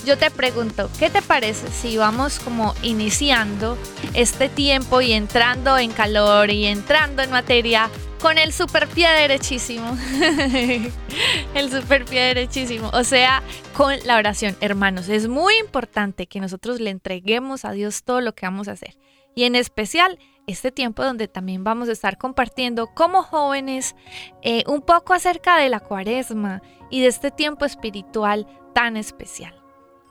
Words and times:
yo 0.06 0.16
te 0.16 0.30
pregunto, 0.30 0.88
¿qué 0.98 1.10
te 1.10 1.20
parece 1.20 1.68
si 1.68 1.96
vamos 1.96 2.38
como 2.38 2.74
iniciando 2.82 3.76
este 4.14 4.48
tiempo 4.48 5.00
y 5.00 5.12
entrando 5.12 5.76
en 5.78 5.90
calor 5.90 6.50
y 6.50 6.66
entrando 6.66 7.22
en 7.22 7.30
materia 7.30 7.90
con 8.20 8.38
el 8.38 8.52
super 8.52 8.88
pie 8.88 9.08
derechísimo? 9.08 9.96
el 11.54 11.70
super 11.70 12.04
pie 12.04 12.20
derechísimo. 12.34 12.90
O 12.92 13.04
sea, 13.04 13.42
con 13.76 13.94
la 14.04 14.16
oración, 14.16 14.56
hermanos. 14.60 15.08
Es 15.08 15.28
muy 15.28 15.54
importante 15.58 16.26
que 16.26 16.40
nosotros 16.40 16.80
le 16.80 16.90
entreguemos 16.90 17.64
a 17.64 17.72
Dios 17.72 18.04
todo 18.04 18.20
lo 18.20 18.34
que 18.34 18.46
vamos 18.46 18.68
a 18.68 18.72
hacer. 18.72 18.96
Y 19.34 19.44
en 19.44 19.54
especial 19.54 20.18
este 20.46 20.70
tiempo 20.70 21.02
donde 21.04 21.28
también 21.28 21.64
vamos 21.64 21.88
a 21.88 21.92
estar 21.92 22.18
compartiendo 22.18 22.88
como 22.94 23.22
jóvenes 23.22 23.96
eh, 24.42 24.64
un 24.66 24.80
poco 24.80 25.12
acerca 25.12 25.58
de 25.58 25.68
la 25.68 25.80
cuaresma 25.80 26.62
y 26.90 27.00
de 27.00 27.08
este 27.08 27.30
tiempo 27.30 27.64
espiritual 27.64 28.46
tan 28.74 28.96
especial. 28.96 29.54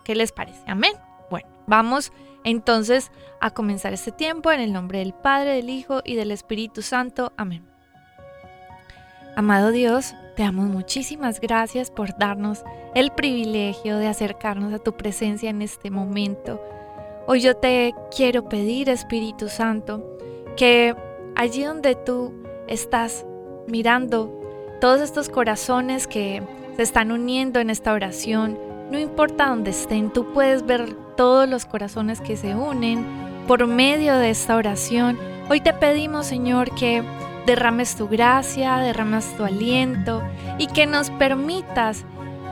¿Qué 0.03 0.15
les 0.15 0.31
parece? 0.31 0.61
Amén. 0.67 0.93
Bueno, 1.29 1.47
vamos 1.67 2.11
entonces 2.43 3.11
a 3.41 3.51
comenzar 3.51 3.93
este 3.93 4.11
tiempo 4.11 4.51
en 4.51 4.59
el 4.59 4.73
nombre 4.73 4.99
del 4.99 5.13
Padre, 5.13 5.53
del 5.53 5.69
Hijo 5.69 6.01
y 6.05 6.15
del 6.15 6.31
Espíritu 6.31 6.81
Santo. 6.81 7.33
Amén. 7.37 7.74
Amado 9.37 9.73
Dios, 9.73 10.15
te 10.37 10.43
damos 10.43 10.69
muchísimas 10.69 11.41
gracias 11.41 11.91
por 11.91 12.17
darnos 12.17 12.63
el 12.93 13.11
privilegio 13.11 13.97
de 13.97 14.07
acercarnos 14.07 14.71
a 14.73 14.79
tu 14.79 14.93
presencia 14.95 15.49
en 15.49 15.61
este 15.61 15.91
momento. 15.91 16.61
Hoy 17.27 17.41
yo 17.41 17.57
te 17.57 17.93
quiero 18.15 18.47
pedir, 18.47 18.87
Espíritu 18.87 19.49
Santo, 19.49 20.17
que 20.55 20.95
allí 21.35 21.63
donde 21.63 21.95
tú 21.95 22.31
estás 22.67 23.25
mirando 23.67 24.31
todos 24.79 25.01
estos 25.01 25.27
corazones 25.27 26.07
que 26.07 26.41
se 26.77 26.83
están 26.83 27.11
uniendo 27.11 27.59
en 27.59 27.69
esta 27.69 27.91
oración, 27.91 28.57
no 28.89 28.97
importa 28.97 29.49
dónde 29.49 29.71
estén, 29.71 30.13
tú 30.13 30.31
puedes 30.31 30.65
ver 30.65 30.93
todos 31.17 31.49
los 31.49 31.65
corazones 31.65 32.21
que 32.21 32.37
se 32.37 32.55
unen 32.55 33.05
por 33.49 33.67
medio 33.67 34.15
de 34.15 34.29
esta 34.29 34.55
oración. 34.55 35.19
Hoy 35.49 35.59
te 35.59 35.73
pedimos, 35.73 36.25
Señor, 36.25 36.73
que 36.73 37.03
derrames 37.45 37.95
tu 37.95 38.07
gracia, 38.07 38.77
derrames 38.77 39.35
tu 39.37 39.43
aliento 39.43 40.21
y 40.57 40.67
que 40.67 40.85
nos 40.87 41.09
permitas, 41.11 42.05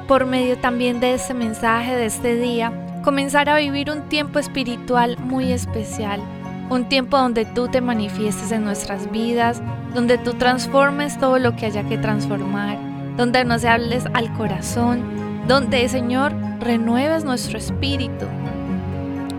por 0.07 0.25
medio 0.25 0.57
también 0.57 1.00
de 1.00 1.13
este 1.13 1.34
mensaje 1.34 1.95
de 1.95 2.06
este 2.06 2.36
día, 2.36 2.72
comenzar 3.04 3.50
a 3.50 3.57
vivir 3.57 3.90
un 3.90 4.10
tiempo 4.10 4.40
espiritual 4.40 5.18
muy 5.19 5.51
especial, 5.51 6.22
un 6.69 6.88
tiempo 6.90 7.18
donde 7.18 7.45
tú 7.45 7.68
te 7.68 7.81
manifiestes 7.81 8.51
en 8.51 8.63
nuestras 8.63 9.12
vidas, 9.12 9.62
donde 9.94 10.18
tú 10.18 10.34
transformes 10.34 11.19
todo 11.19 11.39
lo 11.39 11.56
que 11.56 11.66
haya 11.66 11.84
que 11.84 11.98
transformar, 11.98 12.78
donde 13.18 13.46
nos 13.46 13.63
hables 13.66 14.06
al 14.13 14.34
corazón, 14.34 15.04
donde, 15.48 15.88
Señor, 15.89 16.34
renueves 16.60 17.24
nuestro 17.25 17.57
espíritu. 17.57 18.25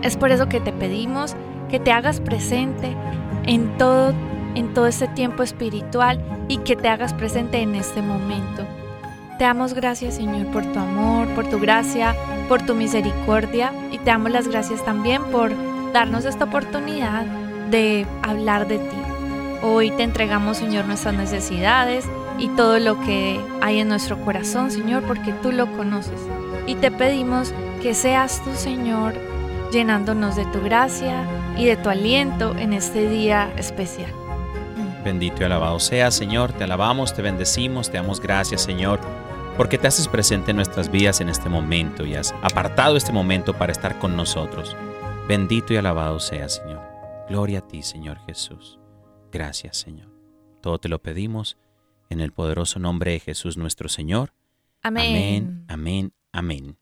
Es 0.01 0.17
por 0.17 0.31
eso 0.31 0.47
que 0.47 0.59
te 0.59 0.71
pedimos 0.71 1.35
que 1.69 1.79
te 1.79 1.91
hagas 1.91 2.19
presente 2.19 2.95
en 3.45 3.77
todo, 3.77 4.13
en 4.55 4.73
todo 4.73 4.87
este 4.87 5.07
tiempo 5.09 5.43
espiritual 5.43 6.19
y 6.47 6.57
que 6.57 6.75
te 6.75 6.87
hagas 6.87 7.13
presente 7.13 7.59
en 7.59 7.75
este 7.75 8.01
momento. 8.01 8.65
Te 9.37 9.43
damos 9.43 9.73
gracias, 9.73 10.15
Señor, 10.15 10.47
por 10.47 10.65
tu 10.65 10.79
amor, 10.79 11.27
por 11.35 11.49
tu 11.49 11.59
gracia, 11.59 12.15
por 12.47 12.61
tu 12.61 12.73
misericordia 12.73 13.73
y 13.91 13.97
te 13.97 14.05
damos 14.05 14.31
las 14.31 14.47
gracias 14.47 14.83
también 14.85 15.21
por 15.25 15.51
darnos 15.91 16.25
esta 16.25 16.45
oportunidad 16.45 17.25
de 17.69 18.07
hablar 18.23 18.67
de 18.67 18.77
ti. 18.77 18.97
Hoy 19.61 19.91
te 19.91 20.03
entregamos, 20.03 20.57
Señor, 20.57 20.85
nuestras 20.85 21.15
necesidades 21.15 22.05
y 22.37 22.49
todo 22.49 22.79
lo 22.79 22.99
que 23.01 23.39
hay 23.61 23.79
en 23.79 23.89
nuestro 23.89 24.19
corazón, 24.23 24.71
Señor, 24.71 25.03
porque 25.03 25.33
tú 25.41 25.51
lo 25.51 25.71
conoces. 25.75 26.19
Y 26.67 26.75
te 26.75 26.91
pedimos 26.91 27.53
que 27.81 27.93
seas 27.93 28.41
tú, 28.43 28.53
Señor, 28.55 29.15
llenándonos 29.71 30.35
de 30.35 30.45
tu 30.45 30.61
gracia 30.61 31.23
y 31.57 31.65
de 31.65 31.77
tu 31.77 31.89
aliento 31.89 32.55
en 32.57 32.73
este 32.73 33.09
día 33.09 33.51
especial. 33.57 34.24
Bendito 35.05 35.41
y 35.41 35.45
alabado 35.45 35.79
sea, 35.79 36.09
Señor. 36.09 36.51
Te 36.53 36.63
alabamos, 36.63 37.13
te 37.13 37.21
bendecimos, 37.21 37.91
te 37.91 37.97
damos 37.97 38.19
gracias, 38.19 38.63
Señor, 38.63 38.99
porque 39.55 39.77
te 39.77 39.85
haces 39.85 40.07
presente 40.07 40.49
en 40.49 40.57
nuestras 40.57 40.89
vidas 40.89 41.21
en 41.21 41.29
este 41.29 41.47
momento 41.47 42.07
y 42.07 42.15
has 42.15 42.33
apartado 42.41 42.97
este 42.97 43.11
momento 43.11 43.53
para 43.53 43.71
estar 43.71 43.99
con 43.99 44.17
nosotros. 44.17 44.75
Bendito 45.27 45.75
y 45.75 45.77
alabado 45.77 46.19
sea, 46.19 46.49
Señor. 46.49 46.81
Gloria 47.29 47.59
a 47.59 47.67
ti, 47.67 47.83
Señor 47.83 48.17
Jesús. 48.25 48.79
Gracias, 49.31 49.77
Señor. 49.77 50.09
Todo 50.59 50.79
te 50.79 50.89
lo 50.89 50.97
pedimos 50.97 51.55
en 52.09 52.19
el 52.19 52.31
poderoso 52.31 52.79
nombre 52.79 53.11
de 53.11 53.19
Jesús 53.19 53.57
nuestro 53.57 53.89
Señor. 53.89 54.33
Amén. 54.81 55.05
Amén, 55.05 55.65
amén, 55.67 56.13
amén. 56.31 56.77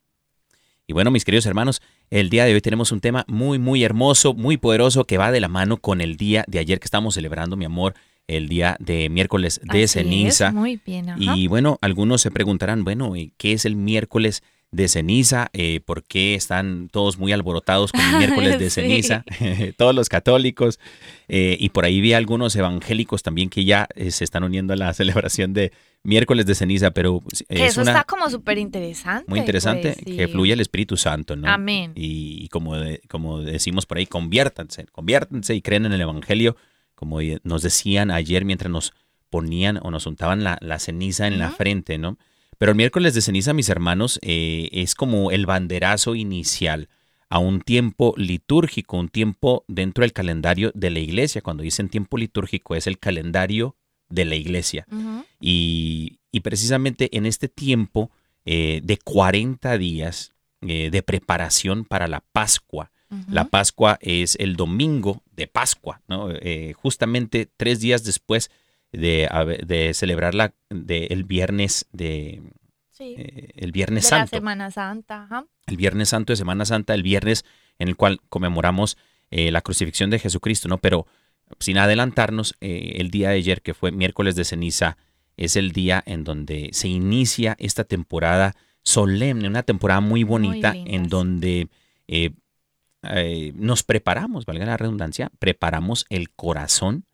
Y 0.86 0.94
bueno, 0.94 1.10
mis 1.10 1.26
queridos 1.26 1.44
hermanos, 1.44 1.82
el 2.08 2.30
día 2.30 2.46
de 2.46 2.54
hoy 2.54 2.62
tenemos 2.62 2.90
un 2.90 3.00
tema 3.00 3.26
muy, 3.28 3.58
muy 3.58 3.84
hermoso, 3.84 4.32
muy 4.32 4.56
poderoso, 4.56 5.04
que 5.04 5.18
va 5.18 5.30
de 5.30 5.40
la 5.40 5.48
mano 5.48 5.76
con 5.76 6.00
el 6.00 6.16
día 6.16 6.44
de 6.48 6.58
ayer 6.58 6.80
que 6.80 6.86
estamos 6.86 7.14
celebrando, 7.14 7.56
mi 7.56 7.66
amor, 7.66 7.94
el 8.26 8.48
día 8.48 8.76
de 8.80 9.08
miércoles 9.10 9.60
de 9.62 9.70
Así 9.70 9.82
es, 9.82 9.90
ceniza. 9.92 10.50
muy 10.52 10.80
bien, 10.84 11.10
ajá. 11.10 11.20
Y 11.36 11.46
bueno, 11.46 11.78
algunos 11.82 12.20
se 12.22 12.30
preguntarán, 12.30 12.84
bueno, 12.84 13.16
¿y 13.16 13.32
¿qué 13.36 13.52
es 13.52 13.64
el 13.64 13.76
miércoles 13.76 14.42
de 14.70 14.88
ceniza? 14.88 15.50
Eh, 15.52 15.80
¿Por 15.84 16.02
qué 16.04 16.34
están 16.34 16.88
todos 16.90 17.18
muy 17.18 17.32
alborotados 17.32 17.92
con 17.92 18.00
el 18.00 18.16
miércoles 18.18 18.58
de 18.58 18.70
Sí. 18.70 18.80
ceniza? 18.80 19.24
todos 19.76 19.94
los 19.94 20.08
católicos. 20.08 20.80
eh, 21.28 21.56
y 21.60 21.68
por 21.68 21.84
ahí 21.84 22.00
vi 22.00 22.12
algunos 22.14 22.56
evangélicos 22.56 23.22
también 23.22 23.50
que 23.50 23.64
ya 23.64 23.88
eh, 23.94 24.10
se 24.10 24.24
están 24.24 24.42
uniendo 24.42 24.72
a 24.72 24.76
la 24.76 24.92
celebración 24.94 25.52
de 25.52 25.72
miércoles 26.02 26.44
de 26.46 26.54
ceniza, 26.54 26.90
pero 26.90 27.22
eh, 27.48 27.54
que 27.56 27.64
es 27.66 27.72
eso 27.72 27.82
una 27.82 27.92
está 27.92 28.04
como 28.04 28.28
súper 28.30 28.58
interesante. 28.58 29.24
muy 29.28 29.38
interesante 29.38 29.96
pues, 30.02 30.16
que 30.16 30.28
fluya 30.28 30.54
el 30.54 30.60
Espíritu 30.60 30.96
Santo, 30.96 31.36
¿no? 31.36 31.48
Amén. 31.48 31.92
Y, 31.94 32.42
y 32.44 32.48
como, 32.48 32.76
de- 32.76 33.00
como 33.08 33.40
decimos 33.40 33.86
por 33.86 33.98
ahí, 33.98 34.06
conviértanse, 34.06 34.86
conviértanse 34.92 35.54
y 35.54 35.62
creen 35.62 35.86
en 35.86 35.92
el 35.92 36.00
Evangelio, 36.02 36.56
como 36.94 37.18
nos 37.42 37.62
decían 37.62 38.10
ayer 38.10 38.44
mientras 38.44 38.70
nos 38.70 38.92
ponían 39.30 39.78
o 39.82 39.90
nos 39.90 40.06
untaban 40.06 40.44
la, 40.44 40.58
la 40.60 40.78
ceniza 40.78 41.26
en 41.26 41.38
la 41.38 41.50
frente, 41.50 41.98
¿no? 41.98 42.18
Pero 42.58 42.72
el 42.72 42.76
miércoles 42.76 43.14
de 43.14 43.20
ceniza, 43.20 43.52
mis 43.52 43.68
hermanos, 43.68 44.18
eh, 44.22 44.68
es 44.72 44.94
como 44.94 45.30
el 45.30 45.46
banderazo 45.46 46.14
inicial 46.14 46.88
a 47.28 47.38
un 47.38 47.60
tiempo 47.60 48.14
litúrgico, 48.16 48.96
un 48.96 49.08
tiempo 49.08 49.64
dentro 49.66 50.02
del 50.02 50.12
calendario 50.12 50.70
de 50.74 50.90
la 50.90 51.00
iglesia. 51.00 51.42
Cuando 51.42 51.62
dicen 51.62 51.88
tiempo 51.88 52.16
litúrgico 52.16 52.76
es 52.76 52.86
el 52.86 52.98
calendario 52.98 53.76
de 54.08 54.24
la 54.24 54.36
iglesia. 54.36 54.86
Y 55.40 56.18
precisamente 56.42 57.16
en 57.16 57.26
este 57.26 57.48
tiempo 57.48 58.10
eh, 58.44 58.80
de 58.84 58.98
40 58.98 59.76
días 59.78 60.32
eh, 60.60 60.90
de 60.90 61.02
preparación 61.02 61.84
para 61.84 62.08
la 62.08 62.20
Pascua, 62.32 62.90
La 63.28 63.44
Pascua 63.46 63.98
es 64.00 64.36
el 64.40 64.56
domingo 64.56 65.22
de 65.32 65.46
Pascua, 65.46 66.00
¿no? 66.08 66.30
Eh, 66.30 66.72
justamente 66.74 67.48
tres 67.56 67.80
días 67.80 68.04
después 68.04 68.50
de, 68.92 69.90
celebrar 69.94 70.34
la, 70.34 70.54
de 70.70 71.06
el 71.06 71.24
viernes 71.24 71.86
de 71.92 72.42
Sí. 72.90 73.16
eh, 73.18 73.50
el 73.56 73.72
viernes 73.72 74.04
de 74.04 74.10
la 74.10 74.18
santo 74.18 74.36
Semana 74.36 74.70
Santa, 74.70 75.24
ajá. 75.24 75.46
el 75.66 75.76
Viernes 75.76 76.10
Santo 76.10 76.32
de 76.32 76.36
Semana 76.36 76.64
Santa, 76.64 76.94
el 76.94 77.02
viernes 77.02 77.44
en 77.80 77.88
el 77.88 77.96
cual 77.96 78.20
conmemoramos 78.28 78.96
eh, 79.32 79.50
la 79.50 79.62
crucifixión 79.62 80.10
de 80.10 80.20
Jesucristo, 80.20 80.68
¿no? 80.68 80.78
Pero 80.78 81.08
sin 81.58 81.78
adelantarnos, 81.78 82.54
eh, 82.60 82.94
el 82.98 83.10
día 83.10 83.30
de 83.30 83.36
ayer, 83.36 83.62
que 83.62 83.74
fue 83.74 83.90
miércoles 83.90 84.36
de 84.36 84.44
ceniza, 84.44 84.96
es 85.36 85.56
el 85.56 85.72
día 85.72 86.02
en 86.06 86.22
donde 86.22 86.70
se 86.72 86.86
inicia 86.88 87.56
esta 87.58 87.82
temporada 87.82 88.54
solemne, 88.84 89.48
una 89.48 89.64
temporada 89.64 90.00
muy 90.00 90.22
bonita, 90.22 90.72
en 90.76 91.08
donde 91.08 91.68
eh, 92.06 92.30
eh, 93.10 93.52
nos 93.54 93.82
preparamos, 93.82 94.46
valga 94.46 94.66
la 94.66 94.76
redundancia, 94.76 95.30
preparamos 95.38 96.06
el 96.08 96.30
corazón 96.30 97.04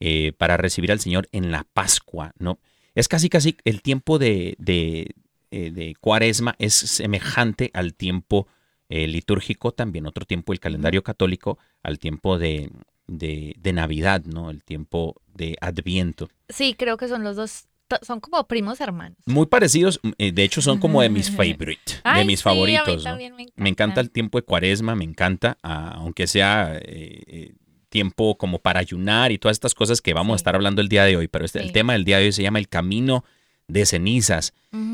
eh, 0.00 0.32
para 0.38 0.56
recibir 0.56 0.92
al 0.92 1.00
Señor 1.00 1.28
en 1.32 1.50
la 1.50 1.64
Pascua, 1.64 2.32
¿no? 2.38 2.58
Es 2.94 3.08
casi, 3.08 3.28
casi 3.28 3.56
el 3.64 3.82
tiempo 3.82 4.18
de, 4.18 4.54
de, 4.58 5.14
eh, 5.50 5.70
de 5.70 5.94
cuaresma 6.00 6.54
es 6.58 6.74
semejante 6.74 7.70
al 7.74 7.94
tiempo 7.94 8.46
eh, 8.88 9.06
litúrgico, 9.06 9.72
también 9.72 10.06
otro 10.06 10.24
tiempo 10.24 10.52
del 10.52 10.60
calendario 10.60 11.02
católico, 11.02 11.58
al 11.82 11.98
tiempo 11.98 12.38
de, 12.38 12.70
de, 13.06 13.54
de 13.58 13.72
Navidad, 13.72 14.24
¿no? 14.24 14.50
El 14.50 14.64
tiempo 14.64 15.20
de 15.34 15.56
Adviento. 15.60 16.28
Sí, 16.48 16.74
creo 16.78 16.96
que 16.96 17.08
son 17.08 17.24
los 17.24 17.36
dos, 17.36 17.66
son 18.02 18.20
como 18.20 18.46
primos 18.46 18.80
hermanos. 18.80 19.18
Muy 19.26 19.46
parecidos, 19.46 20.00
eh, 20.18 20.32
de 20.32 20.44
hecho 20.44 20.60
son 20.62 20.78
como 20.78 21.02
de 21.02 21.08
mis 21.08 21.30
favorite, 21.30 21.92
de 22.14 22.24
mis 22.24 22.40
sí, 22.40 22.48
a 22.48 22.52
mí 22.52 22.76
favoritos, 22.76 23.04
me 23.04 23.10
encanta. 23.24 23.52
Me 23.56 23.68
encanta 23.68 24.00
el 24.00 24.10
tiempo 24.10 24.38
de 24.38 24.42
cuaresma, 24.44 24.94
me 24.94 25.04
encanta, 25.04 25.58
ah, 25.62 25.92
aunque 25.96 26.26
sea 26.26 26.76
eh, 26.76 27.22
eh, 27.26 27.54
tiempo 27.88 28.36
como 28.36 28.58
para 28.58 28.80
ayunar 28.80 29.32
y 29.32 29.38
todas 29.38 29.56
estas 29.56 29.74
cosas 29.74 30.00
que 30.02 30.12
vamos 30.14 30.34
a 30.34 30.36
estar 30.36 30.54
hablando 30.54 30.80
el 30.82 30.88
día 30.88 31.04
de 31.04 31.16
hoy, 31.16 31.28
pero 31.28 31.44
este, 31.44 31.60
el 31.60 31.72
tema 31.72 31.94
del 31.94 32.04
día 32.04 32.18
de 32.18 32.26
hoy 32.26 32.32
se 32.32 32.42
llama 32.42 32.58
el 32.58 32.68
camino 32.68 33.24
de 33.66 33.84
cenizas. 33.86 34.52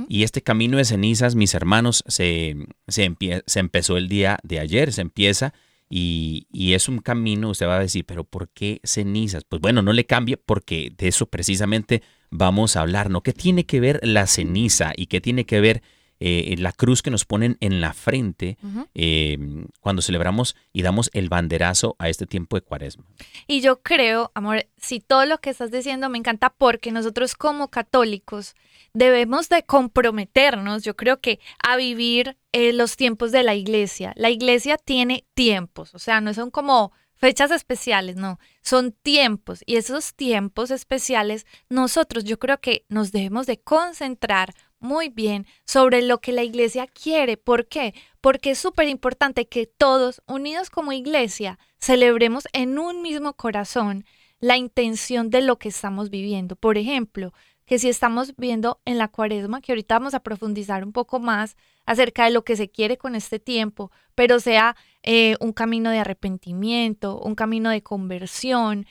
Y 0.09 0.23
este 0.23 0.43
camino 0.43 0.77
de 0.77 0.85
cenizas, 0.85 1.35
mis 1.35 1.55
hermanos, 1.55 2.05
se, 2.07 2.55
se, 2.87 3.11
empie- 3.11 3.43
se 3.47 3.59
empezó 3.61 3.97
el 3.97 4.09
día 4.09 4.39
de 4.45 4.61
ayer, 4.61 4.93
se 4.93 5.01
empieza 5.01 5.53
y, 5.91 6.47
y 6.53 6.75
es 6.75 6.89
un 6.89 6.99
camino, 6.99 7.51
usted 7.51 7.67
va 7.67 7.77
a 7.77 7.81
decir, 7.81 8.05
pero 8.05 8.23
¿por 8.25 8.49
qué 8.51 8.81
cenizas? 8.85 9.45
Pues 9.45 9.61
bueno, 9.61 9.83
no 9.83 9.93
le 9.93 10.07
cambie 10.07 10.37
porque 10.37 10.93
de 10.97 11.09
eso 11.09 11.27
precisamente 11.27 12.03
vamos 12.37 12.75
a 12.75 12.81
hablar, 12.81 13.11
¿no? 13.11 13.23
¿Qué 13.23 13.33
tiene 13.33 13.65
que 13.65 13.79
ver 13.79 14.01
la 14.03 14.27
ceniza 14.27 14.93
y 14.97 15.07
qué 15.07 15.21
tiene 15.21 15.47
que 15.47 15.61
ver 15.61 15.83
eh, 16.19 16.57
la 16.59 16.73
cruz 16.73 17.01
que 17.01 17.11
nos 17.11 17.25
ponen 17.25 17.57
en 17.61 17.81
la 17.81 17.93
frente 17.93 18.57
eh, 18.95 19.39
cuando 19.81 20.03
celebramos 20.03 20.57
y 20.73 20.83
damos 20.83 21.11
el 21.13 21.29
banderazo 21.29 21.95
a 21.99 22.09
este 22.09 22.27
tiempo 22.27 22.57
de 22.57 22.63
cuaresma? 22.63 23.05
Y 23.47 23.61
yo 23.61 23.83
creo, 23.83 24.33
amor, 24.35 24.67
si 24.77 24.99
todo 24.99 25.27
lo 25.27 25.39
que 25.39 25.51
estás 25.51 25.71
diciendo 25.71 26.09
me 26.09 26.19
encanta 26.19 26.51
porque 26.51 26.91
nosotros 26.91 27.37
como 27.37 27.69
católicos 27.69 28.57
debemos 28.95 29.49
de 29.49 29.63
comprometernos, 29.63 30.83
yo 30.83 30.97
creo 30.97 31.21
que 31.21 31.39
a 31.63 31.77
vivir 31.77 32.37
eh, 32.53 32.73
los 32.73 32.97
tiempos 32.97 33.31
de 33.31 33.45
la 33.45 33.55
iglesia. 33.55 34.13
La 34.17 34.31
iglesia 34.31 34.77
tiene 34.77 35.25
tiempos, 35.35 35.95
o 35.95 36.01
sea, 36.01 36.21
no 36.21 36.35
son 36.35 36.51
como 36.51 36.93
fechas 37.25 37.51
especiales, 37.53 38.17
no, 38.17 38.39
son 38.61 38.93
tiempos 38.93 39.63
y 39.65 39.77
esos 39.77 40.15
tiempos 40.15 40.71
especiales 40.71 41.47
nosotros 41.71 42.25
yo 42.25 42.39
creo 42.39 42.61
que 42.61 42.85
nos 42.91 43.13
debemos 43.13 43.47
de 43.47 43.59
concentrar 43.59 44.53
muy 44.79 45.09
bien 45.09 45.47
sobre 45.65 46.03
lo 46.03 46.21
que 46.21 46.33
la 46.33 46.43
iglesia 46.43 46.87
quiere. 46.87 47.39
¿Por 47.39 47.67
qué? 47.67 47.95
Porque 48.21 48.51
es 48.51 48.59
súper 48.59 48.89
importante 48.89 49.49
que 49.49 49.65
todos, 49.67 50.21
unidos 50.27 50.69
como 50.69 50.93
iglesia, 50.93 51.59
celebremos 51.79 52.45
en 52.53 52.79
un 52.79 53.01
mismo 53.01 53.33
corazón 53.33 54.05
la 54.39 54.59
intención 54.59 55.31
de 55.31 55.41
lo 55.41 55.59
que 55.59 55.71
estamos 55.71 56.11
viviendo. 56.11 56.57
Por 56.57 56.77
ejemplo, 56.77 57.33
que 57.65 57.79
si 57.79 57.89
estamos 57.89 58.37
viendo 58.37 58.83
en 58.85 58.99
la 58.99 59.09
cuaresma, 59.09 59.63
que 59.63 59.73
ahorita 59.73 59.99
vamos 59.99 60.13
a 60.13 60.21
profundizar 60.21 60.85
un 60.85 60.93
poco 60.93 61.21
más 61.21 61.57
acerca 61.87 62.27
de 62.27 62.33
lo 62.33 62.45
que 62.45 62.57
se 62.57 62.69
quiere 62.69 62.99
con 62.99 63.15
este 63.15 63.39
tiempo, 63.39 63.91
pero 64.15 64.41
sea 64.41 64.77
eh, 65.07 65.37
un 65.39 65.53
camino 65.53 65.91
de 65.91 65.99
arrepentimiento, 65.99 67.21
un 67.21 67.35
camino 67.35 67.69
de 67.69 67.83
conversión, 67.83 68.87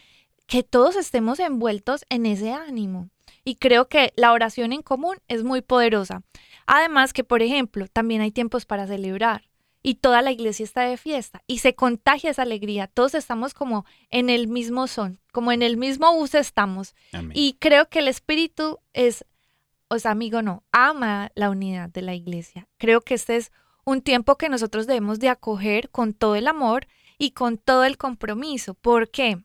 que 0.45 0.61
todos 0.61 0.95
estemos 0.95 1.39
envueltos 1.39 2.05
en 2.09 2.27
ese 2.27 2.53
ánimo. 2.53 3.09
Y 3.43 3.55
creo 3.55 3.87
que 3.89 4.13
la 4.15 4.31
oración 4.31 4.73
en 4.73 4.83
común 4.83 5.17
es 5.27 5.43
muy 5.43 5.61
poderosa. 5.61 6.21
Además 6.67 7.13
que, 7.13 7.23
por 7.23 7.41
ejemplo, 7.41 7.87
también 7.87 8.21
hay 8.21 8.31
tiempos 8.31 8.65
para 8.65 8.85
celebrar 8.85 9.49
y 9.81 9.95
toda 9.95 10.21
la 10.21 10.31
iglesia 10.31 10.63
está 10.63 10.83
de 10.83 10.97
fiesta 10.97 11.41
y 11.47 11.57
se 11.57 11.73
contagia 11.73 12.29
esa 12.29 12.43
alegría. 12.43 12.85
Todos 12.85 13.15
estamos 13.15 13.55
como 13.55 13.85
en 14.11 14.29
el 14.29 14.47
mismo 14.47 14.85
son, 14.85 15.19
como 15.31 15.51
en 15.51 15.63
el 15.63 15.77
mismo 15.77 16.13
bus 16.15 16.35
estamos. 16.35 16.93
Amén. 17.11 17.31
Y 17.35 17.57
creo 17.59 17.89
que 17.89 17.99
el 17.99 18.07
espíritu 18.07 18.79
es, 18.93 19.25
o 19.87 19.97
sea, 19.97 20.11
amigo, 20.11 20.43
no, 20.43 20.63
ama 20.71 21.31
la 21.33 21.49
unidad 21.49 21.89
de 21.89 22.03
la 22.03 22.13
iglesia. 22.13 22.67
Creo 22.77 23.01
que 23.01 23.15
este 23.15 23.35
es 23.35 23.51
un 23.85 24.01
tiempo 24.01 24.37
que 24.37 24.49
nosotros 24.49 24.87
debemos 24.87 25.19
de 25.19 25.29
acoger 25.29 25.89
con 25.89 26.13
todo 26.13 26.35
el 26.35 26.47
amor 26.47 26.87
y 27.17 27.31
con 27.31 27.57
todo 27.57 27.83
el 27.83 27.97
compromiso. 27.97 28.73
¿Por 28.73 29.09
qué? 29.09 29.43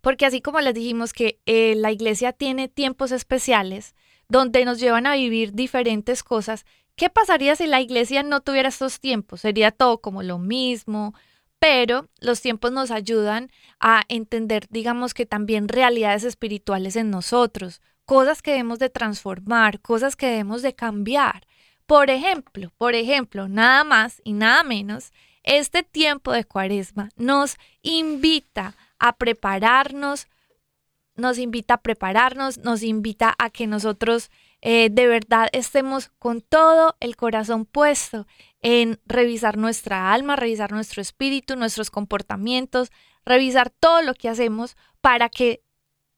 Porque 0.00 0.26
así 0.26 0.40
como 0.40 0.60
les 0.60 0.74
dijimos 0.74 1.12
que 1.12 1.40
eh, 1.46 1.74
la 1.76 1.92
iglesia 1.92 2.32
tiene 2.32 2.68
tiempos 2.68 3.12
especiales 3.12 3.94
donde 4.28 4.64
nos 4.64 4.78
llevan 4.78 5.06
a 5.06 5.14
vivir 5.14 5.52
diferentes 5.52 6.22
cosas, 6.22 6.64
¿qué 6.94 7.10
pasaría 7.10 7.56
si 7.56 7.66
la 7.66 7.80
iglesia 7.80 8.22
no 8.22 8.40
tuviera 8.40 8.68
estos 8.68 9.00
tiempos? 9.00 9.40
Sería 9.40 9.72
todo 9.72 10.00
como 10.00 10.22
lo 10.22 10.38
mismo, 10.38 11.14
pero 11.58 12.08
los 12.20 12.40
tiempos 12.40 12.72
nos 12.72 12.90
ayudan 12.90 13.50
a 13.80 14.04
entender, 14.08 14.66
digamos 14.70 15.12
que 15.12 15.26
también 15.26 15.68
realidades 15.68 16.24
espirituales 16.24 16.96
en 16.96 17.10
nosotros, 17.10 17.82
cosas 18.06 18.40
que 18.40 18.52
debemos 18.52 18.78
de 18.78 18.88
transformar, 18.88 19.80
cosas 19.80 20.16
que 20.16 20.26
debemos 20.26 20.62
de 20.62 20.74
cambiar. 20.74 21.46
Por 21.90 22.08
ejemplo, 22.08 22.70
por 22.78 22.94
ejemplo, 22.94 23.48
nada 23.48 23.82
más 23.82 24.22
y 24.22 24.32
nada 24.32 24.62
menos, 24.62 25.10
este 25.42 25.82
tiempo 25.82 26.30
de 26.30 26.44
cuaresma 26.44 27.08
nos 27.16 27.56
invita 27.82 28.76
a 29.00 29.16
prepararnos, 29.16 30.28
nos 31.16 31.36
invita 31.36 31.74
a 31.74 31.80
prepararnos, 31.82 32.58
nos 32.58 32.84
invita 32.84 33.34
a 33.36 33.50
que 33.50 33.66
nosotros 33.66 34.30
eh, 34.60 34.88
de 34.88 35.08
verdad 35.08 35.48
estemos 35.50 36.12
con 36.20 36.42
todo 36.42 36.94
el 37.00 37.16
corazón 37.16 37.64
puesto 37.64 38.24
en 38.62 39.00
revisar 39.04 39.56
nuestra 39.56 40.12
alma, 40.12 40.36
revisar 40.36 40.70
nuestro 40.70 41.02
espíritu, 41.02 41.56
nuestros 41.56 41.90
comportamientos, 41.90 42.92
revisar 43.26 43.68
todo 43.68 44.00
lo 44.02 44.14
que 44.14 44.28
hacemos 44.28 44.76
para 45.00 45.28
que 45.28 45.64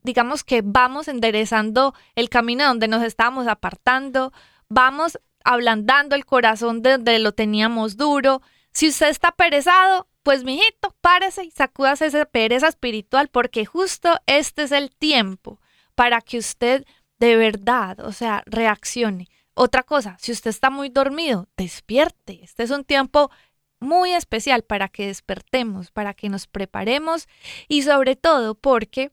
digamos 0.02 0.45
que 0.45 0.61
vamos 0.62 1.09
enderezando 1.09 1.95
el 2.14 2.29
camino 2.29 2.67
donde 2.67 2.88
nos 2.88 3.02
estábamos 3.02 3.47
apartando, 3.47 4.35
vamos 4.69 5.19
ablandando 5.44 6.14
el 6.14 6.25
corazón 6.25 6.82
de 6.82 6.92
donde 6.92 7.18
lo 7.18 7.32
teníamos 7.32 7.96
duro. 7.96 8.42
Si 8.72 8.88
usted 8.88 9.08
está 9.08 9.32
perezado, 9.32 10.08
pues 10.22 10.44
mijito, 10.44 10.94
párese 11.00 11.44
y 11.44 11.50
sacúdase 11.50 12.06
esa 12.06 12.25
pereza 12.25 12.68
espiritual 12.68 13.28
porque 13.28 13.64
justo 13.64 14.18
este 14.26 14.62
es 14.62 14.72
el 14.72 14.90
tiempo 14.90 15.61
para 15.94 16.20
que 16.20 16.38
usted 16.38 16.84
de 17.18 17.37
verdad, 17.37 18.00
o 18.00 18.12
sea, 18.12 18.42
reaccione. 18.46 19.28
Otra 19.54 19.82
cosa, 19.82 20.16
si 20.18 20.32
usted 20.32 20.50
está 20.50 20.70
muy 20.70 20.88
dormido, 20.88 21.49
despierte. 21.56 22.42
Este 22.42 22.62
es 22.62 22.70
un 22.70 22.84
tiempo 22.84 23.30
muy 23.78 24.12
especial 24.12 24.62
para 24.62 24.88
que 24.88 25.06
despertemos, 25.08 25.90
para 25.90 26.14
que 26.14 26.28
nos 26.28 26.46
preparemos 26.46 27.28
y 27.68 27.82
sobre 27.82 28.16
todo 28.16 28.54
porque 28.54 29.12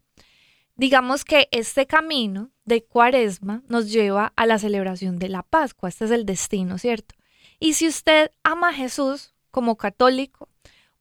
digamos 0.80 1.26
que 1.26 1.50
este 1.52 1.86
camino 1.86 2.52
de 2.64 2.86
cuaresma 2.86 3.64
nos 3.68 3.92
lleva 3.92 4.32
a 4.38 4.46
la 4.46 4.58
celebración 4.58 5.20
de 5.20 5.28
la 5.28 5.44
Pascua. 5.44 5.90
Este 5.90 6.06
es 6.06 6.12
el 6.12 6.26
destino, 6.26 6.78
¿cierto? 6.78 7.16
Y 7.60 7.74
si 7.74 7.86
usted 7.86 8.32
ama 8.44 8.70
a 8.70 8.74
Jesús 8.74 9.34
como 9.52 9.76
católico, 9.76 10.48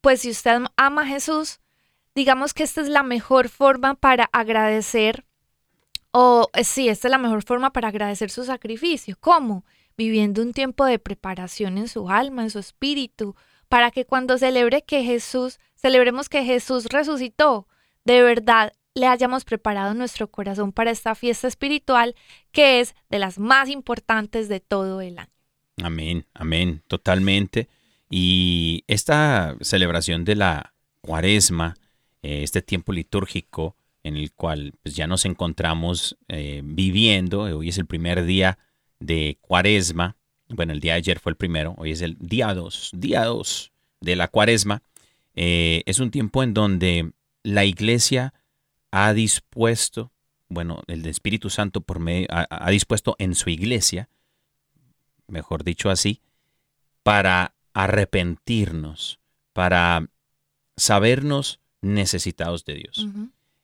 pues 0.01 0.19
si 0.19 0.31
usted 0.31 0.63
ama 0.75 1.03
a 1.03 1.05
Jesús, 1.05 1.61
digamos 2.13 2.53
que 2.53 2.63
esta 2.63 2.81
es 2.81 2.89
la 2.89 3.03
mejor 3.03 3.47
forma 3.47 3.95
para 3.95 4.25
agradecer, 4.33 5.23
o 6.11 6.49
eh, 6.55 6.65
sí, 6.65 6.89
esta 6.89 7.07
es 7.07 7.11
la 7.11 7.17
mejor 7.17 7.43
forma 7.43 7.71
para 7.71 7.87
agradecer 7.87 8.31
su 8.31 8.43
sacrificio. 8.43 9.15
¿Cómo? 9.21 9.63
Viviendo 9.95 10.41
un 10.41 10.51
tiempo 10.51 10.83
de 10.83 10.99
preparación 10.99 11.77
en 11.77 11.87
su 11.87 12.09
alma, 12.09 12.43
en 12.43 12.49
su 12.49 12.59
espíritu, 12.59 13.33
para 13.69 13.91
que 13.91 14.03
cuando 14.03 14.37
celebre 14.37 14.81
que 14.81 15.05
Jesús, 15.05 15.57
celebremos 15.75 16.27
que 16.27 16.43
Jesús 16.43 16.87
resucitó, 16.87 17.69
de 18.03 18.21
verdad 18.21 18.73
le 18.95 19.07
hayamos 19.07 19.45
preparado 19.45 19.93
nuestro 19.93 20.29
corazón 20.29 20.71
para 20.71 20.91
esta 20.91 21.15
fiesta 21.15 21.47
espiritual 21.47 22.15
que 22.51 22.79
es 22.79 22.95
de 23.09 23.19
las 23.19 23.39
más 23.39 23.69
importantes 23.69 24.49
de 24.49 24.59
todo 24.59 25.01
el 25.01 25.19
año. 25.19 25.31
Amén, 25.81 26.25
amén, 26.33 26.83
totalmente. 26.87 27.69
Y 28.09 28.83
esta 28.87 29.55
celebración 29.61 30.25
de 30.25 30.35
la 30.35 30.73
cuaresma, 31.01 31.75
eh, 32.21 32.43
este 32.43 32.61
tiempo 32.61 32.91
litúrgico 32.91 33.75
en 34.03 34.17
el 34.17 34.31
cual 34.33 34.73
pues, 34.81 34.95
ya 34.95 35.07
nos 35.07 35.25
encontramos 35.25 36.17
eh, 36.27 36.61
viviendo, 36.63 37.41
hoy 37.41 37.69
es 37.69 37.77
el 37.77 37.85
primer 37.85 38.25
día 38.25 38.57
de 38.99 39.37
cuaresma, 39.41 40.17
bueno, 40.49 40.73
el 40.73 40.79
día 40.79 40.93
de 40.93 40.97
ayer 40.97 41.19
fue 41.19 41.31
el 41.31 41.35
primero, 41.35 41.75
hoy 41.77 41.91
es 41.91 42.01
el 42.01 42.17
día 42.19 42.53
2, 42.53 42.91
día 42.93 43.25
2 43.25 43.71
de 44.01 44.15
la 44.15 44.27
cuaresma, 44.27 44.81
eh, 45.35 45.83
es 45.85 45.99
un 45.99 46.11
tiempo 46.11 46.43
en 46.43 46.53
donde 46.53 47.11
la 47.43 47.65
iglesia 47.65 48.33
ha 48.91 49.13
dispuesto, 49.13 50.11
bueno, 50.47 50.81
el 50.87 51.05
Espíritu 51.05 51.49
Santo 51.49 51.81
por 51.81 51.99
medio, 51.99 52.27
ha 52.31 52.69
dispuesto 52.71 53.15
en 53.19 53.35
su 53.35 53.49
iglesia, 53.49 54.09
mejor 55.27 55.63
dicho 55.63 55.89
así, 55.89 56.21
para 57.03 57.53
arrepentirnos, 57.73 59.19
para 59.53 60.07
sabernos 60.75 61.59
necesitados 61.81 62.65
de 62.65 62.73
Dios. 62.75 63.07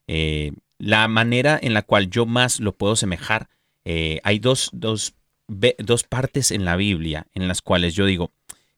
Eh, 0.08 0.54
la 0.78 1.08
manera 1.08 1.60
en 1.62 1.74
la 1.74 1.82
cual 1.82 2.10
yo 2.10 2.26
más 2.26 2.60
lo 2.60 2.76
puedo 2.76 2.96
semejar, 2.96 3.50
eh, 3.86 4.20
hay 4.24 4.40
dos, 4.40 4.70
dos, 4.74 5.16
dos, 5.48 6.04
partes 6.04 6.52
en 6.52 6.66
la 6.66 6.76
Biblia 6.76 7.28
en 7.34 7.48
las 7.48 7.62
cuales 7.62 7.94
yo 7.94 8.06
digo 8.06 8.32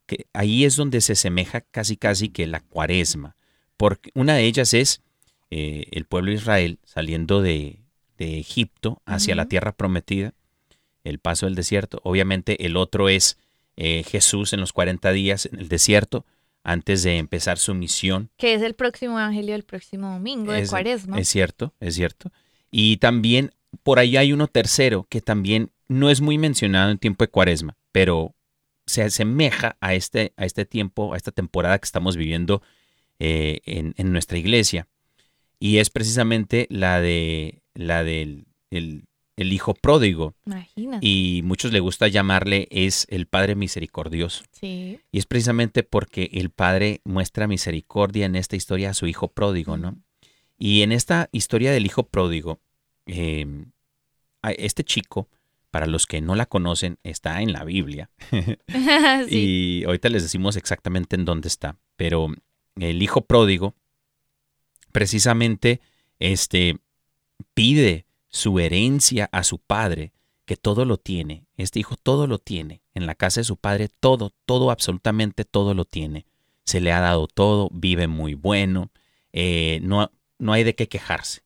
que 0.06 0.28
ahí 0.34 0.66
es 0.66 0.76
donde 0.76 1.02
se 1.02 1.16
semeja 1.16 1.62
casi 1.62 1.98
casi 1.98 2.30
que 2.30 2.48
la 2.48 2.62
cuaresma. 2.62 3.36
Porque 3.78 4.12
una 4.16 4.36
de 4.36 4.46
ellas 4.46 4.74
es 4.74 5.02
eh, 5.52 5.88
el 5.92 6.06
pueblo 6.06 6.32
de 6.32 6.38
Israel 6.38 6.80
saliendo 6.84 7.42
de, 7.42 7.80
Egipto 8.20 9.00
hacia 9.06 9.36
la 9.36 9.46
tierra 9.46 9.74
prometida, 9.74 10.34
el 11.04 11.20
paso 11.20 11.46
del 11.46 11.54
desierto. 11.54 12.02
Obviamente 12.04 12.66
el 12.66 12.76
otro 12.76 13.10
es 13.10 13.38
eh, 13.76 14.04
Jesús 14.08 14.54
en 14.54 14.60
los 14.60 14.74
40 14.74 15.12
días 15.12 15.46
en 15.46 15.60
el 15.60 15.68
desierto 15.68 16.26
antes 16.64 17.04
de 17.04 17.18
empezar 17.18 17.60
su 17.60 17.76
misión. 17.76 18.32
Que 18.38 18.56
es 18.56 18.64
el 18.64 18.74
próximo 18.74 19.20
evangelio 19.20 19.54
del 19.54 19.64
próximo 19.64 20.12
domingo 20.12 20.52
de 20.52 20.68
Cuaresma. 20.68 21.20
Es 21.20 21.30
cierto, 21.30 21.74
es 21.80 21.94
cierto. 21.94 22.32
Y 22.72 22.98
también 22.98 23.52
por 23.84 24.00
ahí 24.00 24.18
hay 24.18 24.34
uno 24.34 24.48
tercero 24.48 25.06
que 25.10 25.22
también 25.22 25.72
no 25.88 26.10
es 26.10 26.22
muy 26.22 26.38
mencionado 26.38 26.92
en 26.92 26.98
tiempo 26.98 27.24
de 27.24 27.30
Cuaresma, 27.30 27.78
pero 27.92 28.36
se 28.86 29.04
asemeja 29.04 29.78
a 29.80 29.94
este, 29.94 30.34
a 30.38 30.46
este 30.46 30.66
tiempo, 30.66 31.14
a 31.14 31.18
esta 31.18 31.32
temporada 31.32 31.78
que 31.78 31.86
estamos 31.86 32.18
viviendo 32.18 32.62
eh, 33.20 33.62
en, 33.66 34.12
nuestra 34.12 34.38
iglesia. 34.38 34.88
Y 35.60 35.78
es 35.78 35.90
precisamente 35.90 36.68
la 36.70 37.02
de 37.02 37.62
la 37.74 38.04
del 38.04 38.46
el 39.38 39.54
hijo 39.54 39.76
pródigo. 39.76 40.36
Y 41.00 41.42
muchos 41.46 41.72
le 41.72 41.80
gusta 41.80 42.08
llamarle 42.08 42.68
es 42.72 43.06
el 43.10 43.28
Padre 43.28 43.56
misericordioso. 43.56 44.44
Sí. 44.52 45.00
Y 45.12 45.18
es 45.20 45.26
precisamente 45.26 45.84
porque 45.84 46.30
el 46.34 46.50
Padre 46.50 47.02
muestra 47.06 47.48
misericordia 47.48 48.26
en 48.26 48.36
esta 48.36 48.56
historia 48.56 48.90
a 48.90 48.94
su 48.96 49.08
hijo 49.08 49.30
pródigo, 49.30 49.78
¿no? 49.78 49.96
Y 50.58 50.82
en 50.82 50.92
esta 50.92 51.30
historia 51.32 51.72
del 51.72 51.86
hijo 51.86 52.08
pródigo, 52.08 52.60
em, 53.06 53.72
este 54.42 54.84
chico, 54.84 55.30
para 55.70 55.86
los 55.86 56.08
que 56.08 56.20
no 56.20 56.34
la 56.34 56.48
conocen, 56.48 56.98
está 57.04 57.42
en 57.42 57.54
la 57.54 57.64
Biblia. 57.64 58.10
Y 59.30 59.84
ahorita 59.86 60.10
les 60.10 60.24
decimos 60.24 60.56
exactamente 60.56 61.16
en 61.16 61.26
dónde 61.26 61.48
está. 61.48 61.78
Pero 61.96 62.34
el 62.76 63.04
hijo 63.04 63.22
pródigo, 63.26 63.76
precisamente, 64.92 65.82
este, 66.20 66.78
pide 67.54 68.06
su 68.30 68.60
herencia 68.60 69.30
a 69.32 69.44
su 69.44 69.60
padre, 69.60 70.12
que 70.46 70.56
todo 70.56 70.86
lo 70.86 70.98
tiene. 70.98 71.46
Este 71.58 71.80
hijo 71.80 71.98
todo 71.98 72.26
lo 72.26 72.40
tiene. 72.40 72.82
En 72.94 73.06
la 73.06 73.16
casa 73.16 73.42
de 73.42 73.46
su 73.46 73.58
padre 73.58 73.90
todo, 73.90 74.34
todo, 74.46 74.72
absolutamente 74.72 75.44
todo 75.44 75.74
lo 75.74 75.86
tiene. 75.86 76.26
Se 76.64 76.80
le 76.80 76.94
ha 76.94 77.02
dado 77.02 77.28
todo, 77.28 77.70
vive 77.72 78.08
muy 78.08 78.34
bueno, 78.34 78.90
eh, 79.34 79.80
no, 79.84 80.10
no 80.40 80.54
hay 80.54 80.64
de 80.64 80.74
qué 80.74 80.88
quejarse. 80.88 81.42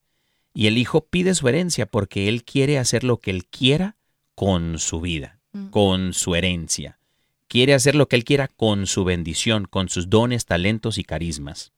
Y 0.53 0.67
el 0.67 0.77
hijo 0.77 1.01
pide 1.05 1.33
su 1.33 1.48
herencia 1.48 1.86
porque 1.86 2.27
él 2.27 2.43
quiere 2.43 2.77
hacer 2.77 3.03
lo 3.03 3.17
que 3.17 3.31
él 3.31 3.45
quiera 3.45 3.95
con 4.36 4.79
su 4.79 5.01
vida, 5.01 5.39
mm. 5.53 5.69
con 5.69 6.13
su 6.13 6.36
herencia. 6.36 7.00
Quiere 7.48 7.74
hacer 7.74 7.95
lo 7.95 8.07
que 8.07 8.15
él 8.15 8.24
quiera 8.24 8.48
con 8.48 8.86
su 8.86 9.03
bendición, 9.03 9.65
con 9.65 9.89
sus 9.89 10.10
dones, 10.10 10.45
talentos 10.45 10.98
y 10.98 11.03
carismas. 11.03 11.74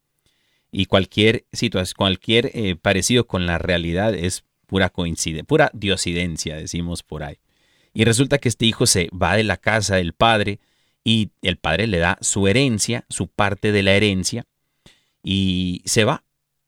Y 0.76 0.88
cualquier 0.88 1.46
situación, 1.54 1.94
cualquier 1.96 2.50
eh, 2.56 2.76
parecido 2.76 3.28
con 3.28 3.46
la 3.46 3.60
realidad 3.60 4.16
es 4.16 4.44
pura 4.66 4.90
coincidencia, 4.90 5.44
pura 5.44 5.70
diosidencia, 5.72 6.56
decimos 6.56 7.04
por 7.04 7.22
ahí. 7.22 7.38
Y 7.94 8.06
resulta 8.06 8.40
que 8.40 8.50
este 8.50 8.66
hijo 8.66 8.88
se 8.88 9.08
va 9.10 9.36
de 9.36 9.44
la 9.44 9.58
casa 9.58 9.98
del 9.98 10.14
padre 10.14 10.60
y 11.04 11.30
el 11.44 11.58
padre 11.58 11.86
le 11.86 12.00
da 12.00 12.18
su 12.22 12.48
herencia, 12.48 13.06
su 13.08 13.28
parte 13.28 13.72
de 13.72 13.84
la 13.84 13.94
herencia, 13.94 14.48
y 15.22 15.84
se 15.86 16.06
va 16.06 16.24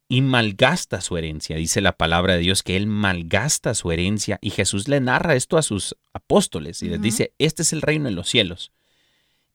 y 0.08 0.22
malgasta 0.22 1.02
su 1.02 1.18
herencia. 1.18 1.56
Dice 1.56 1.82
la 1.82 1.98
palabra 1.98 2.36
de 2.36 2.42
Dios 2.42 2.62
que 2.62 2.78
él 2.78 2.86
malgasta 2.86 3.74
su 3.74 3.92
herencia 3.92 4.38
y 4.40 4.52
Jesús 4.52 4.88
le 4.88 5.00
narra 5.00 5.36
esto 5.36 5.58
a 5.58 5.64
sus 5.64 5.96
apóstoles 6.14 6.84
y 6.84 6.90
les 6.90 7.02
dice, 7.02 7.34
este 7.40 7.64
es 7.64 7.74
el 7.74 7.82
reino 7.82 8.06
de 8.06 8.12
los 8.12 8.30
cielos. 8.30 8.72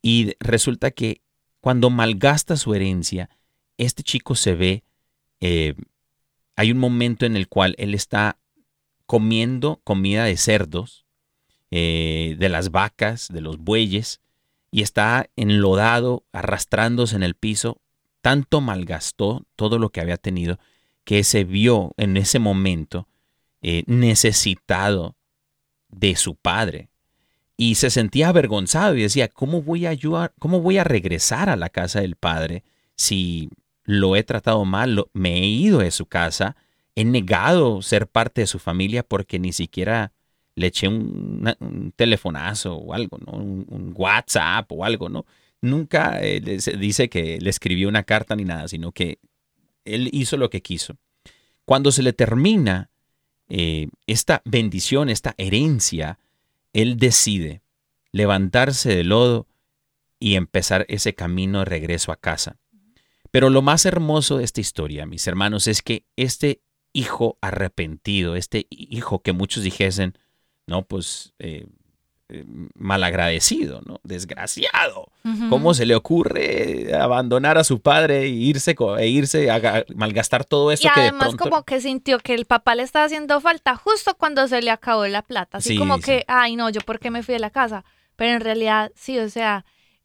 Y 0.02 0.33
resulta 0.40 0.90
que 0.90 1.21
cuando 1.61 1.88
malgasta 1.88 2.57
su 2.57 2.75
herencia, 2.75 3.30
este 3.87 4.02
chico 4.02 4.34
se 4.34 4.54
ve, 4.54 4.84
eh, 5.40 5.75
hay 6.56 6.70
un 6.70 6.78
momento 6.78 7.25
en 7.25 7.37
el 7.37 7.49
cual 7.49 7.75
él 7.78 7.94
está 7.94 8.38
comiendo 9.06 9.80
comida 9.84 10.25
de 10.25 10.37
cerdos, 10.37 11.06
eh, 11.70 12.37
de 12.38 12.49
las 12.49 12.70
vacas, 12.70 13.28
de 13.28 13.40
los 13.40 13.58
bueyes, 13.58 14.20
y 14.70 14.82
está 14.82 15.30
enlodado, 15.37 16.25
arrastrándose 16.32 17.16
en 17.16 17.22
el 17.22 17.34
piso, 17.34 17.80
tanto 18.20 18.60
malgastó 18.60 19.46
todo 19.56 19.78
lo 19.78 19.90
que 19.90 20.00
había 20.00 20.16
tenido 20.16 20.58
que 21.04 21.25
se 21.25 21.44
vio 21.44 21.92
en 21.96 22.16
ese 22.16 22.38
momento 22.38 23.08
eh, 23.62 23.82
necesitado 23.87 25.16
de 25.88 26.16
su 26.16 26.37
padre. 26.37 26.90
Y 27.56 27.76
se 27.76 27.90
sentía 27.90 28.28
avergonzado 28.28 28.94
y 28.94 29.02
decía, 29.02 29.28
¿cómo 29.28 29.62
voy 29.62 29.87
a 29.87 29.90
ayudar, 29.90 30.34
cómo 30.38 30.60
voy 30.60 30.78
a 30.78 30.84
regresar 30.84 31.49
a 31.49 31.56
la 31.56 31.68
casa 31.70 32.00
del 32.00 32.16
padre 32.16 32.62
si 32.94 33.50
lo 33.90 34.14
he 34.14 34.23
tratado 34.23 34.64
mal, 34.64 35.04
me 35.14 35.38
he 35.38 35.47
ido 35.47 35.80
de 35.80 35.90
su 35.90 36.06
casa, 36.06 36.54
he 36.94 37.04
negado 37.04 37.82
ser 37.82 38.06
parte 38.06 38.42
de 38.42 38.47
su 38.47 38.61
familia 38.61 39.02
porque 39.02 39.40
ni 39.40 39.52
siquiera 39.52 40.12
le 40.54 40.68
eché 40.68 40.87
un, 40.87 41.92
telefonazo 41.97 42.76
o 42.76 42.94
algo, 42.94 43.18
¿no? 43.18 43.32
Un, 43.32 43.92
WhatsApp 43.97 44.70
o 44.70 44.85
algo, 44.85 45.09
¿no? 45.09 45.26
Nunca 45.61 46.20
eh, 46.23 46.40
dice 46.40 47.09
que 47.09 47.40
le 47.40 47.50
escribió 47.50 47.88
una 47.88 48.04
carta 48.04 48.37
ni 48.37 48.44
nada, 48.44 48.68
sino 48.68 48.92
que 48.92 49.18
él 49.85 50.09
hizo 50.12 50.37
lo 50.37 50.50
que 50.50 50.62
quiso. 50.62 50.97
Cuando 51.64 51.90
se 51.90 52.04
le 52.04 52.12
termina 52.12 52.90
eh, 53.49 53.88
esta 54.06 54.40
bendición, 54.44 55.11
esta 55.11 55.35
herencia, 55.37 56.20
él 56.73 56.97
decide 56.97 57.62
levantarse 58.12 58.94
del 58.94 59.09
lodo 59.09 59.49
y 60.20 60.37
empezar 60.37 60.87
ese 60.88 61.14
camino 61.14 61.59
de 61.59 61.64
regreso 61.64 62.12
a 62.12 62.16
casa. 62.16 62.56
Pero 63.30 63.50
lo 63.50 63.62
más 63.62 63.87
hermoso 63.87 64.38
de 64.38 64.44
esta 64.44 64.60
historia, 64.60 65.06
mis 65.06 65.26
hermanos, 65.26 65.66
es 65.66 65.82
que 65.82 66.04
este 66.16 66.62
hijo 66.92 67.38
arrepentido, 67.40 68.37
este 68.37 68.66
hijo 68.70 69.22
que 69.22 69.32
muchos 69.32 69.62
dijesen, 69.62 70.18
no, 70.66 70.82
pues 70.82 71.32
eh, 71.38 71.66
eh, 72.32 72.44
malagradecido, 72.75 73.82
¿no? 73.84 74.00
Desgraciado. 74.04 75.10
¿Cómo 75.49 75.75
se 75.75 75.84
le 75.84 75.96
ocurre 75.96 76.94
abandonar 76.94 77.58
a 77.58 77.64
su 77.64 77.80
padre 77.80 78.22
e 78.22 78.28
irse, 78.28 78.76
e 78.99 79.08
irse 79.08 79.50
a 79.50 79.84
malgastar 79.94 80.44
todo 80.44 80.70
eso 80.70 80.87
y 80.87 80.90
que 80.92 81.00
además 81.00 81.32
de 81.32 81.37
pronto... 81.37 81.50
como 81.50 81.64
que 81.64 81.80
sintió 81.80 82.18
que 82.20 82.34
el 82.34 82.44
papá 82.44 82.76
le 82.76 82.84
estaba 82.84 83.04
haciendo 83.04 83.40
falta 83.40 83.75
justo 83.75 84.14
cuando 84.16 84.46
se 84.46 84.62
le 84.62 84.70
acabó 84.70 85.06
la 85.08 85.22
plata. 85.22 85.58
Así 85.58 85.76
como 85.76 85.99
que, 85.99 86.25
ay 86.28 86.54
no, 86.54 86.70
yo 86.70 86.80
por 86.82 87.00
qué 87.00 87.10
me 87.10 87.22
fui 87.22 87.34
de 87.34 87.40
la 87.40 87.50
casa. 87.50 87.84
Pero 88.14 88.34
en 88.34 88.40
realidad, 88.40 88.92
sí, 88.94 89.18
o 89.18 89.28
sea, 89.28 89.64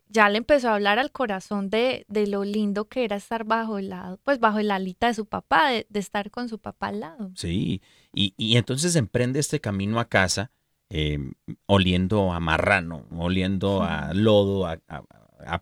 ya 0.10 0.30
le 0.30 0.38
empezó 0.38 0.70
a 0.70 0.76
hablar 0.76 1.00
al 1.00 1.12
corazón 1.12 1.70
de, 1.70 2.06
de 2.08 2.28
lo 2.28 2.44
lindo 2.44 2.86
que 2.86 3.04
era 3.04 3.16
estar 3.16 3.44
bajo 3.44 3.78
el 3.78 3.90
lado, 3.90 4.20
pues 4.24 4.40
bajo 4.40 4.60
el 4.60 4.72
alita 4.72 5.08
de 5.08 5.14
su 5.14 5.26
papá, 5.26 5.70
de, 5.70 5.86
estar 5.94 6.32
con 6.32 6.50
su 6.50 6.60
papá 6.60 6.88
al 6.88 7.00
lado. 7.02 7.32
Sí, 7.36 7.82
y, 8.14 8.34
y 8.38 8.58
entonces 8.58 8.96
emprende 8.96 9.40
este 9.40 9.60
camino 9.60 10.00
a 10.00 10.06
casa 10.06 10.52
Em, 10.90 11.34
oliendo 11.66 12.32
a 12.32 12.40
marrano, 12.40 13.08
oliendo 13.18 13.82
a 13.82 14.14
lodo, 14.14 14.68
a, 14.68 14.78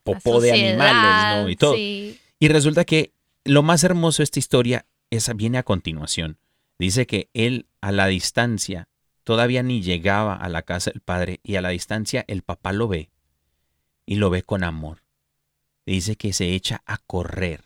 popó 0.04 0.42
de 0.42 0.52
animales, 0.52 1.44
¿no? 1.44 1.50
Y 1.50 1.56
todo. 1.56 1.76
Y 1.76 2.48
resulta 2.50 2.84
que 2.84 3.14
lo 3.46 3.64
más 3.64 3.86
hermoso 3.86 4.18
de 4.18 4.26
esta 4.26 4.40
historia 4.40 4.86
esa 5.12 5.34
viene 5.34 5.58
a 5.58 5.64
continuación. 5.64 6.38
Dice 6.78 7.08
que 7.08 7.30
él 7.34 7.68
a 7.80 7.94
la 7.94 8.08
distancia 8.08 8.90
todavía 9.24 9.64
ni 9.64 9.82
llegaba 9.82 10.36
a 10.36 10.50
la 10.50 10.64
casa 10.64 10.92
del 10.92 11.00
padre 11.00 11.40
y 11.42 11.56
a 11.56 11.62
la 11.62 11.70
distancia 11.70 12.26
el 12.28 12.42
papá 12.42 12.74
lo 12.74 12.90
ve 12.90 13.10
y 14.06 14.16
lo 14.16 14.30
ve 14.30 14.44
con 14.44 14.64
amor. 14.64 15.04
Dice 15.86 16.16
que 16.16 16.34
se 16.34 16.54
echa 16.54 16.82
a 16.86 16.98
correr 16.98 17.66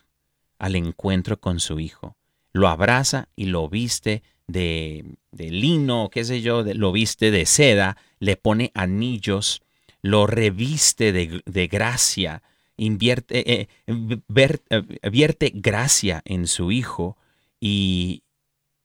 al 0.58 0.76
encuentro 0.76 1.40
con 1.40 1.60
su 1.60 1.80
hijo. 1.80 2.16
Lo 2.52 2.68
abraza 2.68 3.28
y 3.36 3.46
lo 3.46 3.68
viste 3.68 4.22
de, 4.46 5.04
lino, 5.32 6.08
qué 6.10 6.24
sé 6.24 6.40
yo, 6.40 6.62
lo 6.62 6.92
viste 6.92 7.30
de 7.30 7.46
seda, 7.46 7.96
le 8.18 8.36
pone 8.36 8.72
anillos, 8.74 9.62
lo 10.02 10.26
reviste 10.26 11.12
de, 11.12 11.66
gracia, 11.68 12.42
invierte, 12.76 13.60
eh, 13.60 13.68
eh, 13.86 14.58
eh, 14.70 15.10
vierte 15.10 15.52
gracia 15.54 16.22
en 16.24 16.46
su 16.46 16.72
hijo 16.72 17.16
y 17.60 18.22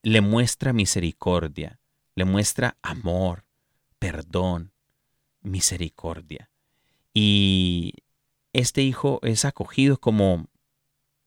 le 0.03 0.21
muestra 0.21 0.73
misericordia, 0.73 1.79
le 2.15 2.25
muestra 2.25 2.77
amor, 2.81 3.45
perdón, 3.99 4.73
misericordia. 5.41 6.49
Y 7.13 7.93
este 8.53 8.81
hijo 8.81 9.19
es 9.23 9.45
acogido 9.45 9.99
como 9.99 10.47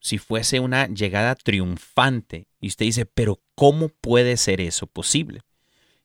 si 0.01 0.18
fuese 0.18 0.61
una 0.61 0.87
llegada 0.87 1.35
triunfante. 1.35 2.49
Y 2.61 2.68
usted 2.68 2.87
dice, 2.87 3.07
pero 3.07 3.40
¿cómo 3.55 3.88
puede 3.88 4.37
ser 4.37 4.61
eso 4.61 4.87
posible? 4.87 5.42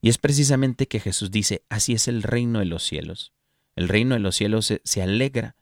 Y 0.02 0.10
es 0.10 0.17
precisamente 0.17 0.88
que 0.88 1.00
Jesús 1.00 1.30
dice, 1.30 1.63
así 1.70 1.94
es 1.94 2.08
el 2.08 2.24
reino 2.24 2.60
de 2.60 2.65
los 2.65 2.84
cielos. 2.84 3.34
El 3.76 3.88
reino 3.88 4.15
de 4.15 4.20
los 4.20 4.36
cielos 4.36 4.74
se, 4.84 5.02
alegra 5.02 5.56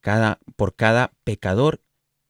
cada, 0.00 0.40
por 0.56 0.74
cada 0.74 1.12
pecador 1.24 1.80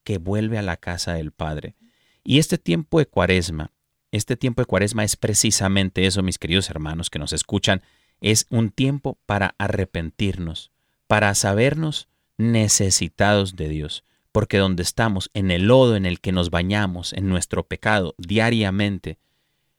que 0.05 0.19
vuelve 0.19 0.59
a 0.59 0.63
la 0.63 0.77
casa 0.77 1.15
del 1.15 1.33
Padre. 1.33 1.77
Y 2.23 2.39
este 2.39 2.59
tiempo 2.59 2.99
de 2.99 3.07
cuaresma, 3.07 3.73
este 4.13 4.37
tiempo 4.37 4.61
de 4.61 4.67
cuaresma 4.67 5.05
es 5.05 5.17
precisamente 5.17 6.05
eso, 6.05 6.23
mis 6.23 6.39
queridos 6.39 6.69
hermanos 6.69 7.09
que 7.11 7.19
nos 7.19 7.33
escuchan, 7.33 7.83
es 8.21 8.47
un 8.51 8.71
tiempo 8.71 9.19
para 9.25 9.55
arrepentirnos, 9.57 10.70
para 11.11 11.35
sabernos 11.35 12.07
necesitados 12.39 13.57
de 13.57 13.69
Dios 13.69 14.05
porque 14.33 14.59
donde 14.59 14.85
estamos, 14.85 15.31
en 15.35 15.51
el 15.51 15.67
lodo 15.67 15.97
en 15.97 16.07
el 16.07 16.21
que 16.21 16.31
nos 16.31 16.51
bañamos, 16.51 17.13
en 17.13 17.29
nuestro 17.29 17.67
pecado 17.67 18.15
diariamente, 18.17 19.19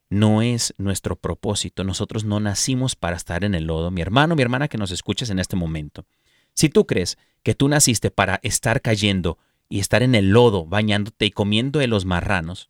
no 0.10 0.42
es 0.42 0.74
nuestro 0.78 1.16
propósito. 1.16 1.86
Nosotros 1.86 2.26
no 2.26 2.42
nacimos 2.42 2.98
para 2.98 3.16
estar 3.16 3.46
en 3.46 3.56
el 3.56 3.66
lodo. 3.66 3.92
Mi 3.92 4.02
hermano, 4.02 4.36
mi 4.36 4.42
hermana 4.42 4.68
que 4.68 4.78
nos 4.78 4.92
escuches 4.92 5.30
en 5.30 5.40
este 5.40 5.56
momento, 5.56 6.06
si 6.54 6.68
tú 6.68 6.86
crees 6.86 7.18
que 7.44 7.56
tú 7.56 7.70
naciste 7.70 8.12
para 8.12 8.42
estar 8.44 8.82
cayendo 8.82 9.38
y 9.70 9.80
estar 9.80 10.04
en 10.04 10.16
el 10.16 10.32
lodo, 10.32 10.66
bañándote 10.66 11.28
y 11.28 11.32
comiendo 11.32 11.80
de 11.80 11.88
los 11.88 12.04
marranos, 12.04 12.70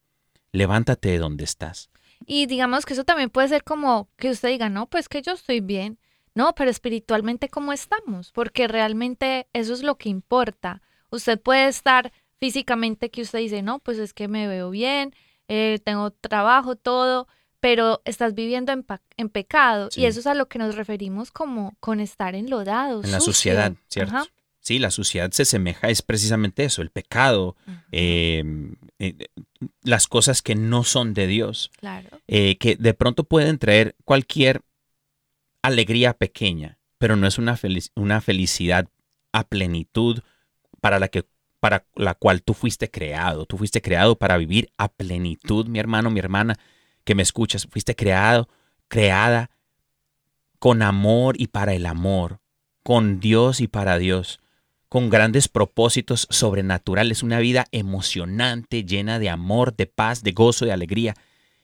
levántate 0.51 1.09
de 1.09 1.17
donde 1.17 1.45
estás. 1.45 1.89
Y 2.27 2.45
digamos 2.45 2.85
que 2.85 2.93
eso 2.93 3.05
también 3.05 3.31
puede 3.31 3.47
ser 3.47 3.63
como 3.63 4.07
que 4.17 4.29
usted 4.29 4.49
diga, 4.49 4.69
no, 4.69 4.87
pues 4.87 5.09
que 5.09 5.23
yo 5.23 5.31
estoy 5.31 5.61
bien. 5.61 5.97
No, 6.33 6.53
pero 6.55 6.69
espiritualmente, 6.71 7.49
¿cómo 7.49 7.73
estamos? 7.73 8.31
Porque 8.31 8.67
realmente 8.67 9.47
eso 9.53 9.73
es 9.73 9.83
lo 9.83 9.97
que 9.97 10.09
importa. 10.09 10.81
Usted 11.09 11.39
puede 11.39 11.67
estar 11.67 12.11
físicamente 12.39 13.09
que 13.09 13.21
usted 13.21 13.39
dice, 13.39 13.61
no, 13.61 13.79
pues 13.79 13.97
es 13.99 14.13
que 14.13 14.27
me 14.27 14.47
veo 14.47 14.69
bien, 14.69 15.13
eh, 15.47 15.79
tengo 15.83 16.11
trabajo, 16.11 16.75
todo, 16.75 17.27
pero 17.59 18.01
estás 18.05 18.33
viviendo 18.33 18.71
en, 18.71 19.29
pecado. 19.29 19.89
Y 19.95 20.05
eso 20.05 20.19
es 20.19 20.27
a 20.27 20.33
lo 20.33 20.47
que 20.47 20.57
nos 20.57 20.75
referimos 20.75 21.31
como 21.31 21.75
con 21.79 21.99
estar 21.99 22.33
enlodados. 22.33 23.05
En 23.05 23.11
la 23.11 23.19
suciedad, 23.19 23.73
¿cierto? 23.87 24.25
Sí, 24.61 24.79
la 24.79 24.91
suciedad 24.91 25.31
se 25.31 25.43
semeja, 25.43 25.89
es 25.89 26.01
precisamente 26.03 26.63
eso, 26.63 26.81
el 26.83 26.91
pecado, 26.91 27.55
em, 27.91 28.75
eh, 28.99 29.27
las 29.83 30.07
cosas 30.07 30.43
que 30.43 30.53
no 30.53 30.83
son 30.83 31.15
de 31.15 31.25
Dios, 31.25 31.71
claro. 31.79 32.09
Eh, 32.27 32.57
que 32.57 32.75
de 32.75 32.93
pronto 32.93 33.23
pueden 33.23 33.57
traer 33.57 33.95
cualquier 34.05 34.61
alegría 35.61 36.13
pequeña, 36.13 36.77
pero 36.97 37.15
no 37.15 37.27
es 37.27 37.37
una, 37.37 37.57
una 37.95 38.21
felicidad 38.21 38.87
a 39.31 39.43
plenitud 39.43 40.19
para 40.81 40.99
la 40.99 41.07
que 41.07 41.25
para 41.61 41.85
la 41.95 42.15
cual 42.15 42.41
tú 42.41 42.55
fuiste 42.55 42.89
creado. 42.89 43.45
Tú 43.45 43.57
fuiste 43.57 43.83
creado 43.83 44.17
para 44.17 44.37
vivir 44.37 44.71
a 44.77 44.87
plenitud, 44.87 45.67
mi 45.67 45.77
hermano, 45.77 46.09
mi 46.09 46.19
hermana, 46.19 46.57
que 47.03 47.13
me 47.13 47.21
escuchas. 47.21 47.67
Fuiste 47.69 47.95
creado, 47.95 48.49
creada 48.87 49.51
con 50.57 50.81
amor 50.81 51.39
y 51.39 51.47
para 51.47 51.73
el 51.75 51.85
amor, 51.85 52.39
con 52.83 53.19
Dios 53.19 53.61
y 53.61 53.67
para 53.67 53.99
Dios, 53.99 54.41
con 54.89 55.09
grandes 55.09 55.47
propósitos 55.47 56.27
sobrenaturales, 56.31 57.21
una 57.21 57.39
vida 57.39 57.67
emocionante, 57.71 58.83
llena 58.83 59.19
de 59.19 59.29
amor, 59.29 59.75
de 59.75 59.85
paz, 59.85 60.23
de 60.23 60.31
gozo, 60.31 60.65
de 60.65 60.71
alegría. 60.71 61.15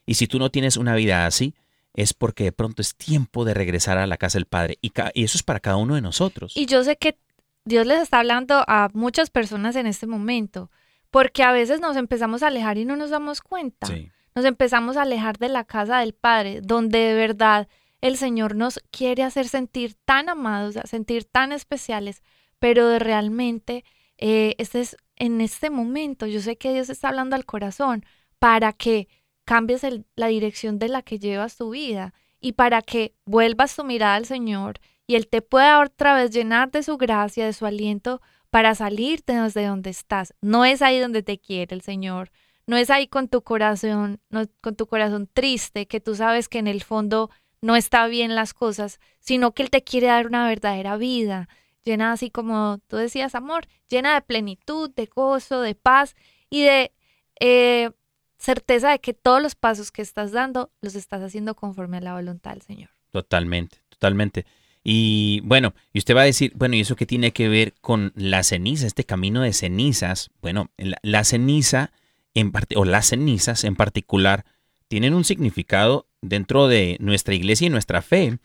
Y 0.06 0.14
si 0.14 0.28
tú 0.28 0.38
no 0.38 0.52
tienes 0.52 0.78
una 0.78 0.96
vida 0.96 1.26
así, 1.26 1.56
es 1.98 2.14
porque 2.14 2.46
de 2.46 2.52
pronto 2.54 2.82
es 2.82 2.96
tiempo 2.96 3.44
de 3.44 3.56
regresar 3.56 3.98
a 3.98 4.08
la 4.08 4.18
casa 4.18 4.38
del 4.38 4.46
Padre. 4.46 4.78
Y, 4.82 4.94
y 5.14 5.24
eso 5.24 5.38
es 5.38 5.44
para 5.44 5.60
cada 5.60 5.78
uno 5.78 5.96
de 5.96 6.02
nosotros. 6.02 6.56
Y 6.56 6.68
yo 6.68 6.84
sé 6.84 6.96
que 6.98 7.18
Dios 7.66 7.86
les 7.86 8.02
está 8.02 8.20
hablando 8.20 8.64
a 8.68 8.90
muchas 8.94 9.32
personas 9.32 9.76
en 9.76 9.88
este 9.88 10.08
momento, 10.08 10.72
porque 11.10 11.44
a 11.44 11.52
veces 11.52 11.82
nos 11.82 11.98
empezamos 11.98 12.44
a 12.44 12.48
alejar 12.48 12.78
y 12.78 12.86
no 12.86 12.96
nos 12.96 13.10
damos 13.10 13.42
cuenta. 13.42 13.88
Nos 14.36 14.46
empezamos 14.46 14.96
a 14.96 15.02
alejar 15.02 15.40
de 15.40 15.50
la 15.50 15.64
casa 15.64 16.00
del 16.00 16.14
Padre, 16.14 16.62
donde 16.62 17.00
de 17.00 17.14
verdad 17.16 17.68
el 18.00 18.16
Señor 18.16 18.56
nos 18.56 18.80
quiere 18.92 19.24
hacer 19.24 19.48
sentir 19.48 19.96
tan 20.06 20.30
amados, 20.30 20.76
sentir 20.86 21.26
tan 21.26 21.52
especiales, 21.52 22.22
pero 22.60 22.88
de 22.88 23.00
realmente 23.00 23.84
eh, 24.20 24.54
este 24.60 24.82
es, 24.82 24.98
en 25.16 25.42
este 25.42 25.72
momento 25.72 26.28
yo 26.28 26.42
sé 26.42 26.58
que 26.58 26.74
Dios 26.74 26.90
está 26.90 27.10
hablando 27.10 27.36
al 27.36 27.46
corazón 27.46 28.06
para 28.38 28.72
que 28.72 29.08
cambies 29.48 29.82
la 30.16 30.28
dirección 30.28 30.78
de 30.78 30.90
la 30.90 31.02
que 31.02 31.20
llevas 31.20 31.56
tu 31.56 31.70
vida 31.70 32.14
y 32.42 32.52
para 32.52 32.82
que 32.82 33.16
vuelvas 33.26 33.76
tu 33.76 33.86
mirada 33.86 34.16
al 34.16 34.26
Señor 34.26 34.80
y 35.08 35.16
Él 35.16 35.28
te 35.28 35.42
pueda 35.42 35.80
otra 35.80 36.14
vez 36.14 36.32
llenar 36.32 36.70
de 36.72 36.84
su 36.84 36.98
gracia, 36.98 37.46
de 37.46 37.54
su 37.54 37.66
aliento 37.66 38.22
para 38.50 38.76
salirte 38.76 39.34
desde 39.34 39.66
donde 39.66 39.90
estás. 39.90 40.34
No 40.42 40.66
es 40.66 40.82
ahí 40.82 41.00
donde 41.00 41.24
te 41.24 41.40
quiere 41.40 41.74
el 41.74 41.82
Señor. 41.82 42.30
No 42.66 42.76
es 42.76 42.90
ahí 42.90 43.08
con 43.08 43.30
tu 43.30 43.42
corazón, 43.42 44.20
con 44.60 44.76
tu 44.76 44.88
corazón 44.88 45.30
triste, 45.32 45.88
que 45.88 46.02
tú 46.02 46.16
sabes 46.16 46.50
que 46.50 46.60
en 46.60 46.68
el 46.68 46.84
fondo 46.84 47.30
no 47.62 47.78
está 47.78 48.06
bien 48.08 48.36
las 48.36 48.54
cosas, 48.54 49.00
sino 49.20 49.54
que 49.54 49.64
Él 49.64 49.70
te 49.70 49.84
quiere 49.84 50.08
dar 50.08 50.28
una 50.28 50.46
verdadera 50.46 50.98
vida 50.98 51.48
llena 51.88 52.12
así 52.12 52.30
como 52.30 52.80
tú 52.88 52.98
decías, 52.98 53.34
amor, 53.34 53.66
llena 53.90 54.14
de 54.14 54.22
plenitud, 54.22 54.92
de 54.94 55.06
gozo, 55.06 55.62
de 55.62 55.74
paz 55.74 56.16
y 56.50 56.64
de 56.64 56.92
eh, 57.40 57.92
certeza 58.38 58.92
de 58.92 59.00
que 59.00 59.14
todos 59.14 59.42
los 59.42 59.56
pasos 59.56 59.92
que 59.92 60.02
estás 60.02 60.32
dando 60.32 60.72
los 60.82 60.96
estás 60.96 61.22
haciendo 61.22 61.56
conforme 61.56 61.98
a 61.98 62.02
la 62.02 62.14
voluntad 62.14 62.52
del 62.52 62.62
Señor. 62.62 62.90
Totalmente, 63.12 63.80
totalmente. 63.90 64.46
Y 64.84 65.42
bueno, 65.44 65.74
y 65.92 66.00
usted 66.00 66.16
va 66.16 66.22
a 66.22 66.26
decir, 66.26 66.54
bueno, 66.56 66.76
¿y 66.76 66.82
eso 66.82 66.96
qué 66.96 67.06
tiene 67.06 67.34
que 67.34 67.50
ver 67.50 67.74
con 67.82 68.14
la 68.16 68.44
ceniza, 68.44 68.88
este 68.88 69.04
camino 69.04 69.42
de 69.42 69.52
cenizas? 69.52 70.30
Bueno, 70.42 70.72
la, 70.78 71.24
ceniza 71.26 71.92
en 72.34 72.52
parte, 72.52 72.78
o 72.78 72.86
las 72.86 73.08
cenizas 73.08 73.66
en 73.66 73.76
particular 73.76 74.46
tienen 74.88 75.14
un 75.14 75.26
significado 75.26 76.08
dentro 76.22 76.68
de 76.68 76.96
nuestra 77.02 77.36
iglesia 77.36 77.68
y 77.68 77.70
nuestra 77.70 78.02
fe. 78.02 78.40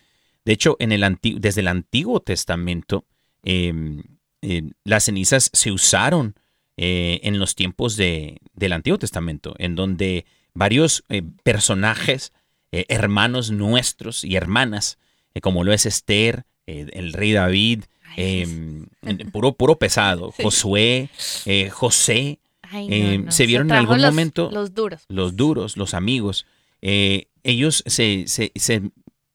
De 0.45 0.53
hecho, 0.53 0.77
en 0.81 0.91
el 0.91 1.19
desde 1.21 1.61
el 1.61 1.69
Antiguo 1.69 2.19
Testamento, 2.19 3.05
em, 3.45 4.03
las 4.83 5.05
cenizas 5.05 5.49
se 5.53 5.71
usaron 5.71 6.35
eh, 6.77 7.21
en 7.23 7.39
los 7.39 7.55
tiempos 7.55 7.97
de, 7.97 8.39
del 8.55 8.73
Antiguo 8.73 8.99
Testamento, 8.99 9.55
en 9.59 9.75
donde 9.75 10.25
varios 10.55 11.05
eh, 11.09 11.23
personajes, 11.43 12.33
hermanos 12.71 13.51
nuestros 13.51 14.25
y 14.25 14.37
hermanas, 14.37 14.99
como 15.43 15.63
lo 15.63 15.75
es 15.75 15.85
Esther, 15.85 16.47
el 16.65 17.13
rey 17.13 17.33
David, 17.33 17.85
em, 18.17 18.87
puro, 19.31 19.53
puro 19.53 19.77
pesado, 19.79 20.33
Josué, 20.43 21.11
José, 21.71 22.39
em, 22.73 23.31
se 23.31 23.45
vieron 23.45 23.71
en 23.71 23.77
algún 23.77 24.01
momento 24.01 24.51
los 24.51 24.73
duros. 24.73 25.03
Los 25.09 25.37
duros, 25.37 25.77
los 25.77 25.93
amigos. 25.93 26.47
ellos 26.81 27.85
se, 27.87 28.25
se, 28.27 28.53
se, 28.55 28.81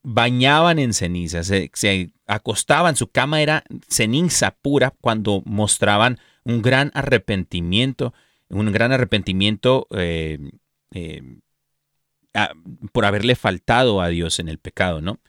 bañaban 0.02 0.80
en 0.80 0.93
ceniza, 0.93 1.43
se, 1.43 1.69
se, 1.76 2.10
acostaban, 2.26 2.95
su 2.95 3.08
cama 3.08 3.41
era 3.41 3.63
ceniza 3.88 4.52
pura 4.52 4.93
cuando 5.00 5.43
mostraban 5.45 6.17
un 6.47 6.62
gran 6.62 6.91
arrepentimiento, 6.93 8.13
un 8.47 8.71
gran 8.71 8.93
arrepentimiento 8.93 9.86
eh, 9.91 10.39
eh, 10.91 11.21
por 12.93 13.03
haberle 13.03 13.36
faltado 13.36 13.99
a 13.99 14.07
Dios 14.07 14.39
en 14.39 14.47
el 14.47 14.57
pecado, 14.57 15.01
¿no? 15.01 15.19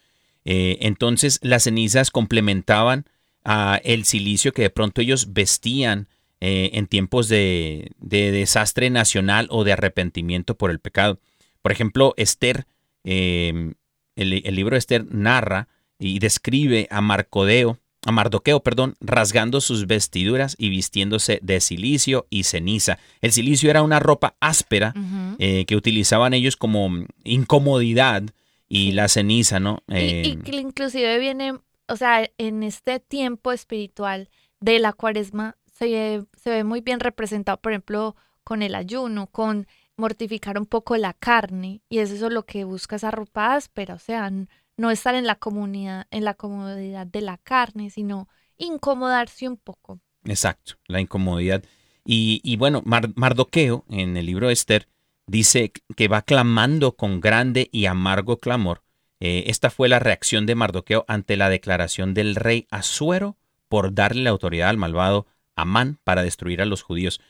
Eh, 0.45 0.79
entonces 0.81 1.41
las 1.43 1.65
cenizas 1.65 2.13
complementaban 2.13 3.07
a 3.45 3.81
el 3.83 4.05
silicio 4.05 4.53
que 4.53 4.63
de 4.63 4.71
pronto 4.71 5.01
ellos 5.01 5.33
vestían 5.33 6.09
en 6.41 6.87
tiempos 6.87 7.29
de, 7.29 7.91
desastre 7.99 8.91
nacional 8.91 9.49
o 9.51 9.65
de 9.65 9.73
arrepentimiento 9.73 10.57
por 10.57 10.71
el 10.71 10.79
pecado. 10.79 11.19
Por 11.63 11.73
ejemplo, 11.73 12.15
Esther, 12.17 12.69
el, 13.03 13.75
el, 14.15 14.55
libro 14.55 14.77
de 14.77 14.79
Esther 14.79 15.13
narra 15.13 15.67
y 15.99 16.21
describe 16.21 16.87
a 16.93 17.01
Marcodeo, 17.01 17.81
a 18.07 18.13
Mardoqueo, 18.13 18.61
perdón, 18.61 18.95
rasgando 19.01 19.61
sus 19.61 19.87
vestiduras 19.87 20.55
y 20.59 20.69
vistiéndose 20.71 21.41
de 21.43 21.61
silicio 21.61 22.27
y 22.31 22.45
ceniza. 22.45 22.99
El 23.21 23.33
silicio 23.33 23.71
era 23.71 23.83
una 23.83 24.01
ropa 24.01 24.37
áspera 24.41 24.95
eh, 25.39 25.65
que 25.67 25.77
utilizaban 25.77 26.35
ellos 26.35 26.57
como 26.57 26.91
incomodidad 27.25 28.23
y 28.69 28.93
la 28.93 29.09
ceniza, 29.09 29.61
¿no? 29.61 29.83
y, 29.89 29.95
eh, 29.95 30.39
que 30.45 30.57
inclusive 30.57 31.19
viene, 31.19 31.55
o 31.89 31.97
sea, 31.97 32.29
en 32.39 32.63
este 32.63 33.01
tiempo 33.01 33.53
espiritual 33.53 34.29
de 34.61 34.79
la 34.79 34.93
cuaresma 34.93 35.57
se, 35.73 36.23
se 36.37 36.51
ve 36.51 36.65
muy 36.65 36.81
bien 36.81 37.01
representado, 37.01 37.61
por 37.61 37.73
ejemplo, 37.73 38.15
con 38.45 38.63
el 38.63 38.75
ayuno, 38.75 39.27
con 39.27 39.67
mortificar 39.97 40.59
un 40.59 40.67
poco 40.67 40.97
la 40.97 41.13
carne, 41.13 41.83
y 41.89 41.99
eso 41.99 42.15
es 42.15 42.33
lo 42.33 42.45
que 42.45 42.65
busca 42.65 42.97
esa 42.97 43.11
ropa 43.11 43.55
áspera, 43.55 43.95
o 43.95 43.99
sea, 43.99 44.31
no 44.79 44.91
estar 44.91 45.15
en 45.15 45.27
la 45.27 45.35
comunidad, 45.35 46.07
en 46.11 46.25
la 46.25 46.35
comodidad 46.35 47.07
de 47.07 47.21
la 47.21 47.37
carne, 47.37 47.91
sino 47.91 48.29
incomodarse 48.57 49.47
un 49.47 49.59
poco. 49.59 50.01
Exacto, 50.25 50.75
la 50.87 51.01
incomodidad. 51.01 51.63
Y, 52.11 52.57
bueno, 52.57 52.83
Mardoqueo, 52.87 53.85
en 53.91 54.17
el 54.17 54.25
libro 54.25 54.47
de 54.47 54.55
Esther, 54.55 54.89
dice 55.27 55.73
que 55.95 56.09
va 56.09 56.23
clamando 56.23 56.93
con 56.93 57.21
grande 57.21 57.69
y 57.71 57.85
amargo 57.85 58.39
clamor. 58.39 58.83
Eh, 59.21 59.45
esta 59.49 59.69
fue 59.69 59.91
la 59.91 59.99
reacción 59.99 60.47
de 60.47 60.55
Mardoqueo 60.55 61.05
ante 61.07 61.37
la 61.37 61.51
declaración 61.51 62.15
del 62.15 62.35
rey 62.35 62.67
Asuero 62.71 63.37
por 63.69 63.93
darle 63.93 64.23
la 64.23 64.31
autoridad 64.31 64.71
al 64.71 64.79
malvado 64.79 65.27
Amán 65.55 65.99
para 66.03 66.23
destruir 66.23 66.63
a 66.63 66.67
los 66.67 66.83
judíos. 66.83 67.21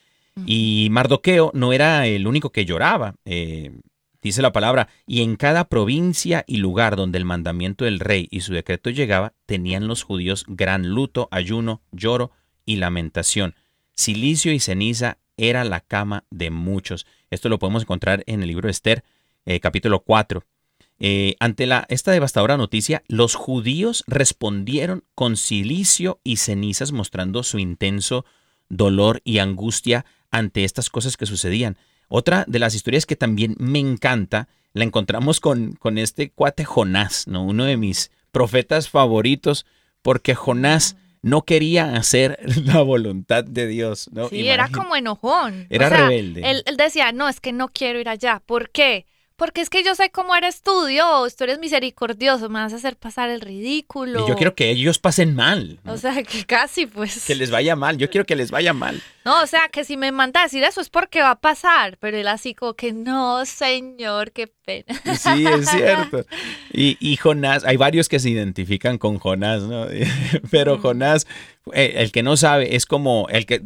Y 0.46 0.86
Mardoqueo 0.92 1.50
no 1.54 1.72
era 1.72 2.06
el 2.06 2.28
único 2.28 2.50
que 2.50 2.64
lloraba. 2.64 3.16
Eh, 3.24 3.72
Dice 4.20 4.42
la 4.42 4.52
palabra, 4.52 4.88
y 5.06 5.22
en 5.22 5.36
cada 5.36 5.68
provincia 5.68 6.44
y 6.48 6.56
lugar 6.56 6.96
donde 6.96 7.18
el 7.18 7.24
mandamiento 7.24 7.84
del 7.84 8.00
rey 8.00 8.26
y 8.30 8.40
su 8.40 8.52
decreto 8.52 8.90
llegaba, 8.90 9.32
tenían 9.46 9.86
los 9.86 10.02
judíos 10.02 10.44
gran 10.48 10.88
luto, 10.88 11.28
ayuno, 11.30 11.82
lloro 11.92 12.32
y 12.66 12.76
lamentación. 12.76 13.54
Silicio 13.94 14.52
y 14.52 14.58
ceniza 14.58 15.18
era 15.36 15.62
la 15.62 15.80
cama 15.80 16.24
de 16.30 16.50
muchos. 16.50 17.06
Esto 17.30 17.48
lo 17.48 17.60
podemos 17.60 17.82
encontrar 17.82 18.24
en 18.26 18.42
el 18.42 18.48
libro 18.48 18.66
de 18.66 18.72
Esther, 18.72 19.04
eh, 19.46 19.60
capítulo 19.60 20.00
4. 20.00 20.44
Eh, 21.00 21.36
ante 21.38 21.66
la, 21.66 21.86
esta 21.88 22.10
devastadora 22.10 22.56
noticia, 22.56 23.04
los 23.06 23.36
judíos 23.36 24.02
respondieron 24.08 25.04
con 25.14 25.36
silicio 25.36 26.20
y 26.24 26.38
cenizas 26.38 26.90
mostrando 26.90 27.44
su 27.44 27.60
intenso 27.60 28.24
dolor 28.68 29.20
y 29.24 29.38
angustia 29.38 30.04
ante 30.30 30.64
estas 30.64 30.90
cosas 30.90 31.16
que 31.16 31.26
sucedían. 31.26 31.78
Otra 32.08 32.44
de 32.48 32.58
las 32.58 32.74
historias 32.74 33.06
que 33.06 33.16
también 33.16 33.54
me 33.58 33.78
encanta, 33.78 34.48
la 34.72 34.84
encontramos 34.84 35.40
con, 35.40 35.72
con 35.72 35.98
este 35.98 36.30
cuate 36.30 36.64
Jonás, 36.64 37.26
¿no? 37.26 37.44
uno 37.44 37.64
de 37.64 37.76
mis 37.76 38.10
profetas 38.32 38.88
favoritos, 38.88 39.66
porque 40.02 40.34
Jonás 40.34 40.96
no 41.22 41.42
quería 41.42 41.96
hacer 41.96 42.38
la 42.64 42.82
voluntad 42.82 43.44
de 43.44 43.66
Dios. 43.66 44.08
¿no? 44.12 44.28
Sí, 44.28 44.48
era 44.48 44.68
como 44.68 44.96
enojón. 44.96 45.66
Era 45.70 45.88
rebelde. 45.88 46.48
Él, 46.48 46.62
él 46.66 46.76
decía, 46.76 47.12
no, 47.12 47.28
es 47.28 47.40
que 47.40 47.52
no 47.52 47.68
quiero 47.68 48.00
ir 48.00 48.08
allá. 48.08 48.42
¿Por 48.44 48.70
qué? 48.70 49.06
Porque 49.38 49.60
es 49.60 49.70
que 49.70 49.84
yo 49.84 49.94
sé 49.94 50.10
cómo 50.10 50.34
eres 50.34 50.62
tú, 50.62 50.86
Dios. 50.86 51.36
Tú 51.36 51.44
eres 51.44 51.60
misericordioso. 51.60 52.48
Me 52.48 52.58
vas 52.58 52.72
a 52.72 52.76
hacer 52.76 52.96
pasar 52.96 53.30
el 53.30 53.40
ridículo. 53.40 54.24
Y 54.24 54.28
yo 54.28 54.34
quiero 54.34 54.56
que 54.56 54.68
ellos 54.68 54.98
pasen 54.98 55.36
mal. 55.36 55.78
O 55.86 55.96
sea, 55.96 56.24
que 56.24 56.44
casi, 56.44 56.86
pues. 56.86 57.24
Que 57.24 57.36
les 57.36 57.52
vaya 57.52 57.76
mal. 57.76 57.98
Yo 57.98 58.10
quiero 58.10 58.26
que 58.26 58.34
les 58.34 58.50
vaya 58.50 58.72
mal. 58.72 59.00
No, 59.24 59.40
o 59.40 59.46
sea, 59.46 59.68
que 59.68 59.84
si 59.84 59.96
me 59.96 60.10
manda 60.10 60.40
a 60.40 60.42
decir 60.42 60.64
eso 60.64 60.80
es 60.80 60.90
porque 60.90 61.20
va 61.20 61.30
a 61.30 61.40
pasar. 61.40 61.98
Pero 61.98 62.16
él 62.16 62.26
así 62.26 62.52
como 62.52 62.74
que 62.74 62.92
no, 62.92 63.46
señor, 63.46 64.32
qué 64.32 64.48
pena. 64.48 65.00
Sí, 65.16 65.46
es 65.46 65.68
cierto. 65.70 66.26
Y, 66.72 67.16
Jonás, 67.16 67.64
hay 67.64 67.76
varios 67.76 68.08
que 68.08 68.18
se 68.18 68.30
identifican 68.30 68.98
con 68.98 69.20
Jonás, 69.20 69.62
¿no? 69.62 69.86
Pero 70.50 70.78
Jonás, 70.78 71.28
eh, 71.72 71.92
el 71.98 72.10
que 72.10 72.24
no 72.24 72.36
sabe, 72.36 72.74
es 72.74 72.86
como 72.86 73.28
el 73.30 73.46
que. 73.46 73.60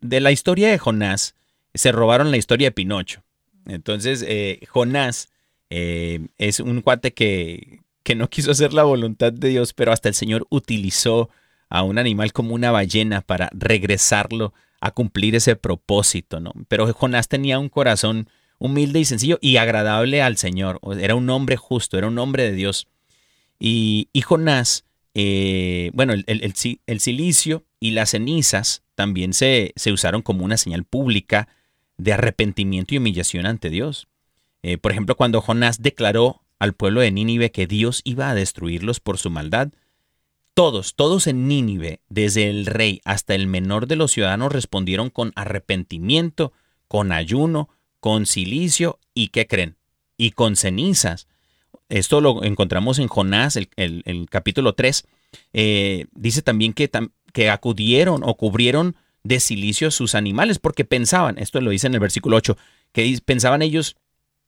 De 0.00 0.20
la 0.20 0.32
historia 0.32 0.70
de 0.70 0.78
Jonás, 0.78 1.34
se 1.74 1.92
robaron 1.92 2.30
la 2.30 2.38
historia 2.38 2.68
de 2.68 2.72
Pinocho. 2.72 3.27
Entonces, 3.68 4.24
eh, 4.26 4.60
Jonás 4.68 5.28
eh, 5.70 6.26
es 6.38 6.58
un 6.58 6.80
cuate 6.80 7.12
que, 7.12 7.80
que 8.02 8.14
no 8.14 8.28
quiso 8.28 8.50
hacer 8.50 8.72
la 8.72 8.82
voluntad 8.82 9.32
de 9.32 9.50
Dios, 9.50 9.74
pero 9.74 9.92
hasta 9.92 10.08
el 10.08 10.14
Señor 10.14 10.46
utilizó 10.50 11.30
a 11.68 11.82
un 11.82 11.98
animal 11.98 12.32
como 12.32 12.54
una 12.54 12.70
ballena 12.70 13.20
para 13.20 13.50
regresarlo 13.52 14.54
a 14.80 14.90
cumplir 14.92 15.34
ese 15.36 15.56
propósito, 15.56 16.40
¿no? 16.40 16.52
Pero 16.68 16.92
Jonás 16.92 17.28
tenía 17.28 17.58
un 17.58 17.68
corazón 17.68 18.28
humilde 18.58 19.00
y 19.00 19.04
sencillo 19.04 19.38
y 19.40 19.56
agradable 19.56 20.22
al 20.22 20.36
Señor. 20.36 20.80
Era 20.98 21.14
un 21.14 21.28
hombre 21.30 21.56
justo, 21.56 21.98
era 21.98 22.08
un 22.08 22.18
hombre 22.18 22.44
de 22.44 22.52
Dios. 22.52 22.88
Y, 23.58 24.08
Jonás, 24.24 24.84
eh, 25.14 25.90
bueno, 25.94 26.12
el, 26.12 26.24
el, 26.26 27.00
silicio 27.00 27.64
y 27.80 27.90
las 27.90 28.10
cenizas 28.10 28.82
también 28.94 29.32
se, 29.32 29.72
se, 29.76 29.92
usaron 29.92 30.22
como 30.22 30.44
una 30.44 30.56
señal 30.56 30.84
pública 30.84 31.48
de 31.98 32.12
arrepentimiento 32.12 32.94
y 32.94 32.98
humillación 32.98 33.44
ante 33.44 33.70
Dios. 33.70 34.08
Eh, 34.62 34.78
por 34.78 34.92
ejemplo, 34.92 35.16
cuando 35.16 35.40
Jonás 35.40 35.82
declaró 35.82 36.42
al 36.58 36.72
pueblo 36.72 37.00
de 37.00 37.12
Nínive 37.12 37.50
que 37.50 37.66
Dios 37.66 38.00
iba 38.04 38.30
a 38.30 38.34
destruirlos 38.34 39.00
por 39.00 39.18
su 39.18 39.30
maldad, 39.30 39.68
todos, 40.54 40.96
todos 40.96 41.28
en 41.28 41.46
Nínive, 41.46 42.00
desde 42.08 42.50
el 42.50 42.66
rey 42.66 43.00
hasta 43.04 43.34
el 43.34 43.46
menor 43.46 43.86
de 43.86 43.94
los 43.94 44.10
ciudadanos, 44.10 44.52
respondieron 44.52 45.10
con 45.10 45.32
arrepentimiento, 45.36 46.52
con 46.88 47.12
ayuno, 47.12 47.68
con 48.00 48.26
silicio 48.26 48.98
y, 49.14 49.28
¿qué 49.28 49.46
creen? 49.46 49.76
Y 50.16 50.32
con 50.32 50.56
cenizas. 50.56 51.28
Esto 51.88 52.20
lo 52.20 52.42
encontramos 52.42 52.98
en 52.98 53.06
Jonás, 53.06 53.56
el, 53.56 54.26
capítulo 54.30 54.74
3. 54.74 55.06
Eh, 55.52 56.06
dice 56.12 56.42
también 56.42 56.72
que, 56.72 56.90
que 57.32 57.50
acudieron 57.50 58.22
o 58.24 58.36
cubrieron 58.36 58.96
de 59.28 59.40
silicio 59.40 59.90
sus 59.90 60.14
animales, 60.14 60.58
porque 60.58 60.86
pensaban, 60.86 61.38
esto 61.38 61.60
lo 61.60 61.70
dice 61.70 61.86
en 61.86 61.94
el 61.94 62.00
versículo 62.00 62.38
8, 62.38 62.56
que 62.92 63.20
pensaban 63.24 63.60
ellos, 63.60 63.96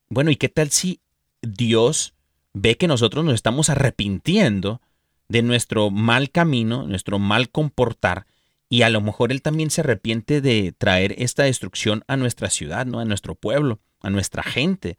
bueno, 0.08 0.30
¿y 0.30 0.36
qué 0.36 0.48
tal 0.48 0.70
si 0.70 1.00
Dios 1.42 2.14
ve 2.54 2.78
que 2.78 2.88
nosotros 2.88 3.22
nos 3.24 3.34
estamos 3.34 3.68
arrepintiendo 3.68 4.80
de 5.28 5.42
nuestro 5.42 5.90
mal 5.90 6.30
camino, 6.30 6.86
nuestro 6.86 7.18
mal 7.18 7.50
comportar, 7.50 8.26
y 8.70 8.82
a 8.82 8.88
lo 8.88 9.02
mejor 9.02 9.32
Él 9.32 9.42
también 9.42 9.70
se 9.70 9.82
arrepiente 9.82 10.40
de 10.40 10.72
traer 10.72 11.14
esta 11.18 11.42
destrucción 11.42 12.02
a 12.06 12.16
nuestra 12.16 12.48
ciudad, 12.48 12.86
¿no? 12.86 13.00
a 13.00 13.04
nuestro 13.04 13.34
pueblo, 13.34 13.80
a 14.00 14.08
nuestra 14.08 14.42
gente? 14.42 14.96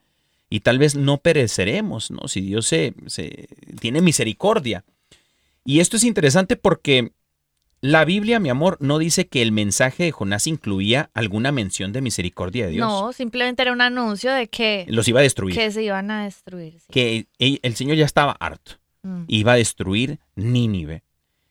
Y 0.47 0.59
tal 0.59 0.77
vez 0.77 0.95
no 0.95 1.17
pereceremos, 1.17 2.11
¿no? 2.11 2.27
Si 2.27 2.41
Dios 2.41 2.67
se, 2.67 2.93
se 3.07 3.47
tiene 3.79 4.01
misericordia. 4.01 4.83
Y 5.63 5.79
esto 5.79 5.95
es 5.95 6.03
interesante 6.03 6.57
porque 6.57 7.13
la 7.81 8.05
Biblia, 8.05 8.39
mi 8.39 8.49
amor, 8.49 8.77
no 8.79 8.99
dice 8.99 9.27
que 9.27 9.41
el 9.41 9.51
mensaje 9.51 10.03
de 10.03 10.11
Jonás 10.11 10.45
incluía 10.47 11.09
alguna 11.15 11.51
mención 11.51 11.91
de 11.91 12.01
misericordia 12.01 12.65
de 12.65 12.71
Dios. 12.73 12.87
No, 12.87 13.11
simplemente 13.11 13.63
era 13.63 13.71
un 13.71 13.81
anuncio 13.81 14.31
de 14.31 14.47
que, 14.47 14.85
Los 14.87 15.07
iba 15.07 15.19
a 15.19 15.23
destruir. 15.23 15.55
que 15.55 15.71
se 15.71 15.83
iban 15.83 16.11
a 16.11 16.23
destruir. 16.25 16.79
sí. 16.79 16.85
Que 16.91 17.27
el, 17.39 17.59
el 17.63 17.75
Señor 17.75 17.97
ya 17.97 18.05
estaba 18.05 18.33
harto. 18.33 18.73
Mm. 19.01 19.23
Iba 19.27 19.53
a 19.53 19.55
destruir 19.55 20.19
Nínive. 20.35 21.03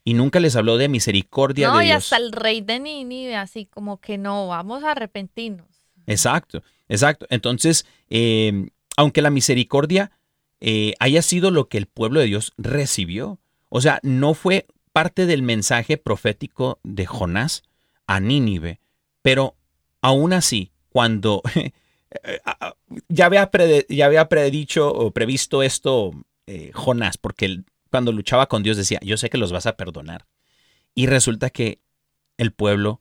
Y 0.05 0.14
nunca 0.14 0.38
les 0.40 0.55
habló 0.57 0.79
de 0.79 0.88
misericordia 0.88 1.69
No, 1.69 1.79
de 1.79 1.85
y 1.85 1.87
Dios. 1.88 2.05
hasta 2.05 2.16
el 2.16 2.33
rey 2.33 2.61
de 2.61 2.79
Nínive, 2.79 3.37
así 3.37 3.66
como 3.66 3.99
que 4.01 4.16
no, 4.16 4.47
vamos 4.47 4.85
a 4.85 4.93
arrepentirnos. 4.93 5.66
Exacto, 6.07 6.62
exacto. 6.88 7.27
Entonces, 7.31 7.87
eh, 8.09 8.69
aunque 8.97 9.21
la 9.21 9.31
misericordia 9.31 10.12
eh, 10.61 10.95
haya 11.01 11.23
sido 11.23 11.51
lo 11.51 11.69
que 11.69 11.79
el 11.79 11.87
pueblo 11.87 12.21
de 12.21 12.27
Dios 12.27 12.53
recibió, 12.57 13.38
o 13.69 13.81
sea, 13.81 13.99
no 14.03 14.35
fue 14.35 14.66
parte 14.92 15.26
del 15.26 15.42
mensaje 15.42 15.96
profético 15.96 16.79
de 16.83 17.07
Jonás 17.07 17.62
a 18.07 18.20
Nínive, 18.20 18.81
pero 19.22 19.57
aún 20.00 20.33
así, 20.33 20.72
cuando 20.88 21.42
eh, 21.55 22.40
ah, 22.44 22.74
ya 23.09 23.26
había, 23.26 23.50
ya 23.88 24.07
había 24.07 24.29
predicho 24.29 24.92
o 24.92 25.11
previsto 25.12 25.62
esto 25.62 26.12
eh, 26.46 26.72
Jonás, 26.74 27.18
porque 27.18 27.44
él, 27.44 27.64
cuando 27.90 28.12
luchaba 28.12 28.48
con 28.48 28.62
Dios 28.62 28.76
decía, 28.76 28.98
yo 29.03 29.16
sé 29.16 29.31
que 29.31 29.38
los 29.38 29.53
vas 29.53 29.66
a 29.66 29.76
perdonar. 29.76 30.26
Y 30.94 31.07
resulta 31.07 31.50
que 31.50 31.81
el 32.38 32.53
pueblo 32.53 33.00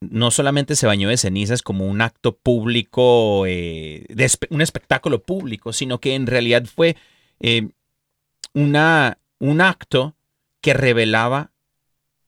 no 0.00 0.30
solamente 0.30 0.76
se 0.76 0.86
bañó 0.86 1.08
de 1.08 1.16
cenizas 1.16 1.62
como 1.62 1.86
un 1.86 2.00
acto 2.00 2.36
público, 2.36 3.44
eh, 3.46 4.06
de 4.08 4.30
un 4.50 4.60
espectáculo 4.60 5.22
público, 5.22 5.72
sino 5.72 6.00
que 6.00 6.14
en 6.14 6.26
realidad 6.26 6.64
fue 6.64 6.96
eh, 7.40 7.68
una, 8.54 9.18
un 9.38 9.60
acto 9.60 10.14
que 10.62 10.72
revelaba 10.72 11.52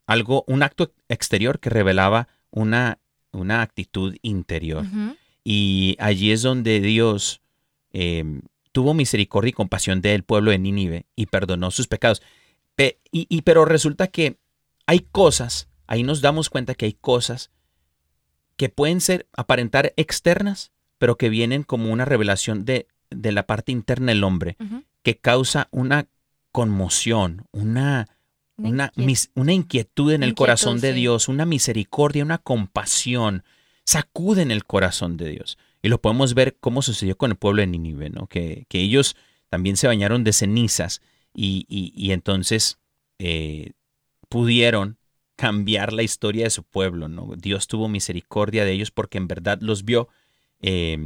algo, 0.06 0.44
un 0.46 0.62
acto 0.62 0.92
exterior 1.08 1.58
que 1.60 1.70
revelaba 1.70 2.28
una, 2.50 2.98
una 3.32 3.62
actitud 3.62 4.16
interior. 4.20 4.84
Y 5.44 5.96
allí 5.98 6.30
es 6.32 6.42
donde 6.42 6.80
Dios 6.80 7.40
eh, 7.92 8.40
tuvo 8.72 8.92
misericordia 8.92 9.50
y 9.50 9.52
compasión 9.52 10.00
del 10.02 10.24
pueblo 10.24 10.50
de 10.50 10.58
Nínive 10.58 11.06
y 11.16 11.26
perdonó 11.26 11.70
sus 11.70 11.86
pecados. 11.86 12.20
Pe- 12.74 12.98
y, 13.12 13.26
y- 13.28 13.42
pero 13.42 13.64
resulta 13.64 14.08
que 14.08 14.36
hay 14.86 15.00
cosas, 15.00 15.68
ahí 15.86 16.02
nos 16.02 16.20
damos 16.20 16.50
cuenta 16.50 16.74
que 16.74 16.86
hay 16.86 16.92
cosas 16.94 17.50
que 18.56 18.68
pueden 18.68 19.00
ser, 19.00 19.26
aparentar 19.36 19.92
externas, 19.96 20.72
pero 20.98 21.16
que 21.16 21.28
vienen 21.28 21.62
como 21.62 21.90
una 21.92 22.04
revelación 22.04 22.64
de, 22.64 22.88
de 23.10 23.32
la 23.32 23.46
parte 23.46 23.72
interna 23.72 24.12
del 24.12 24.24
hombre, 24.24 24.56
que 25.02 25.18
causa 25.18 25.68
una 25.70 26.06
conmoción, 26.52 27.46
una, 27.52 28.08
una, 28.56 28.90
inquiet- 28.92 29.04
mis- 29.06 29.30
una 29.34 29.52
inquietud 29.52 30.12
en 30.12 30.22
el 30.22 30.30
Inquietud, 30.30 30.36
corazón 30.36 30.80
de 30.80 30.92
sí. 30.92 31.00
Dios, 31.00 31.28
una 31.28 31.44
misericordia, 31.46 32.24
una 32.24 32.38
compasión, 32.38 33.44
sacuden 33.84 34.50
el 34.50 34.64
corazón 34.64 35.16
de 35.16 35.30
Dios. 35.30 35.58
Y 35.82 35.88
lo 35.88 36.00
podemos 36.00 36.34
ver 36.34 36.56
cómo 36.60 36.80
sucedió 36.82 37.16
con 37.16 37.30
el 37.32 37.36
pueblo 37.36 37.60
de 37.60 37.66
Nínive, 37.66 38.10
¿no? 38.10 38.26
que, 38.26 38.64
que 38.68 38.80
ellos 38.80 39.16
también 39.50 39.76
se 39.76 39.86
bañaron 39.86 40.24
de 40.24 40.32
cenizas 40.32 41.02
y, 41.34 41.66
y- 41.68 41.92
y 41.94 42.12
entonces 42.12 42.78
eh, 43.18 43.72
pudieron 44.28 44.98
cambiar 45.36 45.92
la 45.92 46.02
historia 46.02 46.44
de 46.44 46.50
su 46.50 46.62
pueblo. 46.62 47.08
¿no? 47.08 47.34
Dios 47.36 47.66
tuvo 47.66 47.88
misericordia 47.88 48.64
de 48.64 48.72
ellos 48.72 48.90
porque 48.90 49.18
en 49.18 49.28
verdad 49.28 49.58
los 49.60 49.84
vio 49.84 50.08
eh, 50.62 50.98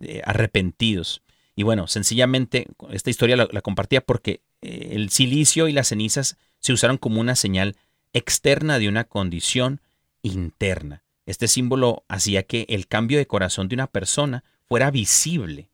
eh, 0.00 0.22
arrepentidos. 0.24 1.22
Y 1.54 1.62
bueno, 1.62 1.86
sencillamente 1.86 2.66
esta 2.90 3.10
historia 3.10 3.36
la, 3.36 3.48
la 3.50 3.60
compartía 3.62 4.00
porque 4.00 4.40
eh, 4.62 4.90
el 4.92 5.10
silicio 5.10 5.68
y 5.68 5.72
las 5.72 5.88
cenizas 5.88 6.36
se 6.66 6.72
usaron 6.72 6.98
como 6.98 7.20
una 7.20 7.36
señal 7.36 7.76
externa 8.12 8.80
de 8.80 8.88
una 8.88 9.04
condición 9.04 9.80
interna. 10.22 11.04
Este 11.24 11.46
símbolo 11.46 12.02
hacía 12.08 12.42
que 12.42 12.66
el 12.68 12.88
cambio 12.88 13.18
de 13.18 13.28
corazón 13.28 13.68
de 13.68 13.76
una 13.76 13.86
persona 13.86 14.42
fuera 14.68 14.90
visible 14.90 15.68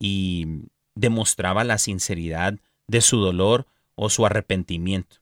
y 0.00 0.48
demostraba 0.96 1.62
la 1.62 1.78
sinceridad 1.78 2.58
de 2.88 3.00
su 3.00 3.18
dolor 3.18 3.68
o 3.94 4.10
su 4.10 4.26
arrepentimiento. 4.26 5.18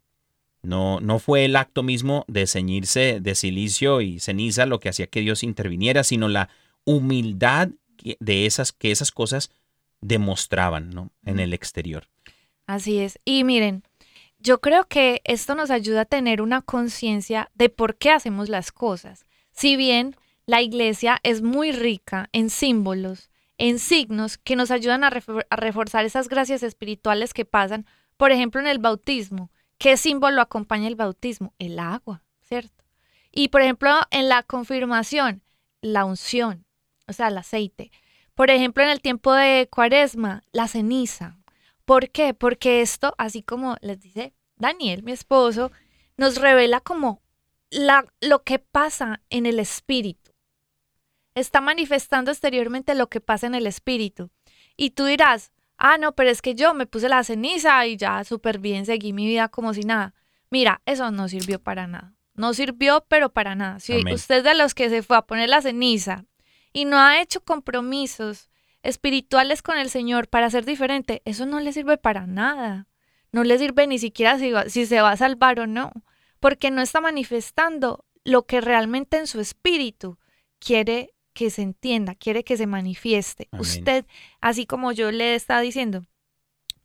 No, 0.63 0.99
no 1.01 1.19
fue 1.19 1.45
el 1.45 1.57
acto 1.57 1.83
mismo 1.83 2.25
de 2.27 2.47
ceñirse 2.47 3.21
de 3.21 3.35
silicio 3.35 4.01
y 4.01 4.19
ceniza 4.19 4.65
lo 4.65 4.81
que 4.81 4.89
hacía 4.89 5.09
que 5.09 5.21
Dios 5.21 5.43
interviniera, 5.43 6.05
sino 6.05 6.31
la 6.31 6.49
humildad 6.87 7.69
de 8.19 8.47
esas, 8.47 8.73
que 8.73 8.91
esas 8.91 9.11
cosas 9.11 9.51
demostraban 10.01 10.89
¿no? 10.89 11.11
en 11.27 11.39
el 11.39 11.53
exterior. 11.53 12.09
Así 12.67 13.01
es. 13.01 13.19
Y 13.27 13.45
miren, 13.45 13.83
yo 14.43 14.61
creo 14.61 14.89
que 14.89 15.23
esto 15.25 15.55
nos 15.55 15.71
ayuda 15.71 16.03
a 16.03 16.07
tener 16.07 16.43
una 16.43 16.63
conciencia 16.63 17.51
de 17.55 17.69
por 17.69 17.97
qué 17.97 18.11
hacemos 18.11 18.49
las 18.49 18.73
cosas. 18.73 19.25
Si 19.53 19.77
bien 19.77 20.17
la 20.47 20.63
iglesia 20.63 21.21
es 21.23 21.43
muy 21.43 21.71
rica 21.71 22.29
en 22.33 22.51
símbolos, 22.51 23.31
en 23.57 23.79
signos 23.79 24.39
que 24.39 24.57
nos 24.57 24.73
ayudan 24.73 25.05
a, 25.05 25.09
a 25.09 25.57
reforzar 25.57 26.05
esas 26.05 26.29
gracias 26.29 26.65
espirituales 26.65 27.33
que 27.33 27.45
pasan, 27.45 27.87
por 28.17 28.33
ejemplo, 28.33 28.61
en 28.61 28.67
el 28.67 28.81
bautismo. 28.81 29.51
¿Qué 29.79 29.97
símbolo 29.97 30.41
acompaña 30.41 30.89
el 30.89 30.97
bautismo? 30.97 31.55
El 31.59 31.79
agua, 31.79 32.23
¿cierto? 32.41 32.85
Y 33.31 33.49
por 33.49 33.63
ejemplo, 33.63 33.91
en 34.11 34.29
la 34.29 34.43
confirmación, 34.43 35.43
la 35.81 36.05
unción, 36.05 36.67
o 37.07 37.13
sea, 37.13 37.29
el 37.29 37.39
aceite. 37.39 37.91
Por 38.35 38.51
ejemplo, 38.51 38.83
en 38.83 38.91
el 38.91 39.01
tiempo 39.01 39.33
de 39.33 39.69
cuaresma, 39.71 40.43
la 40.53 40.67
ceniza. 40.67 41.39
¿Por 41.85 42.11
qué? 42.11 42.35
Porque 42.35 42.81
esto, 42.81 43.15
así 43.19 43.43
como 43.43 43.77
les 43.81 44.01
dice 44.01 44.35
Daniel, 44.57 45.03
mi 45.03 45.13
esposo, 45.13 45.73
nos 46.17 46.37
revela 46.37 46.81
como 46.81 47.23
la, 47.71 48.07
lo 48.21 48.43
que 48.45 48.59
pasa 48.59 49.23
en 49.31 49.47
el 49.47 49.59
espíritu. 49.59 50.33
Está 51.35 51.61
manifestando 51.61 52.31
exteriormente 52.31 52.95
lo 52.95 53.09
que 53.09 53.21
pasa 53.21 53.47
en 53.47 53.55
el 53.55 53.67
espíritu. 53.67 54.31
Y 54.77 54.91
tú 54.91 55.07
dirás, 55.07 55.53
ah, 55.79 55.99
no, 55.99 56.15
pero 56.15 56.31
es 56.31 56.43
que 56.43 56.55
yo 56.55 56.75
me 56.75 56.87
puse 56.87 57.09
la 57.09 57.25
ceniza 57.25 57.87
y 57.87 57.97
ya 57.97 58.23
súper 58.25 58.59
bien 58.59 58.87
seguí 58.87 59.13
mi 59.13 59.27
vida 59.27 59.49
como 59.49 59.75
si 59.75 59.81
nada. 59.81 60.15
Mira, 60.51 60.83
eso 60.85 61.11
no 61.11 61.29
sirvió 61.29 61.61
para 61.61 61.87
nada. 61.87 62.15
No 62.35 62.55
sirvió, 62.55 63.05
pero 63.09 63.33
para 63.33 63.55
nada. 63.55 63.81
Si 63.81 63.95
Amén. 63.95 64.15
usted 64.15 64.39
es 64.39 64.45
de 64.45 64.55
los 64.55 64.75
que 64.75 64.91
se 64.91 65.03
fue 65.03 65.17
a 65.17 65.23
poner 65.23 65.49
la 65.49 65.63
ceniza 65.63 66.27
y 66.73 66.85
no 66.85 66.99
ha 66.99 67.21
hecho 67.21 67.43
compromisos 67.43 68.51
espirituales 68.83 69.63
con 69.63 69.79
el 69.79 69.91
Señor 69.91 70.29
para 70.29 70.51
ser 70.51 70.65
diferente, 70.65 71.23
eso 71.25 71.47
no 71.47 71.61
le 71.61 71.73
sirve 71.73 71.97
para 71.99 72.27
nada. 72.27 72.87
No 73.31 73.45
le 73.45 73.59
sirve 73.59 73.87
ni 73.87 73.99
siquiera 73.99 74.39
si, 74.39 74.51
va- 74.51 74.69
si 74.69 74.87
se 74.87 75.01
va 75.01 75.13
a 75.13 75.17
salvar 75.17 75.59
o 75.61 75.67
no, 75.67 75.93
porque 76.41 76.71
no 76.71 76.83
está 76.83 77.01
manifestando 77.01 78.05
lo 78.25 78.45
que 78.47 78.61
realmente 78.61 79.17
en 79.19 79.27
su 79.27 79.41
espíritu 79.41 80.19
quiere 80.59 81.15
que 81.33 81.49
se 81.51 81.63
entienda, 81.63 82.15
quiere 82.15 82.45
que 82.45 82.57
se 82.57 82.67
manifieste. 82.67 83.49
Amén. 83.53 83.61
Usted, 83.63 84.05
así 84.41 84.67
como 84.67 84.93
yo 84.93 85.11
le 85.11 85.35
estaba 85.35 85.61
diciendo, 85.63 86.05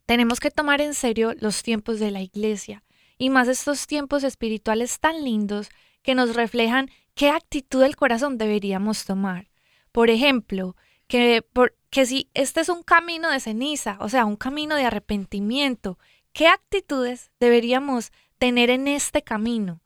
tenemos 0.05 0.39
que 0.39 0.51
tomar 0.51 0.79
en 0.81 0.93
serio 0.93 1.33
los 1.39 1.63
tiempos 1.63 1.99
de 1.99 2.11
la 2.11 2.21
iglesia 2.21 2.83
y 3.17 3.29
más 3.29 3.47
estos 3.47 3.87
tiempos 3.87 4.23
espirituales 4.23 4.99
tan 4.99 5.23
lindos 5.23 5.69
que 6.01 6.15
nos 6.15 6.35
reflejan 6.35 6.89
qué 7.13 7.29
actitud 7.29 7.81
del 7.81 7.97
corazón 7.97 8.37
deberíamos 8.37 9.03
tomar. 9.05 9.49
Por 9.91 10.09
ejemplo, 10.09 10.75
que, 11.07 11.41
por- 11.41 11.75
que 11.89 12.05
si 12.05 12.29
este 12.33 12.61
es 12.61 12.69
un 12.69 12.83
camino 12.83 13.29
de 13.29 13.39
ceniza, 13.39 13.97
o 13.99 14.09
sea, 14.09 14.25
un 14.25 14.35
camino 14.35 14.75
de 14.75 14.85
arrepentimiento, 14.85 15.97
¿qué 16.33 16.47
actitudes 16.47 17.31
deberíamos 17.39 18.11
tener 18.37 18.69
en 18.69 18.87
este 18.87 19.23
camino? 19.23 19.81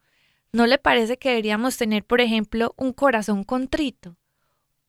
¿No 0.51 0.67
le 0.67 0.77
parece 0.77 1.17
que 1.17 1.29
deberíamos 1.29 1.77
tener, 1.77 2.03
por 2.03 2.19
ejemplo, 2.19 2.73
un 2.77 2.91
corazón 2.91 3.43
contrito? 3.43 4.17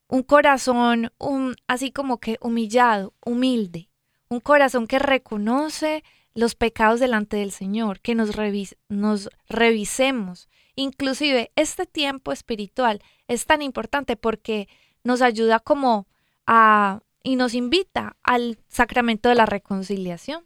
Un 0.08 0.22
corazón 0.22 1.12
un, 1.18 1.54
así 1.68 1.92
como 1.92 2.18
que 2.18 2.36
humillado, 2.40 3.14
humilde. 3.24 3.88
Un 4.28 4.40
corazón 4.40 4.86
que 4.86 4.98
reconoce 4.98 6.02
los 6.34 6.54
pecados 6.54 6.98
delante 6.98 7.36
del 7.36 7.52
Señor, 7.52 8.00
que 8.00 8.14
nos, 8.14 8.34
revis- 8.34 8.76
nos 8.88 9.28
revisemos. 9.48 10.48
Inclusive 10.74 11.52
este 11.54 11.86
tiempo 11.86 12.32
espiritual 12.32 13.02
es 13.28 13.46
tan 13.46 13.62
importante 13.62 14.16
porque 14.16 14.68
nos 15.04 15.22
ayuda 15.22 15.60
como 15.60 16.06
a 16.46 17.00
y 17.22 17.36
nos 17.36 17.54
invita 17.54 18.16
al 18.22 18.58
sacramento 18.68 19.28
de 19.28 19.34
la 19.34 19.46
reconciliación 19.46 20.44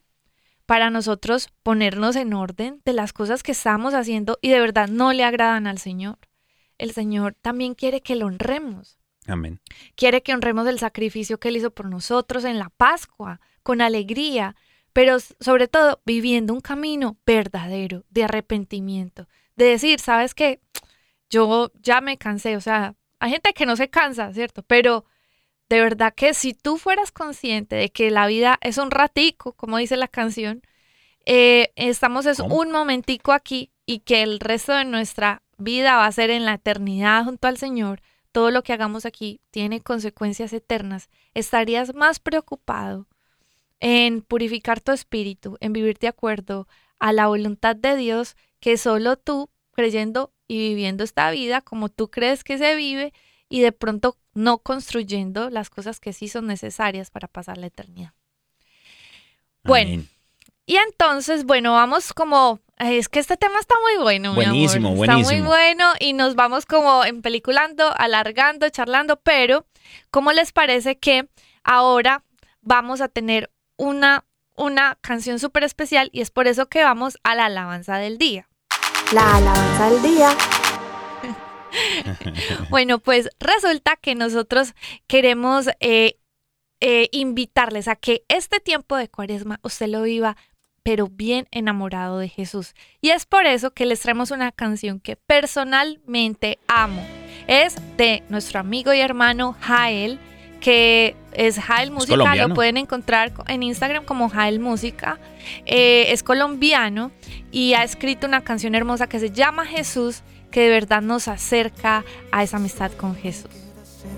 para 0.66 0.90
nosotros 0.90 1.48
ponernos 1.62 2.16
en 2.16 2.34
orden 2.34 2.82
de 2.84 2.92
las 2.92 3.12
cosas 3.12 3.42
que 3.42 3.52
estamos 3.52 3.94
haciendo 3.94 4.38
y 4.42 4.50
de 4.50 4.60
verdad 4.60 4.88
no 4.88 5.12
le 5.12 5.24
agradan 5.24 5.66
al 5.66 5.78
Señor. 5.78 6.18
El 6.78 6.92
Señor 6.92 7.34
también 7.40 7.74
quiere 7.74 8.02
que 8.02 8.16
lo 8.16 8.26
honremos 8.26 8.98
Amén. 9.26 9.60
quiere 9.94 10.22
que 10.22 10.34
honremos 10.34 10.66
el 10.66 10.78
sacrificio 10.78 11.38
que 11.38 11.48
Él 11.48 11.56
hizo 11.56 11.70
por 11.70 11.88
nosotros 11.88 12.44
en 12.44 12.58
la 12.58 12.68
Pascua, 12.70 13.40
con 13.62 13.80
alegría, 13.80 14.56
pero 14.92 15.18
sobre 15.40 15.68
todo 15.68 16.00
viviendo 16.04 16.52
un 16.52 16.60
camino 16.60 17.16
verdadero 17.24 18.04
de 18.10 18.24
arrepentimiento, 18.24 19.28
de 19.56 19.66
decir, 19.66 20.00
¿sabes 20.00 20.34
qué? 20.34 20.60
Yo 21.30 21.72
ya 21.80 22.00
me 22.00 22.18
cansé, 22.18 22.56
o 22.56 22.60
sea, 22.60 22.94
hay 23.18 23.30
gente 23.30 23.52
que 23.52 23.66
no 23.66 23.76
se 23.76 23.88
cansa, 23.88 24.32
¿cierto? 24.32 24.62
Pero 24.62 25.04
de 25.68 25.80
verdad 25.80 26.14
que 26.14 26.34
si 26.34 26.54
tú 26.54 26.78
fueras 26.78 27.12
consciente 27.12 27.76
de 27.76 27.90
que 27.90 28.10
la 28.10 28.26
vida 28.26 28.58
es 28.60 28.78
un 28.78 28.90
ratico, 28.90 29.52
como 29.54 29.78
dice 29.78 29.96
la 29.96 30.08
canción, 30.08 30.62
eh, 31.24 31.72
estamos 31.76 32.26
es 32.26 32.38
un 32.38 32.70
momentico 32.70 33.32
aquí, 33.32 33.72
y 33.86 34.00
que 34.00 34.22
el 34.22 34.40
resto 34.40 34.72
de 34.72 34.84
nuestra 34.84 35.42
vida 35.58 35.96
va 35.96 36.06
a 36.06 36.12
ser 36.12 36.30
en 36.30 36.44
la 36.44 36.54
eternidad 36.54 37.24
junto 37.24 37.48
al 37.48 37.56
Señor, 37.56 38.02
todo 38.32 38.50
lo 38.50 38.62
que 38.62 38.72
hagamos 38.72 39.06
aquí 39.06 39.40
tiene 39.50 39.80
consecuencias 39.80 40.52
eternas, 40.52 41.08
estarías 41.34 41.94
más 41.94 42.18
preocupado 42.18 43.06
en 43.80 44.22
purificar 44.22 44.80
tu 44.80 44.92
espíritu, 44.92 45.56
en 45.60 45.72
vivir 45.72 45.98
de 45.98 46.08
acuerdo 46.08 46.66
a 46.98 47.12
la 47.12 47.28
voluntad 47.28 47.76
de 47.76 47.96
Dios, 47.96 48.36
que 48.60 48.76
solo 48.76 49.16
tú 49.16 49.50
creyendo 49.72 50.32
y 50.48 50.58
viviendo 50.58 51.04
esta 51.04 51.30
vida 51.30 51.60
como 51.60 51.88
tú 51.88 52.10
crees 52.10 52.42
que 52.44 52.58
se 52.58 52.74
vive 52.74 53.12
y 53.48 53.60
de 53.60 53.72
pronto 53.72 54.16
no 54.36 54.58
construyendo 54.58 55.50
las 55.50 55.70
cosas 55.70 55.98
que 55.98 56.12
sí 56.12 56.28
son 56.28 56.46
necesarias 56.46 57.10
para 57.10 57.26
pasar 57.26 57.56
la 57.58 57.66
eternidad. 57.66 58.12
Bueno, 59.64 59.94
Amén. 59.94 60.08
y 60.66 60.76
entonces, 60.76 61.44
bueno, 61.44 61.72
vamos 61.72 62.12
como, 62.12 62.60
es 62.78 63.08
que 63.08 63.18
este 63.18 63.36
tema 63.36 63.58
está 63.58 63.74
muy 63.82 64.02
bueno. 64.02 64.34
mi 64.34 64.44
amor. 64.44 64.52
Buenísimo, 64.52 64.88
Está 64.90 65.14
muy 65.14 65.22
buenísimo. 65.24 65.48
bueno 65.48 65.92
y 65.98 66.12
nos 66.12 66.34
vamos 66.36 66.66
como 66.66 67.04
empeliculando, 67.04 67.92
alargando, 67.96 68.68
charlando, 68.68 69.16
pero 69.16 69.66
¿cómo 70.10 70.32
les 70.32 70.52
parece 70.52 70.98
que 70.98 71.28
ahora 71.64 72.22
vamos 72.60 73.00
a 73.00 73.08
tener 73.08 73.50
una, 73.76 74.24
una 74.54 74.98
canción 75.00 75.38
súper 75.38 75.64
especial 75.64 76.10
y 76.12 76.20
es 76.20 76.30
por 76.30 76.46
eso 76.46 76.66
que 76.68 76.84
vamos 76.84 77.18
a 77.24 77.34
la 77.34 77.46
alabanza 77.46 77.96
del 77.96 78.18
día? 78.18 78.48
La 79.12 79.36
alabanza 79.36 79.90
del 79.90 80.02
día. 80.02 80.28
Bueno, 82.70 82.98
pues 82.98 83.28
resulta 83.38 83.96
que 83.96 84.14
nosotros 84.14 84.74
queremos 85.06 85.68
eh, 85.80 86.18
eh, 86.80 87.08
invitarles 87.12 87.88
a 87.88 87.96
que 87.96 88.24
este 88.28 88.60
tiempo 88.60 88.96
de 88.96 89.08
cuaresma 89.08 89.60
usted 89.62 89.88
lo 89.88 90.02
viva, 90.02 90.36
pero 90.82 91.08
bien 91.08 91.48
enamorado 91.50 92.18
de 92.18 92.28
Jesús. 92.28 92.74
Y 93.00 93.10
es 93.10 93.26
por 93.26 93.46
eso 93.46 93.72
que 93.72 93.86
les 93.86 94.00
traemos 94.00 94.30
una 94.30 94.52
canción 94.52 95.00
que 95.00 95.16
personalmente 95.16 96.58
amo. 96.68 97.04
Es 97.46 97.76
de 97.96 98.22
nuestro 98.28 98.60
amigo 98.60 98.92
y 98.92 99.00
hermano 99.00 99.56
Jael, 99.60 100.18
que 100.60 101.16
es 101.32 101.58
Jael 101.58 101.90
Música, 101.90 102.34
lo 102.36 102.54
pueden 102.54 102.76
encontrar 102.76 103.32
en 103.46 103.62
Instagram 103.62 104.04
como 104.04 104.28
Jael 104.28 104.60
Música. 104.60 105.18
Eh, 105.64 106.06
es 106.08 106.22
colombiano 106.22 107.10
y 107.50 107.74
ha 107.74 107.84
escrito 107.84 108.26
una 108.26 108.42
canción 108.42 108.74
hermosa 108.74 109.08
que 109.08 109.18
se 109.18 109.30
llama 109.30 109.64
Jesús, 109.64 110.22
que 110.50 110.62
de 110.62 110.68
verdad 110.70 111.02
nos 111.02 111.28
acerca 111.28 112.04
a 112.32 112.42
esa 112.42 112.56
amistad 112.56 112.92
con 112.92 113.14
Jesús. 113.14 113.50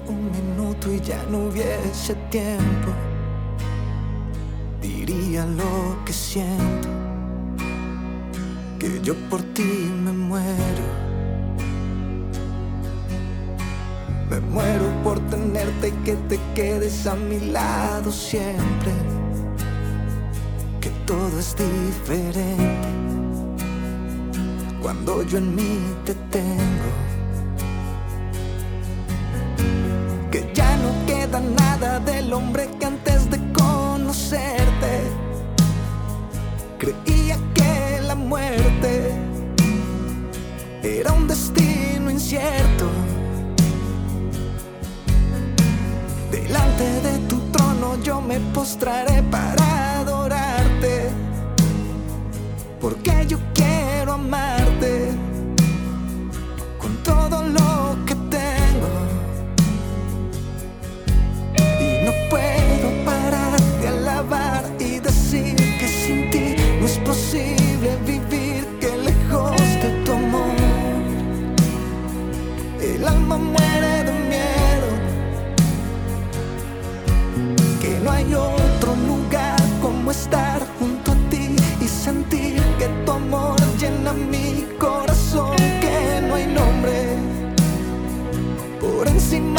un 0.06 0.30
minuto 0.30 0.92
y 0.92 1.00
ya 1.00 1.22
no 1.30 1.48
hubiese 1.48 2.14
tiempo. 2.30 2.92
Diría 4.82 5.44
lo 5.46 6.04
que 6.04 6.12
siento, 6.12 6.88
que 8.78 9.00
yo 9.02 9.14
por 9.30 9.42
ti 9.54 9.90
me 10.04 10.12
muero. 10.12 11.08
Me 14.30 14.40
muero 14.40 14.84
por 15.02 15.18
tenerte 15.30 15.88
y 15.88 15.92
que 16.04 16.14
te 16.28 16.38
quedes 16.54 17.06
a 17.06 17.14
mi 17.14 17.40
lado 17.40 18.12
siempre. 18.12 18.92
Que 20.80 20.90
todo 21.06 21.38
es 21.38 21.56
diferente 21.56 23.07
cuando 24.82 25.22
yo 25.22 25.38
en 25.38 25.54
mí 25.54 25.78
te 26.04 26.14
tengo. 26.30 27.08
que 30.30 30.50
ya 30.54 30.76
no 30.76 31.06
queda 31.06 31.40
nada 31.40 31.98
del 32.00 32.32
hombre 32.32 32.68
que 32.78 32.84
antes 32.84 33.30
de 33.30 33.38
conocerte 33.52 35.00
creía 36.78 37.38
que 37.54 38.00
la 38.06 38.14
muerte 38.14 39.12
era 40.82 41.12
un 41.12 41.26
destino 41.26 42.10
incierto. 42.10 42.86
Delante 46.30 46.84
de 47.00 47.18
tu 47.28 47.38
trono 47.52 48.00
yo 48.02 48.20
me 48.20 48.38
postraré 48.52 49.22
para 49.22 50.00
adorarte, 50.00 51.10
porque 52.80 53.26
yo 53.26 53.38
quiero 53.54 53.57
con 56.78 57.02
todo 57.02 57.42
lo 57.42 57.96
que 58.04 58.14
tengo. 58.14 58.90
Y 61.80 62.04
no 62.04 62.12
puedo 62.28 63.04
parar 63.04 63.60
de 63.80 63.88
alabar 63.88 64.64
y 64.78 64.98
decir 65.00 65.56
que 65.56 65.88
sin 65.88 66.30
ti 66.30 66.56
no 66.80 66.86
es 66.86 66.98
posible 66.98 67.96
vivir, 68.06 68.66
que 68.80 68.96
lejos 68.98 69.56
de 69.82 70.02
tu 70.04 70.12
amor 70.12 70.56
el 72.82 73.06
alma 73.06 73.38
muere 73.38 74.04
de 74.04 74.12
miedo, 74.32 74.90
que 77.80 77.98
no 78.04 78.10
hay 78.10 78.34
otro 78.34 78.94
lugar 79.06 79.60
como 79.80 80.10
estar 80.10 80.67
amor 83.18 83.56
llena 83.78 84.12
mi 84.12 84.64
corazón, 84.78 85.56
que 85.56 86.22
no 86.26 86.34
hay 86.36 86.46
nombre 86.46 87.16
por 88.80 89.08
encima 89.08 89.57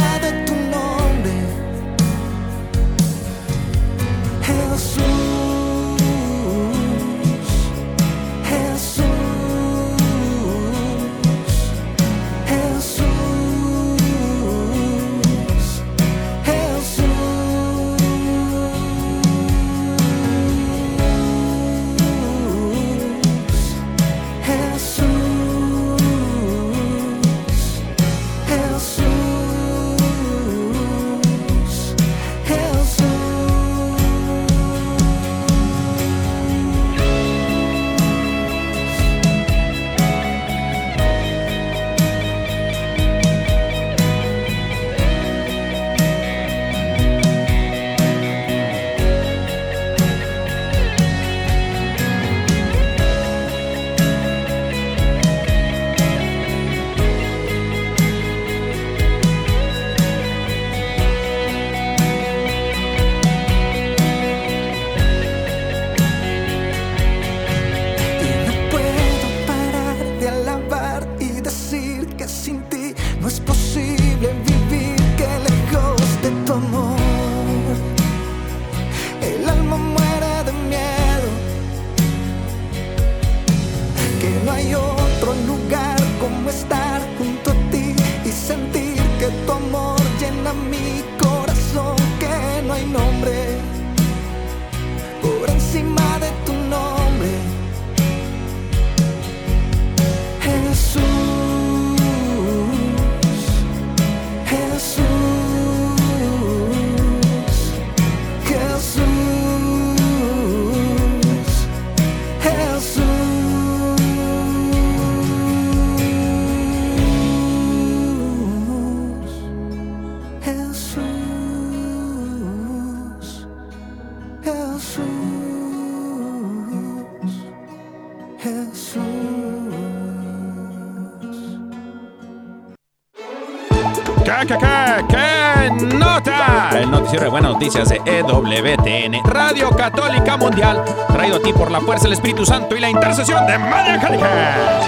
de 137.30 137.32
buenas 137.32 137.54
noticias 137.54 137.90
de 137.90 137.98
EWTN, 138.06 139.24
Radio 139.24 139.70
Católica 139.70 140.36
Mundial, 140.36 140.84
traído 141.10 141.36
a 141.36 141.40
ti 141.40 141.54
por 141.54 141.70
la 141.70 141.80
fuerza 141.80 142.06
del 142.06 142.14
Espíritu 142.14 142.44
Santo 142.44 142.76
y 142.76 142.80
la 142.80 142.90
intercesión 142.90 143.46
de 143.46 143.60
María 143.60 143.94
Angélica. 143.94 144.82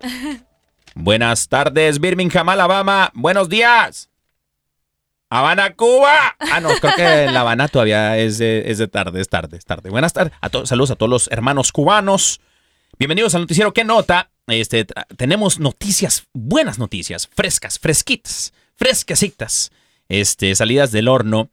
Buenas 0.94 1.48
tardes, 1.48 1.98
Birmingham, 1.98 2.48
Alabama. 2.48 3.10
Buenos 3.14 3.48
días. 3.48 4.08
Habana, 5.28 5.74
Cuba. 5.74 6.36
Ah, 6.38 6.60
no, 6.60 6.68
creo 6.80 6.94
que 6.94 7.24
en 7.24 7.34
La 7.34 7.40
Habana 7.40 7.66
todavía 7.66 8.16
es 8.16 8.38
de, 8.38 8.70
es 8.70 8.78
de 8.78 8.86
tarde, 8.86 9.20
es 9.20 9.28
tarde, 9.28 9.56
es 9.56 9.64
tarde. 9.64 9.90
Buenas 9.90 10.12
tardes. 10.12 10.32
A 10.40 10.50
saludos 10.66 10.92
a 10.92 10.96
todos 10.96 11.10
los 11.10 11.28
hermanos 11.32 11.72
cubanos. 11.72 12.40
Bienvenidos 12.96 13.34
al 13.34 13.40
noticiero 13.42 13.72
¿Qué 13.72 13.84
nota? 13.84 14.30
Este, 14.46 14.86
tenemos 15.16 15.58
noticias, 15.58 16.26
buenas 16.32 16.78
noticias, 16.78 17.26
frescas, 17.26 17.78
fresquitas, 17.78 18.52
fresquecitas, 18.78 19.70
este, 20.08 20.54
salidas 20.54 20.92
del 20.92 21.08
horno. 21.08 21.50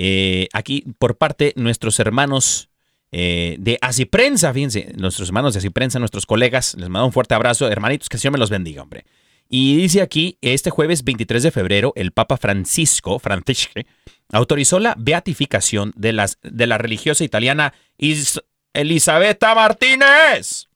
eh, 0.00 0.46
aquí 0.52 0.84
por 0.98 1.16
parte 1.18 1.52
nuestros 1.56 1.98
hermanos 1.98 2.68
eh, 3.10 3.56
de 3.58 3.78
Asiprensa, 3.82 4.52
fíjense, 4.54 4.92
nuestros 4.96 5.28
hermanos 5.28 5.54
de 5.54 5.58
Asiprensa, 5.58 5.98
nuestros 5.98 6.24
colegas, 6.24 6.74
les 6.78 6.88
mando 6.88 7.06
un 7.06 7.12
fuerte 7.12 7.34
abrazo, 7.34 7.68
hermanitos, 7.68 8.08
que 8.08 8.16
el 8.16 8.20
Señor 8.20 8.32
me 8.34 8.38
los 8.38 8.50
bendiga, 8.50 8.82
hombre. 8.82 9.04
Y 9.50 9.76
dice 9.78 10.02
aquí, 10.02 10.36
este 10.42 10.70
jueves 10.70 11.02
23 11.04 11.42
de 11.42 11.50
febrero, 11.50 11.92
el 11.96 12.12
Papa 12.12 12.36
Francisco, 12.36 13.18
Francisque, 13.18 13.86
autorizó 14.30 14.78
la 14.78 14.94
beatificación 14.98 15.92
de, 15.96 16.12
las, 16.12 16.38
de 16.42 16.66
la 16.66 16.76
religiosa 16.78 17.24
italiana 17.24 17.72
Is- 17.96 18.40
Elisabetta 18.74 19.54
Martínez. 19.54 20.68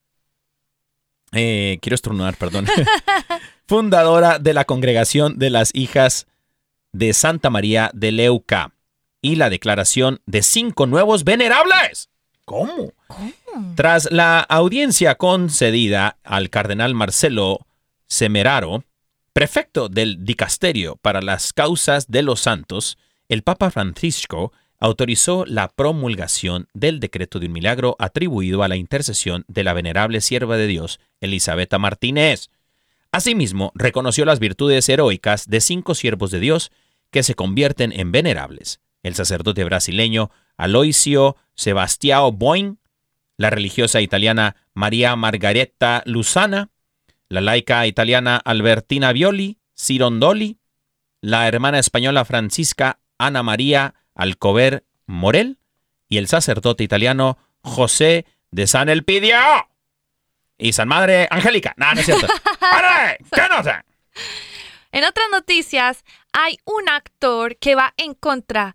Eh, 1.32 1.78
quiero 1.80 1.94
estornudar, 1.94 2.36
perdón. 2.36 2.66
Fundadora 3.66 4.38
de 4.38 4.54
la 4.54 4.64
Congregación 4.64 5.38
de 5.38 5.50
las 5.50 5.74
Hijas 5.74 6.26
de 6.92 7.12
Santa 7.12 7.50
María 7.50 7.90
de 7.94 8.12
Leuca. 8.12 8.72
Y 9.20 9.36
la 9.36 9.50
declaración 9.50 10.20
de 10.26 10.42
cinco 10.42 10.86
nuevos 10.86 11.24
venerables. 11.24 12.10
¿Cómo? 12.44 12.92
Tras 13.76 14.10
la 14.10 14.40
audiencia 14.40 15.14
concedida 15.14 16.18
al 16.24 16.50
cardenal 16.50 16.94
Marcelo 16.94 17.66
Semeraro, 18.08 18.84
prefecto 19.32 19.88
del 19.88 20.24
dicasterio 20.24 20.96
para 20.96 21.22
las 21.22 21.52
causas 21.52 22.10
de 22.10 22.22
los 22.22 22.40
santos, 22.40 22.98
el 23.28 23.42
Papa 23.42 23.70
Francisco 23.70 24.52
autorizó 24.82 25.44
la 25.46 25.68
promulgación 25.68 26.66
del 26.74 26.98
decreto 26.98 27.38
de 27.38 27.46
un 27.46 27.52
milagro 27.52 27.94
atribuido 28.00 28.64
a 28.64 28.68
la 28.68 28.74
intercesión 28.74 29.44
de 29.46 29.62
la 29.62 29.74
venerable 29.74 30.20
sierva 30.20 30.56
de 30.56 30.66
Dios, 30.66 30.98
Elisabetta 31.20 31.78
Martínez. 31.78 32.50
Asimismo, 33.12 33.70
reconoció 33.76 34.24
las 34.24 34.40
virtudes 34.40 34.88
heroicas 34.88 35.48
de 35.48 35.60
cinco 35.60 35.94
siervos 35.94 36.32
de 36.32 36.40
Dios 36.40 36.72
que 37.12 37.22
se 37.22 37.36
convierten 37.36 37.92
en 37.92 38.10
venerables. 38.10 38.80
El 39.04 39.14
sacerdote 39.14 39.62
brasileño 39.62 40.32
Aloisio 40.56 41.36
Sebastiao 41.54 42.32
Boin, 42.32 42.80
la 43.36 43.50
religiosa 43.50 44.00
italiana 44.00 44.56
María 44.74 45.14
Margaretta 45.14 46.02
Luzana, 46.06 46.70
la 47.28 47.40
laica 47.40 47.86
italiana 47.86 48.36
Albertina 48.36 49.12
Violi, 49.12 49.60
Cirondoli, 49.78 50.58
la 51.20 51.46
hermana 51.46 51.78
española 51.78 52.24
Francisca 52.24 52.98
Ana 53.16 53.44
María 53.44 53.94
Alcover 54.14 54.84
Morel 55.06 55.58
y 56.08 56.18
el 56.18 56.28
sacerdote 56.28 56.84
italiano 56.84 57.38
José 57.62 58.26
de 58.50 58.66
San 58.66 58.88
Elpidio. 58.88 59.36
Y 60.58 60.72
San 60.74 60.88
Madre 60.88 61.26
Angélica. 61.30 61.74
No, 61.76 61.92
no 61.94 62.00
es 62.00 62.06
cierto. 62.06 62.26
¿Qué 63.32 63.42
no 63.50 63.62
sé? 63.62 63.72
En 64.92 65.04
otras 65.04 65.26
noticias, 65.32 66.04
hay 66.32 66.58
un 66.64 66.88
actor 66.88 67.56
que 67.56 67.74
va 67.74 67.94
en 67.96 68.14
contra 68.14 68.74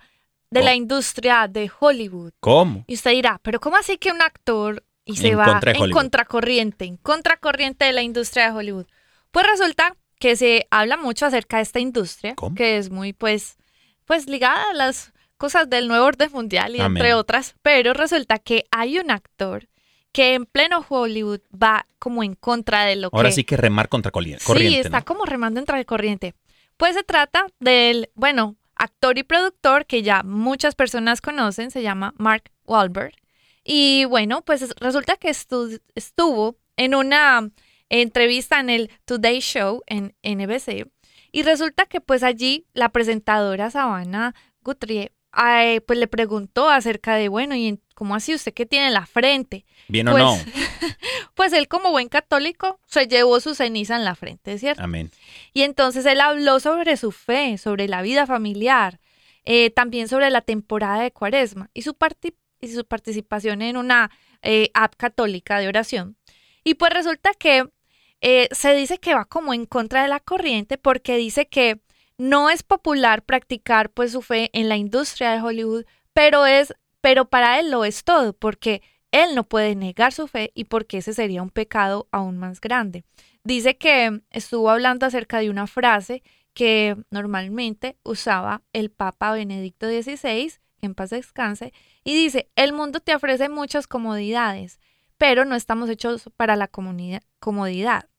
de 0.50 0.64
la 0.64 0.72
Oh. 0.72 0.76
industria 0.76 1.48
de 1.48 1.70
Hollywood. 1.80 2.32
¿Cómo? 2.40 2.84
Y 2.88 2.96
usted 2.96 3.12
dirá, 3.12 3.40
¿pero 3.44 3.60
cómo 3.60 3.78
así 3.78 3.98
que 3.98 4.12
un 4.12 4.22
actor 4.22 4.84
y 5.06 5.18
se 5.18 5.30
En 5.30 5.38
va 5.40 5.60
en 5.64 5.92
contracorriente, 5.92 6.86
en 6.86 6.98
contracorriente 6.98 7.86
de 7.86 7.94
la 7.94 8.02
industria 8.02 8.46
de 8.52 8.58
Hollywood? 8.58 8.88
Pues 9.32 9.46
resulta 9.46 9.96
que 10.20 10.36
se 10.36 10.68
habla 10.72 10.98
mucho 10.98 11.26
acerca 11.26 11.58
de 11.58 11.64
esta 11.64 11.80
industria, 11.80 12.34
¿Cómo? 12.36 12.56
que 12.56 12.78
es 12.78 12.90
muy, 12.90 13.14
pues, 13.14 13.58
pues 14.06 14.28
ligada 14.28 14.72
a 14.72 14.74
las 14.74 15.14
cosas 15.38 15.70
del 15.70 15.88
nuevo 15.88 16.06
orden 16.06 16.32
mundial 16.32 16.76
y 16.76 16.80
Amén. 16.82 16.98
entre 16.98 17.14
otras, 17.14 17.56
pero 17.62 17.94
resulta 17.94 18.40
que 18.40 18.66
hay 18.72 19.00
un 19.00 19.12
actor 19.12 19.68
que 20.12 20.34
en 20.34 20.46
pleno 20.46 20.86
Hollywood 20.88 21.42
va 21.54 21.86
como 22.00 22.24
en 22.24 22.34
contra 22.34 22.86
de 22.86 22.96
lo 22.96 23.10
Ahora 23.12 23.30
que 23.30 23.36
sí 23.36 23.44
que 23.44 23.58
remar 23.58 23.88
contra 23.90 24.12
coli- 24.12 24.38
Sí, 24.40 24.46
corriente. 24.46 24.80
está 24.82 25.00
¿no? 25.00 25.06
como 25.06 25.26
remando 25.26 25.60
entre 25.60 25.86
corriente. 25.86 26.34
Pues 26.78 26.96
se 26.96 27.04
trata 27.04 27.46
del, 27.60 28.10
bueno, 28.16 28.56
actor 28.76 29.18
y 29.18 29.24
productor 29.24 29.86
que 29.86 30.02
ya 30.04 30.24
muchas 30.24 30.76
personas 30.76 31.22
conocen, 31.22 31.72
se 31.72 31.82
llama 31.84 32.14
Mark 32.18 32.52
Wahlberg. 32.66 33.14
Y 33.64 34.06
bueno, 34.06 34.44
pues 34.44 34.62
es- 34.62 34.74
resulta 34.80 35.18
que 35.18 35.30
estu- 35.30 35.82
estuvo 35.96 36.58
en 36.78 36.96
una 36.96 37.50
entrevista 37.90 38.60
en 38.60 38.70
el 38.70 38.92
Today 39.06 39.40
Show 39.40 39.82
en 39.88 40.16
NBC 40.24 40.86
y 41.32 41.44
resulta 41.44 41.86
que 41.86 42.02
pues 42.02 42.24
allí 42.24 42.66
la 42.74 42.90
presentadora 42.90 43.70
Savannah 43.72 44.34
Guthrie 44.62 45.12
ay, 45.38 45.80
pues 45.82 46.00
le 46.00 46.08
preguntó 46.08 46.68
acerca 46.70 47.16
de, 47.16 47.30
bueno, 47.30 47.56
¿y 47.56 47.80
cómo 47.94 48.16
así 48.16 48.34
usted 48.34 48.54
que 48.54 48.66
tiene 48.66 48.88
en 48.88 48.94
la 48.94 49.06
frente? 49.06 49.66
¿Bien 49.88 50.08
o 50.08 50.12
Pues, 50.12 50.24
no? 50.24 50.36
Pues 51.36 51.54
él 51.54 51.68
como 51.68 51.92
buen 51.92 52.10
católico 52.10 52.80
se 52.88 53.08
llevó 53.08 53.40
su 53.40 53.54
ceniza 53.54 53.96
en 53.96 54.04
la 54.04 54.16
frente, 54.16 54.58
¿cierto? 54.58 54.82
Amén. 54.82 55.12
Y 55.54 55.62
entonces 55.62 56.06
él 56.08 56.20
habló 56.20 56.60
sobre 56.60 56.98
su 56.98 57.12
fe, 57.12 57.60
sobre 57.60 57.88
la 57.88 58.02
vida 58.02 58.26
familiar, 58.26 59.00
eh, 59.46 59.70
también 59.70 60.08
sobre 60.08 60.32
la 60.32 60.42
temporada 60.42 61.04
de 61.04 61.12
cuaresma 61.12 61.70
y 61.76 61.84
su, 61.84 61.96
y 62.60 62.68
su 62.70 62.86
participación 62.86 63.62
en 63.62 63.78
una 63.78 64.10
eh, 64.42 64.72
app 64.74 64.96
católica 64.96 65.60
de 65.60 65.68
oración. 65.68 66.18
Y 66.64 66.74
pues 66.74 66.92
resulta 66.92 67.32
que 67.36 67.70
eh, 68.22 68.50
se 68.52 68.74
dice 68.74 68.98
que 68.98 69.14
va 69.14 69.26
como 69.26 69.54
en 69.54 69.68
contra 69.68 70.02
de 70.02 70.08
la 70.08 70.20
corriente 70.20 70.80
porque 70.80 71.16
dice 71.16 71.48
que 71.48 71.80
no 72.18 72.50
es 72.50 72.64
popular 72.64 73.24
practicar 73.24 73.92
pues 73.92 74.12
su 74.12 74.22
fe 74.22 74.50
en 74.54 74.70
la 74.70 74.78
industria 74.78 75.32
de 75.32 75.42
Hollywood, 75.42 75.86
pero 76.14 76.46
es, 76.46 76.74
pero 77.02 77.30
para 77.30 77.60
él 77.60 77.72
lo 77.72 77.86
es 77.86 78.04
todo, 78.04 78.34
porque 78.34 78.82
él 79.12 79.36
no 79.36 79.44
puede 79.44 79.76
negar 79.76 80.14
su 80.14 80.28
fe 80.28 80.52
y 80.54 80.66
porque 80.66 80.98
ese 80.98 81.14
sería 81.14 81.42
un 81.42 81.50
pecado 81.50 82.08
aún 82.12 82.38
más 82.38 82.60
grande. 82.60 83.04
Dice 83.44 83.78
que 83.78 84.22
estuvo 84.32 84.70
hablando 84.70 85.06
acerca 85.06 85.40
de 85.40 85.50
una 85.50 85.68
frase 85.68 86.24
que 86.54 86.98
normalmente 87.12 87.98
usaba 88.04 88.64
el 88.74 88.90
Papa 88.90 89.32
Benedicto 89.32 89.88
XVI, 89.88 90.54
que 90.80 90.86
en 90.86 90.96
paz 90.96 91.12
descanse, 91.12 91.72
y 92.04 92.16
dice, 92.16 92.50
el 92.56 92.74
mundo 92.74 93.00
te 93.00 93.16
ofrece 93.16 93.48
muchas 93.48 93.88
comodidades, 93.88 94.80
pero 95.18 95.46
no 95.46 95.56
estamos 95.56 95.90
hechos 95.90 96.30
para 96.36 96.56
la 96.56 96.68
comodidad. 96.68 98.10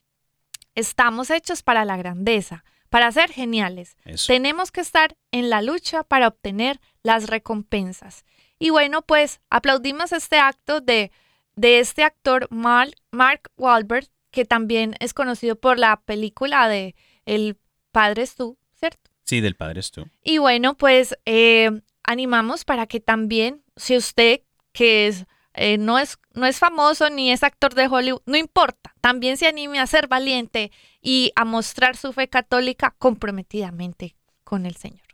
Estamos 0.74 1.30
hechos 1.30 1.62
para 1.62 1.84
la 1.84 1.96
grandeza, 1.96 2.64
para 2.88 3.10
ser 3.12 3.30
geniales. 3.30 3.96
Eso. 4.04 4.32
Tenemos 4.32 4.70
que 4.72 4.80
estar 4.80 5.16
en 5.30 5.50
la 5.50 5.62
lucha 5.62 6.02
para 6.04 6.28
obtener 6.28 6.80
las 7.02 7.26
recompensas. 7.26 8.24
Y 8.58 8.70
bueno, 8.70 9.02
pues 9.02 9.40
aplaudimos 9.50 10.12
este 10.12 10.38
acto 10.38 10.80
de, 10.80 11.12
de 11.54 11.80
este 11.80 12.02
actor 12.02 12.48
Mark, 12.50 12.94
Mark 13.10 13.50
Wahlberg, 13.56 14.08
que 14.30 14.44
también 14.44 14.94
es 15.00 15.14
conocido 15.14 15.56
por 15.56 15.78
la 15.78 16.00
película 16.00 16.68
de 16.68 16.94
El 17.24 17.56
Padre 17.92 18.22
es 18.22 18.34
tú, 18.34 18.58
¿cierto? 18.74 19.10
Sí, 19.24 19.40
del 19.40 19.56
padre 19.56 19.80
es 19.80 19.90
tú. 19.90 20.06
Y 20.22 20.38
bueno, 20.38 20.76
pues 20.76 21.16
eh, 21.24 21.70
animamos 22.02 22.64
para 22.64 22.86
que 22.86 23.00
también, 23.00 23.62
si 23.76 23.96
usted 23.96 24.40
que 24.72 25.06
es, 25.06 25.26
eh, 25.58 25.76
no, 25.76 25.98
es, 25.98 26.18
no 26.34 26.46
es 26.46 26.58
famoso 26.58 27.10
ni 27.10 27.32
es 27.32 27.42
actor 27.42 27.74
de 27.74 27.88
Hollywood, 27.88 28.22
no 28.26 28.36
importa, 28.36 28.94
también 29.00 29.36
se 29.36 29.48
anime 29.48 29.80
a 29.80 29.86
ser 29.86 30.06
valiente 30.06 30.70
y 31.02 31.32
a 31.34 31.44
mostrar 31.44 31.96
su 31.96 32.12
fe 32.12 32.28
católica 32.28 32.94
comprometidamente 32.98 34.16
con 34.44 34.66
el 34.66 34.76
Señor. 34.76 35.06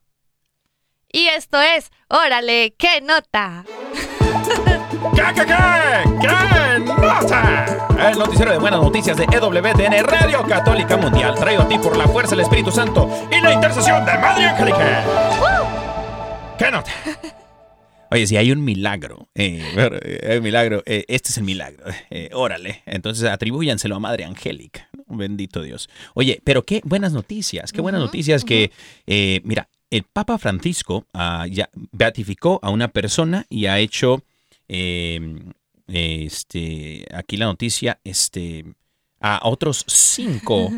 Y 1.10 1.28
esto 1.28 1.60
es, 1.60 1.90
órale, 2.08 2.74
qué 2.76 3.00
nota. 3.00 3.64
¿Qué, 5.14 5.22
qué, 5.34 5.46
qué? 5.46 5.56
¿Qué 6.20 6.84
nota? 7.08 7.84
El 8.10 8.18
noticiero 8.18 8.50
de 8.50 8.58
buenas 8.58 8.80
noticias 8.80 9.16
de 9.16 9.24
EWTN 9.24 10.04
Radio 10.04 10.44
Católica 10.46 10.96
Mundial, 10.96 11.34
traído 11.36 11.62
a 11.62 11.68
ti 11.68 11.78
por 11.78 11.96
la 11.96 12.06
fuerza 12.08 12.30
del 12.30 12.40
Espíritu 12.40 12.70
Santo 12.70 13.08
y 13.30 13.40
la 13.40 13.52
intercesión 13.52 14.04
de 14.04 14.18
Madre 14.18 14.46
Angélica. 14.46 15.04
¿Qué 16.58 16.70
nota? 16.70 16.90
Oye, 18.10 18.26
si 18.26 18.36
hay 18.36 18.52
un 18.52 18.62
milagro, 18.64 19.28
eh, 19.34 19.62
eh, 19.76 20.28
hay 20.30 20.36
un 20.38 20.44
milagro, 20.44 20.82
eh, 20.86 21.04
este 21.08 21.30
es 21.30 21.38
el 21.38 21.44
milagro, 21.44 21.84
eh, 22.10 22.30
órale. 22.32 22.82
Entonces 22.86 23.28
atribúyanselo 23.28 23.96
a 23.96 24.00
Madre 24.00 24.24
Angélica, 24.24 24.88
bendito 25.06 25.62
Dios. 25.62 25.88
Oye, 26.14 26.40
pero 26.44 26.64
qué 26.64 26.80
buenas 26.84 27.12
noticias, 27.12 27.72
qué 27.72 27.80
buenas 27.80 28.00
noticias 28.00 28.44
que, 28.44 28.70
mira, 29.44 29.68
el 29.94 30.02
Papa 30.02 30.38
Francisco 30.38 31.06
ah, 31.12 31.46
ya 31.48 31.70
beatificó 31.92 32.58
a 32.62 32.70
una 32.70 32.88
persona 32.88 33.46
y 33.48 33.66
ha 33.66 33.78
hecho, 33.78 34.24
eh, 34.66 35.38
este, 35.86 37.06
aquí 37.14 37.36
la 37.36 37.46
noticia, 37.46 38.00
este, 38.02 38.64
a 39.20 39.40
otros 39.44 39.84
cinco, 39.86 40.70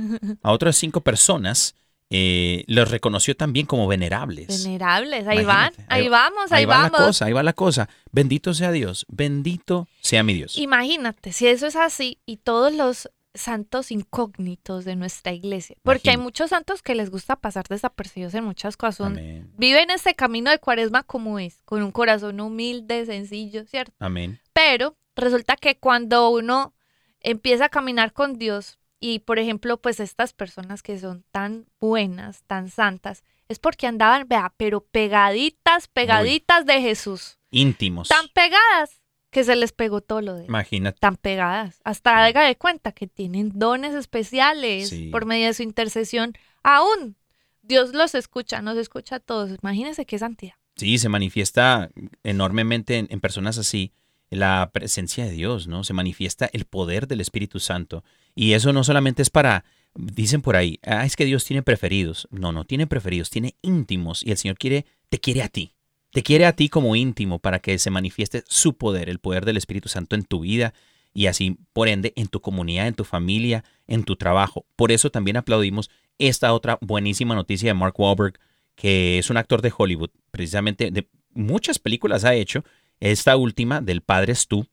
a 0.42 0.52
otras 0.52 0.76
cinco 0.76 1.00
personas, 1.00 1.74
eh, 2.10 2.64
los 2.68 2.90
reconoció 2.90 3.36
también 3.36 3.66
como 3.66 3.88
venerables. 3.88 4.64
Venerables, 4.64 5.26
ahí 5.26 5.44
van, 5.44 5.72
ahí, 5.88 6.02
ahí- 6.02 6.08
vamos, 6.08 6.52
ahí, 6.52 6.64
va 6.64 6.76
vamos. 6.82 6.92
la 7.00 7.06
cosa, 7.06 7.24
ahí 7.26 7.32
va 7.32 7.42
la 7.42 7.52
cosa. 7.52 7.88
Bendito 8.12 8.54
sea 8.54 8.70
Dios, 8.72 9.06
bendito 9.08 9.88
sea 10.00 10.22
mi 10.22 10.34
Dios. 10.34 10.56
Imagínate, 10.58 11.32
si 11.32 11.46
eso 11.48 11.66
es 11.66 11.76
así 11.76 12.18
y 12.24 12.36
todos 12.38 12.72
los 12.72 13.10
santos 13.34 13.90
incógnitos 13.90 14.84
de 14.86 14.96
nuestra 14.96 15.32
iglesia, 15.32 15.76
porque 15.82 16.08
hay 16.10 16.16
muchos 16.16 16.50
santos 16.50 16.80
que 16.80 16.94
les 16.94 17.10
gusta 17.10 17.36
pasar 17.36 17.66
desapercibidos 17.68 18.32
en 18.34 18.44
muchas 18.44 18.76
cosas, 18.78 18.96
son- 18.96 19.52
viven 19.58 19.90
este 19.90 20.14
camino 20.14 20.50
de 20.50 20.58
cuaresma 20.58 21.02
como 21.02 21.38
es, 21.38 21.60
con 21.66 21.82
un 21.82 21.90
corazón 21.90 22.40
humilde, 22.40 23.04
sencillo, 23.04 23.66
¿cierto? 23.66 23.92
Amén. 23.98 24.40
Pero 24.54 24.96
resulta 25.16 25.56
que 25.56 25.76
cuando 25.76 26.30
uno 26.30 26.72
empieza 27.20 27.66
a 27.66 27.68
caminar 27.68 28.12
con 28.14 28.38
Dios 28.38 28.78
y, 29.00 29.20
por 29.20 29.38
ejemplo, 29.38 29.76
pues 29.80 30.00
estas 30.00 30.32
personas 30.32 30.82
que 30.82 30.98
son 30.98 31.24
tan 31.30 31.66
buenas, 31.80 32.42
tan 32.46 32.70
santas, 32.70 33.22
es 33.48 33.58
porque 33.58 33.86
andaban, 33.86 34.26
vea, 34.28 34.52
pero 34.56 34.80
pegaditas, 34.80 35.88
pegaditas 35.88 36.66
de 36.66 36.80
Jesús. 36.80 37.38
Íntimos. 37.50 38.08
Tan 38.08 38.28
pegadas 38.28 39.02
que 39.30 39.44
se 39.44 39.54
les 39.54 39.72
pegó 39.72 40.00
todo 40.00 40.20
lo 40.22 40.34
de 40.34 40.40
él. 40.42 40.46
Imagínate. 40.48 40.98
Tan 40.98 41.16
pegadas. 41.16 41.80
Hasta 41.84 42.24
haga 42.24 42.42
de 42.42 42.56
cuenta 42.56 42.92
que 42.92 43.06
tienen 43.06 43.52
dones 43.54 43.94
especiales 43.94 44.88
Sí. 44.88 45.08
por 45.10 45.26
medio 45.26 45.46
de 45.46 45.54
su 45.54 45.62
intercesión. 45.62 46.32
Aún 46.62 47.16
Dios 47.62 47.92
los 47.92 48.14
escucha, 48.14 48.62
nos 48.62 48.76
escucha 48.78 49.16
a 49.16 49.20
todos. 49.20 49.50
Imagínense 49.62 50.06
qué 50.06 50.18
santidad. 50.18 50.54
Sí, 50.76 50.98
se 50.98 51.08
manifiesta 51.08 51.90
enormemente 52.22 52.98
en, 52.98 53.06
en 53.10 53.20
personas 53.20 53.58
así 53.58 53.92
la 54.30 54.70
presencia 54.72 55.24
de 55.24 55.32
Dios, 55.32 55.68
¿no? 55.68 55.84
Se 55.84 55.92
manifiesta 55.92 56.48
el 56.52 56.64
poder 56.64 57.06
del 57.06 57.20
Espíritu 57.20 57.60
Santo. 57.60 58.04
Y 58.34 58.52
eso 58.52 58.72
no 58.72 58.84
solamente 58.84 59.22
es 59.22 59.30
para, 59.30 59.64
dicen 59.94 60.42
por 60.42 60.56
ahí, 60.56 60.78
ah, 60.84 61.04
es 61.04 61.16
que 61.16 61.24
Dios 61.24 61.44
tiene 61.44 61.62
preferidos. 61.62 62.28
No, 62.30 62.52
no 62.52 62.64
tiene 62.64 62.86
preferidos, 62.86 63.30
tiene 63.30 63.56
íntimos. 63.62 64.22
Y 64.22 64.30
el 64.30 64.36
Señor 64.36 64.58
quiere, 64.58 64.86
te 65.08 65.18
quiere 65.18 65.42
a 65.42 65.48
ti. 65.48 65.72
Te 66.12 66.22
quiere 66.22 66.46
a 66.46 66.54
ti 66.54 66.68
como 66.68 66.96
íntimo 66.96 67.38
para 67.38 67.58
que 67.58 67.78
se 67.78 67.90
manifieste 67.90 68.42
su 68.46 68.76
poder, 68.76 69.08
el 69.08 69.18
poder 69.18 69.44
del 69.44 69.56
Espíritu 69.56 69.88
Santo 69.88 70.16
en 70.16 70.24
tu 70.24 70.40
vida 70.40 70.72
y 71.16 71.28
así, 71.28 71.56
por 71.72 71.88
ende, 71.88 72.12
en 72.16 72.28
tu 72.28 72.42
comunidad, 72.42 72.86
en 72.86 72.94
tu 72.94 73.04
familia, 73.04 73.64
en 73.86 74.04
tu 74.04 74.16
trabajo. 74.16 74.66
Por 74.76 74.92
eso 74.92 75.10
también 75.10 75.38
aplaudimos 75.38 75.90
esta 76.18 76.52
otra 76.52 76.78
buenísima 76.82 77.34
noticia 77.34 77.70
de 77.70 77.74
Mark 77.74 77.98
Wahlberg, 77.98 78.38
que 78.74 79.18
es 79.18 79.30
un 79.30 79.38
actor 79.38 79.62
de 79.62 79.72
Hollywood, 79.76 80.10
precisamente 80.30 80.90
de 80.90 81.08
muchas 81.32 81.78
películas 81.78 82.24
ha 82.24 82.34
hecho. 82.34 82.64
Esta 83.00 83.36
última 83.36 83.80
del 83.80 84.02
Padre 84.02 84.34
Stu, 84.34 84.66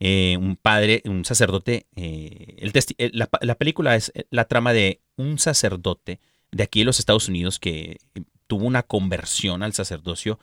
eh, 0.00 0.36
un 0.38 0.56
padre, 0.56 1.02
un 1.04 1.24
sacerdote. 1.24 1.86
eh, 1.96 2.56
el 2.58 2.72
eh, 2.98 3.10
la, 3.12 3.54
película 3.56 3.96
es 3.96 4.12
eh, 4.14 4.24
la 4.30 4.44
trama 4.44 4.72
de 4.72 5.00
un 5.16 5.38
sacerdote 5.38 6.20
de 6.50 6.62
aquí 6.62 6.80
en 6.80 6.86
los 6.86 6.98
Estados 6.98 7.28
Unidos 7.28 7.58
que 7.58 7.98
tuvo 8.46 8.64
una 8.64 8.82
conversión 8.82 9.62
al 9.62 9.72
sacerdocio 9.74 10.38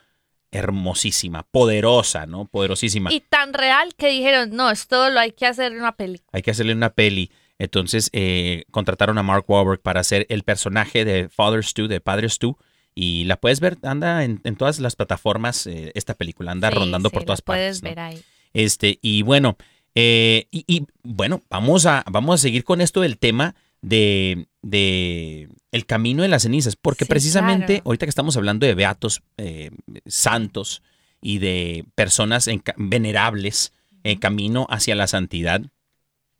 hermosísima, 0.51 1.43
poderosa, 1.43 2.25
¿no? 2.25 2.45
Poderosísima. 2.45 3.11
Y 3.11 3.19
tan 3.21 3.53
real 3.53 3.93
que 3.95 4.07
dijeron, 4.09 4.51
no, 4.51 4.69
esto 4.71 5.09
lo 5.09 5.19
hay 5.19 5.31
que 5.31 5.45
hacer 5.45 5.73
en 5.73 5.79
una 5.79 5.95
película. 5.95 6.29
Hay 6.31 6.41
que 6.41 6.51
hacerle 6.51 6.73
una 6.73 6.91
peli. 6.91 7.31
Entonces 7.59 8.09
eh, 8.13 8.65
contrataron 8.71 9.17
a 9.17 9.23
Mark 9.23 9.45
Wahlberg 9.47 9.81
para 9.81 10.01
hacer 10.01 10.25
el 10.29 10.43
personaje 10.43 11.05
de 11.05 11.29
Father 11.29 11.63
Stu, 11.63 11.87
de 11.87 12.01
Padre 12.01 12.29
Stu. 12.29 12.57
Y 12.97 13.25
la 13.25 13.35
puedes 13.35 13.59
ver, 13.59 13.77
anda 13.83 14.23
en, 14.23 14.39
en 14.45 14.55
todas 14.55 14.79
las 14.79 14.95
plataformas, 14.95 15.67
eh, 15.67 15.91
esta 15.95 16.13
película, 16.13 16.51
anda 16.53 16.69
Sí, 16.71 16.75
rondando 16.77 17.09
sí, 17.09 17.13
por 17.13 17.21
la 17.23 17.25
todas 17.25 17.41
puedes 17.41 17.81
partes. 17.81 17.83
¿no? 17.83 17.89
ver 17.89 17.99
ahí. 17.99 18.23
Este, 18.53 18.99
y 19.01 19.21
bueno, 19.21 19.57
eh, 19.95 20.47
y, 20.49 20.63
y, 20.65 20.87
bueno, 21.03 21.41
vamos 21.49 21.85
a, 21.85 22.05
vamos 22.09 22.35
a 22.35 22.41
seguir 22.41 22.63
con 22.63 22.79
esto 22.79 23.01
del 23.01 23.17
tema 23.17 23.53
de, 23.81 24.47
de 24.61 25.49
el 25.73 25.85
camino 25.85 26.23
de 26.23 26.29
las 26.29 26.43
cenizas, 26.43 26.77
porque 26.77 27.03
Sí, 27.05 27.09
precisamente 27.09 27.65
claro. 27.65 27.81
ahorita 27.85 28.05
que 28.05 28.09
estamos 28.11 28.37
hablando 28.37 28.65
de 28.65 28.75
beatos, 28.75 29.21
eh, 29.37 29.71
santos 30.05 30.81
y 31.21 31.39
de 31.39 31.83
personas 31.95 32.47
en 32.47 32.63
venerables 32.77 33.73
en 34.03 34.19
camino 34.19 34.67
hacia 34.69 34.95
la 34.95 35.07
santidad, 35.07 35.61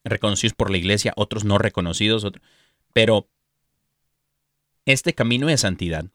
reconocidos 0.05 0.53
por 0.53 0.71
la 0.71 0.77
iglesia, 0.77 1.11
otros 1.17 1.43
no 1.43 1.57
reconocidos, 1.57 2.23
otro- 2.23 2.41
pero 2.93 3.27
este 4.85 5.13
camino 5.13 5.47
de 5.47 5.57
santidad, 5.57 6.05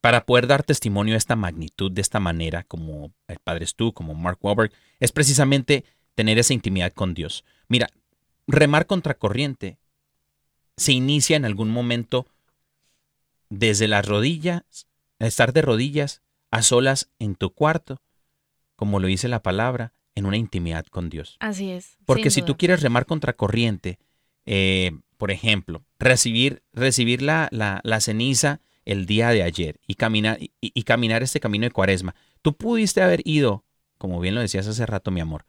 para 0.00 0.24
poder 0.26 0.46
dar 0.46 0.62
testimonio 0.62 1.14
de 1.14 1.18
esta 1.18 1.36
magnitud, 1.36 1.90
de 1.90 2.00
esta 2.00 2.20
manera, 2.20 2.62
como 2.64 3.12
el 3.26 3.38
Padre 3.38 3.66
Stu, 3.66 3.92
como 3.92 4.14
Mark 4.14 4.38
Wahlberg, 4.42 4.72
es 5.00 5.12
precisamente 5.12 5.84
tener 6.14 6.38
esa 6.38 6.54
intimidad 6.54 6.92
con 6.92 7.14
Dios. 7.14 7.44
Mira, 7.68 7.88
remar 8.46 8.86
contracorriente 8.86 9.76
se 10.76 10.92
inicia 10.92 11.36
en 11.36 11.44
algún 11.44 11.70
momento 11.70 12.26
desde 13.50 13.88
las 13.88 14.06
rodillas, 14.06 14.62
estar 15.18 15.52
de 15.52 15.62
rodillas 15.62 16.22
a 16.50 16.62
solas 16.62 17.10
en 17.18 17.34
tu 17.34 17.50
cuarto, 17.52 18.00
como 18.76 19.00
lo 19.00 19.08
dice 19.08 19.28
la 19.28 19.42
palabra, 19.42 19.92
en 20.14 20.26
una 20.26 20.36
intimidad 20.36 20.86
con 20.86 21.10
Dios. 21.10 21.36
Así 21.40 21.70
es. 21.70 21.96
Porque 22.04 22.30
si 22.30 22.42
tú 22.42 22.56
quieres 22.56 22.82
remar 22.82 23.06
contracorriente, 23.06 23.98
eh, 24.46 24.92
por 25.16 25.30
ejemplo, 25.30 25.84
recibir, 25.98 26.62
recibir 26.72 27.22
la, 27.22 27.48
la- 27.50 27.80
la 27.84 28.00
ceniza 28.00 28.60
el 28.90 29.06
día 29.06 29.28
de 29.30 29.42
ayer 29.42 29.80
y 29.86 29.94
caminar, 29.94 30.38
y, 30.40 30.50
y 30.60 30.82
caminar 30.82 31.22
este 31.22 31.40
camino 31.40 31.64
de 31.64 31.70
cuaresma, 31.70 32.14
tú 32.42 32.56
pudiste 32.56 33.02
haber 33.02 33.20
ido, 33.24 33.64
como 33.98 34.18
bien 34.20 34.34
lo 34.34 34.40
decías 34.40 34.66
hace 34.66 34.86
rato, 34.86 35.10
mi 35.10 35.20
amor, 35.20 35.44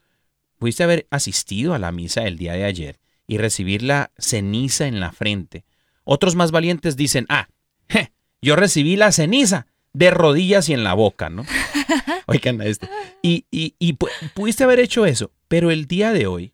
pudiste 0.57 0.83
haber 0.83 1.07
asistido 1.09 1.73
a 1.73 1.79
la 1.79 1.91
misa 1.91 2.25
el 2.27 2.37
día 2.37 2.53
de 2.53 2.65
ayer 2.65 2.99
y 3.27 3.37
recibir 3.37 3.81
la 3.83 4.11
ceniza 4.17 4.87
en 4.87 4.99
la 4.99 5.11
frente. 5.11 5.65
Otros 6.03 6.35
más 6.35 6.51
valientes 6.51 6.97
dicen, 6.97 7.25
ah, 7.29 7.47
je, 7.87 8.11
yo 8.41 8.55
recibí 8.55 8.95
la 8.95 9.11
ceniza 9.11 9.67
de 9.93 10.11
rodillas 10.11 10.67
y 10.69 10.73
en 10.73 10.83
la 10.83 10.93
boca, 10.93 11.29
¿no? 11.29 11.45
Oigan, 12.27 12.61
este. 12.61 12.89
Y, 13.21 13.45
y, 13.51 13.75
y 13.79 13.93
pu- 13.93 14.09
pudiste 14.33 14.63
haber 14.63 14.79
hecho 14.79 15.05
eso, 15.05 15.31
pero 15.47 15.71
el 15.71 15.85
día 15.87 16.11
de 16.11 16.27
hoy, 16.27 16.53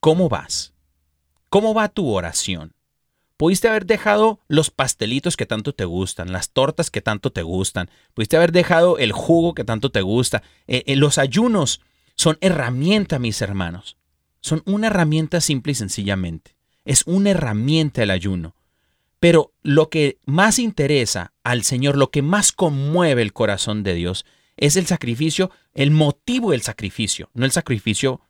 ¿cómo 0.00 0.28
vas? 0.28 0.74
¿Cómo 1.48 1.74
va 1.74 1.88
tu 1.88 2.08
oración? 2.08 2.72
Pudiste 3.40 3.68
haber 3.68 3.86
dejado 3.86 4.38
los 4.48 4.70
pastelitos 4.70 5.34
que 5.34 5.46
tanto 5.46 5.72
te 5.72 5.86
gustan, 5.86 6.30
las 6.30 6.50
tortas 6.50 6.90
que 6.90 7.00
tanto 7.00 7.32
te 7.32 7.40
gustan, 7.40 7.88
pudiste 8.12 8.36
haber 8.36 8.52
dejado 8.52 8.98
el 8.98 9.12
jugo 9.12 9.54
que 9.54 9.64
tanto 9.64 9.90
te 9.90 10.02
gusta. 10.02 10.42
Eh, 10.66 10.82
eh, 10.84 10.94
los 10.94 11.16
ayunos 11.16 11.80
son 12.16 12.36
herramienta, 12.42 13.18
mis 13.18 13.40
hermanos. 13.40 13.96
Son 14.42 14.62
una 14.66 14.88
herramienta 14.88 15.40
simple 15.40 15.72
y 15.72 15.74
sencillamente. 15.74 16.54
Es 16.84 17.02
una 17.06 17.30
herramienta 17.30 18.02
el 18.02 18.10
ayuno. 18.10 18.56
Pero 19.20 19.54
lo 19.62 19.88
que 19.88 20.18
más 20.26 20.58
interesa 20.58 21.32
al 21.42 21.62
Señor, 21.62 21.96
lo 21.96 22.10
que 22.10 22.20
más 22.20 22.52
conmueve 22.52 23.22
el 23.22 23.32
corazón 23.32 23.82
de 23.82 23.94
Dios, 23.94 24.26
es 24.58 24.76
el 24.76 24.84
sacrificio, 24.84 25.50
el 25.72 25.92
motivo 25.92 26.50
del 26.50 26.60
sacrificio, 26.60 27.30
no 27.32 27.46
el 27.46 27.52
sacrificio 27.52 28.20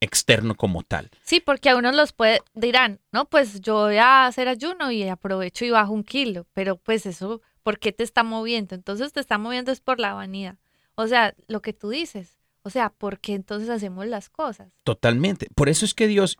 externo 0.00 0.54
como 0.54 0.82
tal. 0.82 1.10
Sí, 1.22 1.40
porque 1.40 1.70
a 1.70 1.76
unos 1.76 1.94
los 1.94 2.12
puede, 2.12 2.40
dirán, 2.54 3.00
no, 3.12 3.28
pues 3.28 3.60
yo 3.60 3.74
voy 3.74 3.96
a 3.96 4.26
hacer 4.26 4.48
ayuno 4.48 4.90
y 4.90 5.02
aprovecho 5.08 5.64
y 5.64 5.70
bajo 5.70 5.92
un 5.92 6.04
kilo, 6.04 6.46
pero 6.54 6.76
pues 6.76 7.06
eso, 7.06 7.42
¿por 7.62 7.78
qué 7.78 7.92
te 7.92 8.04
está 8.04 8.22
moviendo? 8.22 8.74
Entonces 8.74 9.12
te 9.12 9.20
está 9.20 9.38
moviendo 9.38 9.72
es 9.72 9.80
por 9.80 9.98
la 9.98 10.14
vanidad. 10.14 10.56
O 10.94 11.06
sea, 11.06 11.34
lo 11.46 11.62
que 11.62 11.72
tú 11.72 11.90
dices, 11.90 12.38
o 12.62 12.70
sea, 12.70 12.90
¿por 12.90 13.20
qué 13.20 13.34
entonces 13.34 13.68
hacemos 13.70 14.06
las 14.06 14.28
cosas? 14.28 14.72
Totalmente. 14.84 15.48
Por 15.54 15.68
eso 15.68 15.84
es 15.84 15.94
que 15.94 16.06
Dios, 16.06 16.38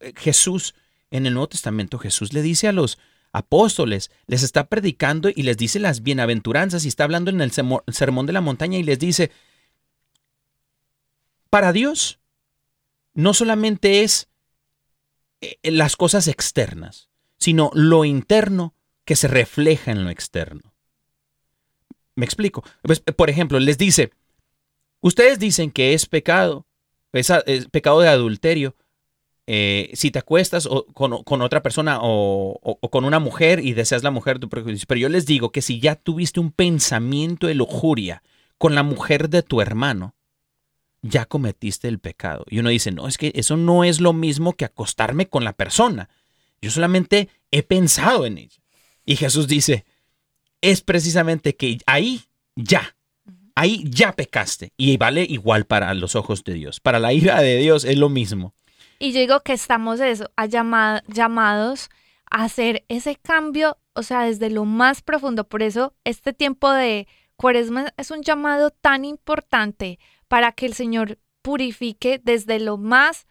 eh, 0.00 0.12
Jesús, 0.16 0.74
en 1.10 1.26
el 1.26 1.34
Nuevo 1.34 1.48
Testamento, 1.48 1.98
Jesús 1.98 2.32
le 2.32 2.42
dice 2.42 2.68
a 2.68 2.72
los 2.72 2.98
apóstoles, 3.32 4.10
les 4.26 4.42
está 4.42 4.68
predicando 4.68 5.30
y 5.34 5.42
les 5.42 5.56
dice 5.56 5.78
las 5.78 6.02
bienaventuranzas 6.02 6.84
y 6.84 6.88
está 6.88 7.04
hablando 7.04 7.30
en 7.30 7.40
el 7.40 7.50
sermón 7.50 8.26
de 8.26 8.32
la 8.32 8.42
montaña 8.42 8.78
y 8.78 8.82
les 8.82 8.98
dice, 8.98 9.30
para 11.48 11.72
Dios 11.72 12.18
no 13.14 13.34
solamente 13.34 14.02
es 14.02 14.28
eh, 15.40 15.58
las 15.70 15.96
cosas 15.96 16.28
externas, 16.28 17.08
sino 17.38 17.70
lo 17.74 18.04
interno 18.04 18.74
que 19.04 19.16
se 19.16 19.28
refleja 19.28 19.90
en 19.90 20.04
lo 20.04 20.10
externo. 20.10 20.74
Me 22.14 22.24
explico. 22.24 22.62
Pues, 22.82 23.00
por 23.00 23.30
ejemplo, 23.30 23.58
les 23.58 23.78
dice, 23.78 24.12
ustedes 25.00 25.38
dicen 25.38 25.70
que 25.70 25.94
es 25.94 26.06
pecado, 26.06 26.66
es, 27.12 27.30
es 27.46 27.68
pecado 27.68 28.00
de 28.00 28.08
adulterio, 28.08 28.76
eh, 29.46 29.90
si 29.94 30.10
te 30.12 30.20
acuestas 30.20 30.66
o- 30.66 30.86
con, 30.86 31.24
con 31.24 31.42
otra 31.42 31.62
persona 31.62 31.98
o 32.00 32.78
con 32.90 33.04
una 33.04 33.18
mujer 33.18 33.58
y 33.58 33.72
deseas 33.72 34.04
la 34.04 34.12
mujer, 34.12 34.36
de 34.36 34.40
tu 34.42 34.48
prejuicio. 34.48 34.86
pero 34.86 35.00
yo 35.00 35.08
les 35.08 35.26
digo 35.26 35.50
que 35.50 35.62
si 35.62 35.80
ya 35.80 35.96
tuviste 35.96 36.38
un 36.38 36.52
pensamiento 36.52 37.48
de 37.48 37.54
lujuria 37.56 38.22
con 38.56 38.76
la 38.76 38.84
mujer 38.84 39.28
de 39.30 39.42
tu 39.42 39.60
hermano, 39.60 40.14
ya 41.02 41.24
cometiste 41.26 41.88
el 41.88 41.98
pecado. 41.98 42.44
Y 42.48 42.60
uno 42.60 42.70
dice, 42.70 42.92
no, 42.92 43.08
es 43.08 43.18
que 43.18 43.32
eso 43.34 43.56
no 43.56 43.84
es 43.84 44.00
lo 44.00 44.12
mismo 44.12 44.52
que 44.54 44.64
acostarme 44.64 45.28
con 45.28 45.44
la 45.44 45.52
persona. 45.52 46.08
Yo 46.60 46.70
solamente 46.70 47.28
he 47.50 47.62
pensado 47.62 48.24
en 48.24 48.38
ella. 48.38 48.62
Y 49.04 49.16
Jesús 49.16 49.48
dice, 49.48 49.84
es 50.60 50.80
precisamente 50.80 51.56
que 51.56 51.78
ahí 51.86 52.22
ya, 52.54 52.94
ahí 53.56 53.82
ya 53.88 54.12
pecaste. 54.12 54.72
Y 54.76 54.96
vale 54.96 55.26
igual 55.28 55.64
para 55.66 55.92
los 55.94 56.14
ojos 56.14 56.44
de 56.44 56.54
Dios. 56.54 56.78
Para 56.78 57.00
la 57.00 57.12
ira 57.12 57.40
de 57.40 57.56
Dios 57.58 57.84
es 57.84 57.98
lo 57.98 58.08
mismo. 58.08 58.54
Y 59.00 59.10
yo 59.12 59.18
digo 59.18 59.40
que 59.40 59.52
estamos 59.52 59.98
eso, 59.98 60.30
a 60.36 60.46
llama- 60.46 61.02
llamados 61.08 61.90
a 62.30 62.44
hacer 62.44 62.84
ese 62.88 63.16
cambio, 63.16 63.76
o 63.94 64.04
sea, 64.04 64.22
desde 64.22 64.48
lo 64.48 64.64
más 64.64 65.02
profundo. 65.02 65.48
Por 65.48 65.62
eso 65.62 65.94
este 66.04 66.32
tiempo 66.32 66.70
de 66.70 67.08
cuaresma 67.34 67.92
es 67.96 68.12
un 68.12 68.22
llamado 68.22 68.70
tan 68.70 69.04
importante 69.04 69.98
para 70.32 70.52
que 70.52 70.64
el 70.64 70.72
Señor 70.72 71.18
purifique 71.42 72.18
desde 72.24 72.58
lo 72.58 72.78
más 72.78 73.26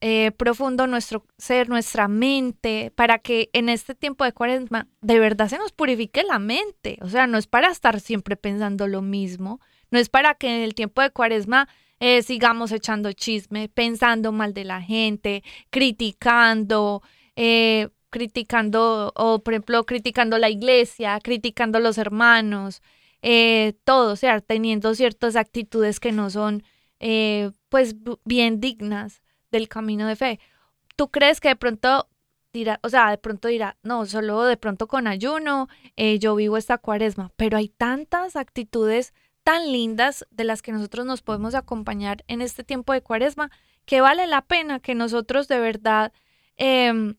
eh, 0.00 0.30
profundo 0.30 0.86
nuestro 0.86 1.26
ser, 1.36 1.68
nuestra 1.68 2.06
mente, 2.06 2.92
para 2.94 3.18
que 3.18 3.50
en 3.52 3.68
este 3.68 3.96
tiempo 3.96 4.22
de 4.22 4.30
cuaresma 4.30 4.86
de 5.00 5.18
verdad 5.18 5.48
se 5.48 5.58
nos 5.58 5.72
purifique 5.72 6.22
la 6.22 6.38
mente. 6.38 6.98
O 7.00 7.08
sea, 7.08 7.26
no 7.26 7.38
es 7.38 7.48
para 7.48 7.72
estar 7.72 7.98
siempre 7.98 8.36
pensando 8.36 8.86
lo 8.86 9.02
mismo, 9.02 9.58
no 9.90 9.98
es 9.98 10.08
para 10.08 10.36
que 10.36 10.46
en 10.46 10.62
el 10.62 10.76
tiempo 10.76 11.02
de 11.02 11.10
cuaresma 11.10 11.68
eh, 11.98 12.22
sigamos 12.22 12.70
echando 12.70 13.12
chisme, 13.12 13.68
pensando 13.68 14.30
mal 14.30 14.54
de 14.54 14.62
la 14.62 14.80
gente, 14.80 15.42
criticando, 15.70 17.02
eh, 17.34 17.88
criticando, 18.10 19.12
o 19.16 19.42
por 19.42 19.54
ejemplo, 19.54 19.84
criticando 19.86 20.38
la 20.38 20.50
iglesia, 20.50 21.18
criticando 21.20 21.80
los 21.80 21.98
hermanos, 21.98 22.80
eh, 23.26 23.72
todo, 23.84 24.16
sea, 24.16 24.42
teniendo 24.42 24.94
ciertas 24.94 25.34
actitudes 25.34 25.98
que 25.98 26.12
no 26.12 26.28
son, 26.28 26.62
eh, 27.00 27.52
pues, 27.70 27.96
bien 28.26 28.60
dignas 28.60 29.22
del 29.50 29.66
camino 29.66 30.06
de 30.06 30.14
fe. 30.14 30.40
¿Tú 30.94 31.10
crees 31.10 31.40
que 31.40 31.48
de 31.48 31.56
pronto 31.56 32.06
dirá, 32.52 32.80
o 32.82 32.90
sea, 32.90 33.08
de 33.08 33.16
pronto 33.16 33.48
dirá, 33.48 33.78
no, 33.82 34.04
solo 34.04 34.42
de 34.44 34.58
pronto 34.58 34.88
con 34.88 35.06
ayuno, 35.06 35.68
eh, 35.96 36.18
yo 36.18 36.34
vivo 36.34 36.58
esta 36.58 36.76
cuaresma, 36.76 37.32
pero 37.36 37.56
hay 37.56 37.70
tantas 37.70 38.36
actitudes 38.36 39.14
tan 39.42 39.72
lindas 39.72 40.26
de 40.30 40.44
las 40.44 40.60
que 40.60 40.72
nosotros 40.72 41.06
nos 41.06 41.22
podemos 41.22 41.54
acompañar 41.54 42.24
en 42.28 42.42
este 42.42 42.62
tiempo 42.62 42.92
de 42.92 43.00
cuaresma 43.00 43.50
que 43.86 44.02
vale 44.02 44.26
la 44.26 44.42
pena 44.42 44.80
que 44.80 44.94
nosotros 44.94 45.48
de 45.48 45.60
verdad 45.60 46.12
em, 46.56 47.16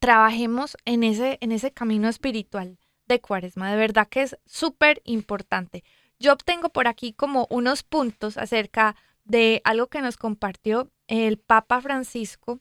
trabajemos 0.00 0.76
en 0.84 1.04
ese, 1.04 1.38
en 1.40 1.52
ese 1.52 1.72
camino 1.72 2.08
espiritual 2.08 2.78
de 3.06 3.20
cuaresma. 3.20 3.70
De 3.70 3.76
verdad 3.76 4.08
que 4.08 4.22
es 4.22 4.36
súper 4.46 5.00
importante. 5.04 5.84
Yo 6.18 6.32
obtengo 6.32 6.68
por 6.70 6.86
aquí 6.88 7.12
como 7.12 7.46
unos 7.50 7.82
puntos 7.82 8.36
acerca 8.36 8.96
de 9.24 9.60
algo 9.64 9.88
que 9.88 10.00
nos 10.00 10.16
compartió 10.16 10.90
el 11.06 11.38
Papa 11.38 11.80
Francisco 11.80 12.60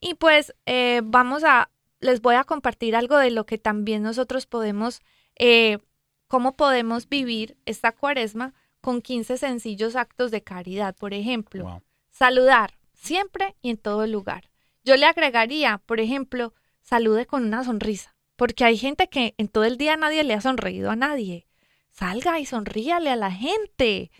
y 0.00 0.14
pues 0.14 0.54
eh, 0.66 1.00
vamos 1.04 1.44
a, 1.44 1.70
les 2.00 2.20
voy 2.20 2.34
a 2.36 2.44
compartir 2.44 2.96
algo 2.96 3.16
de 3.18 3.30
lo 3.30 3.46
que 3.46 3.58
también 3.58 4.02
nosotros 4.02 4.46
podemos, 4.46 5.00
eh, 5.36 5.78
cómo 6.26 6.56
podemos 6.56 7.08
vivir 7.08 7.56
esta 7.66 7.92
cuaresma 7.92 8.54
con 8.80 9.02
15 9.02 9.38
sencillos 9.38 9.96
actos 9.96 10.30
de 10.30 10.42
caridad. 10.42 10.94
Por 10.96 11.14
ejemplo, 11.14 11.64
Wow. 11.64 11.82
saludar 12.10 12.78
siempre 12.94 13.56
y 13.62 13.70
en 13.70 13.76
todo 13.78 14.06
lugar. 14.06 14.50
Yo 14.84 14.96
le 14.96 15.06
agregaría, 15.06 15.78
por 15.78 16.00
ejemplo, 16.00 16.54
salude 16.80 17.26
con 17.26 17.44
una 17.44 17.64
sonrisa, 17.64 18.16
porque 18.38 18.64
hay 18.64 18.76
gente 18.78 19.08
que 19.08 19.34
en 19.36 19.48
todo 19.48 19.64
el 19.64 19.76
día 19.78 19.96
nadie 19.96 20.22
le 20.22 20.32
ha 20.32 20.40
sonreído 20.40 20.92
a 20.92 20.96
nadie. 20.96 21.48
Salga 21.90 22.38
y 22.38 22.46
sonríale 22.46 23.10
a 23.10 23.16
la 23.16 23.32
gente. 23.32 24.12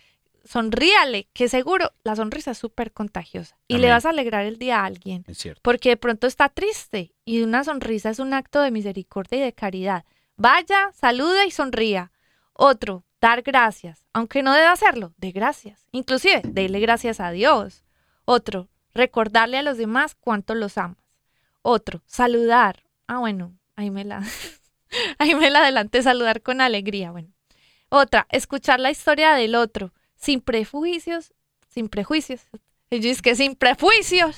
Sonríale, 0.43 1.29
que 1.31 1.47
seguro 1.47 1.91
la 2.03 2.17
sonrisa 2.17 2.51
es 2.51 2.57
súper 2.57 2.91
contagiosa 2.91 3.57
y 3.67 3.77
le 3.77 3.89
vas 3.89 4.05
a 4.05 4.09
alegrar 4.09 4.45
el 4.45 4.57
día 4.57 4.81
a 4.81 4.85
alguien 4.85 5.23
Es 5.27 5.37
cierto. 5.37 5.61
porque 5.63 5.89
de 5.89 5.97
pronto 5.97 6.27
está 6.27 6.49
triste 6.49 7.13
y 7.23 7.43
una 7.43 7.63
sonrisa 7.63 8.09
es 8.09 8.19
un 8.19 8.33
acto 8.33 8.61
de 8.61 8.71
misericordia 8.71 9.37
y 9.37 9.41
de 9.41 9.53
caridad. 9.53 10.03
Vaya, 10.35 10.91
salude 10.93 11.45
y 11.47 11.51
sonría. 11.51 12.11
Otro, 12.53 13.05
dar 13.21 13.41
gracias, 13.41 14.05
aunque 14.11 14.43
no 14.43 14.53
debe 14.53 14.67
hacerlo, 14.67 15.13
de 15.17 15.31
gracias. 15.31 15.87
Inclusive, 15.93 16.41
dele 16.43 16.81
gracias 16.81 17.21
a 17.21 17.31
Dios. 17.31 17.85
Otro, 18.25 18.67
recordarle 18.93 19.59
a 19.59 19.63
los 19.63 19.77
demás 19.77 20.15
cuánto 20.19 20.55
los 20.55 20.77
amas. 20.77 20.97
Otro, 21.61 22.01
saludar. 22.05 22.83
Ah, 23.07 23.19
bueno, 23.19 23.53
ahí 23.79 23.89
me 23.91 24.03
la, 24.03 24.21
ahí 25.19 25.35
me 25.35 25.49
la 25.49 25.59
adelanté, 25.59 26.01
saludar 26.03 26.41
con 26.41 26.59
alegría. 26.61 27.11
Bueno. 27.11 27.29
Otra, 27.89 28.27
escuchar 28.29 28.79
la 28.79 28.91
historia 28.91 29.33
del 29.33 29.55
otro, 29.55 29.93
sin 30.15 30.41
prejuicios, 30.41 31.33
sin 31.69 31.87
prejuicios. 31.89 32.41
Y 32.91 32.99
yo 32.99 33.09
es 33.11 33.21
que 33.21 33.35
sin 33.35 33.55
prejuicios. 33.55 34.37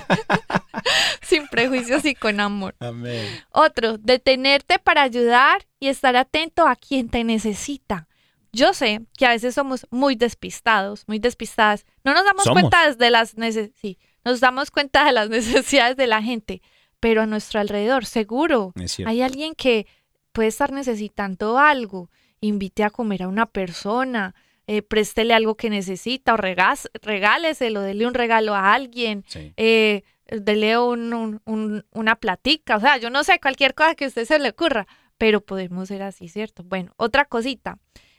sin 1.22 1.46
prejuicios 1.48 2.04
y 2.04 2.14
con 2.14 2.40
amor. 2.40 2.74
Amén. 2.80 3.26
Otro, 3.50 3.98
detenerte 3.98 4.78
para 4.78 5.02
ayudar 5.02 5.66
y 5.78 5.88
estar 5.88 6.16
atento 6.16 6.66
a 6.66 6.76
quien 6.76 7.08
te 7.08 7.24
necesita. 7.24 8.08
Yo 8.52 8.72
sé 8.72 9.02
que 9.16 9.26
a 9.26 9.30
veces 9.30 9.54
somos 9.54 9.86
muy 9.90 10.16
despistados, 10.16 11.04
muy 11.06 11.18
despistadas. 11.18 11.84
No 12.04 12.14
nos 12.14 12.24
damos 12.24 12.44
Somos. 12.44 12.60
cuenta 12.62 12.92
de 12.94 13.10
las 13.10 13.36
nece- 13.36 13.72
sí, 13.80 13.98
nos 14.24 14.40
damos 14.40 14.70
cuenta 14.70 15.04
de 15.04 15.12
las 15.12 15.28
necesidades 15.30 15.96
de 15.96 16.06
la 16.08 16.22
gente, 16.22 16.62
pero 17.00 17.22
a 17.22 17.26
nuestro 17.26 17.60
alrededor, 17.60 18.04
seguro, 18.04 18.72
hay 19.06 19.22
alguien 19.22 19.54
que 19.54 19.86
puede 20.32 20.48
estar 20.48 20.70
necesitando 20.72 21.58
algo. 21.58 22.10
Invite 22.40 22.84
a 22.84 22.90
comer 22.90 23.22
a 23.24 23.28
una 23.28 23.46
persona, 23.46 24.34
eh, 24.66 24.82
préstele 24.82 25.34
algo 25.34 25.56
que 25.56 25.70
necesita 25.70 26.34
o 26.34 26.36
regáleselo, 26.36 27.80
dele 27.80 28.06
un 28.06 28.14
regalo 28.14 28.54
a 28.54 28.72
alguien 28.74 29.24
Sí. 29.26 29.52
eh, 29.56 30.02
dele 30.26 30.78
un, 30.78 31.12
un- 31.12 31.40
un- 31.44 31.84
una 31.90 32.14
platica, 32.16 32.76
o 32.76 32.80
sea, 32.80 32.96
yo 32.98 33.10
no 33.10 33.24
sé, 33.24 33.40
cualquier 33.40 33.74
cosa 33.74 33.94
que 33.96 34.04
a 34.04 34.08
usted 34.08 34.24
se 34.26 34.38
le 34.38 34.50
ocurra, 34.50 34.86
pero 35.18 35.40
podemos 35.40 35.88
ser 35.88 36.02
así, 36.02 36.28
¿cierto? 36.28 36.62
Bueno, 36.62 36.92
otra 36.98 37.24
cosita, 37.24 37.78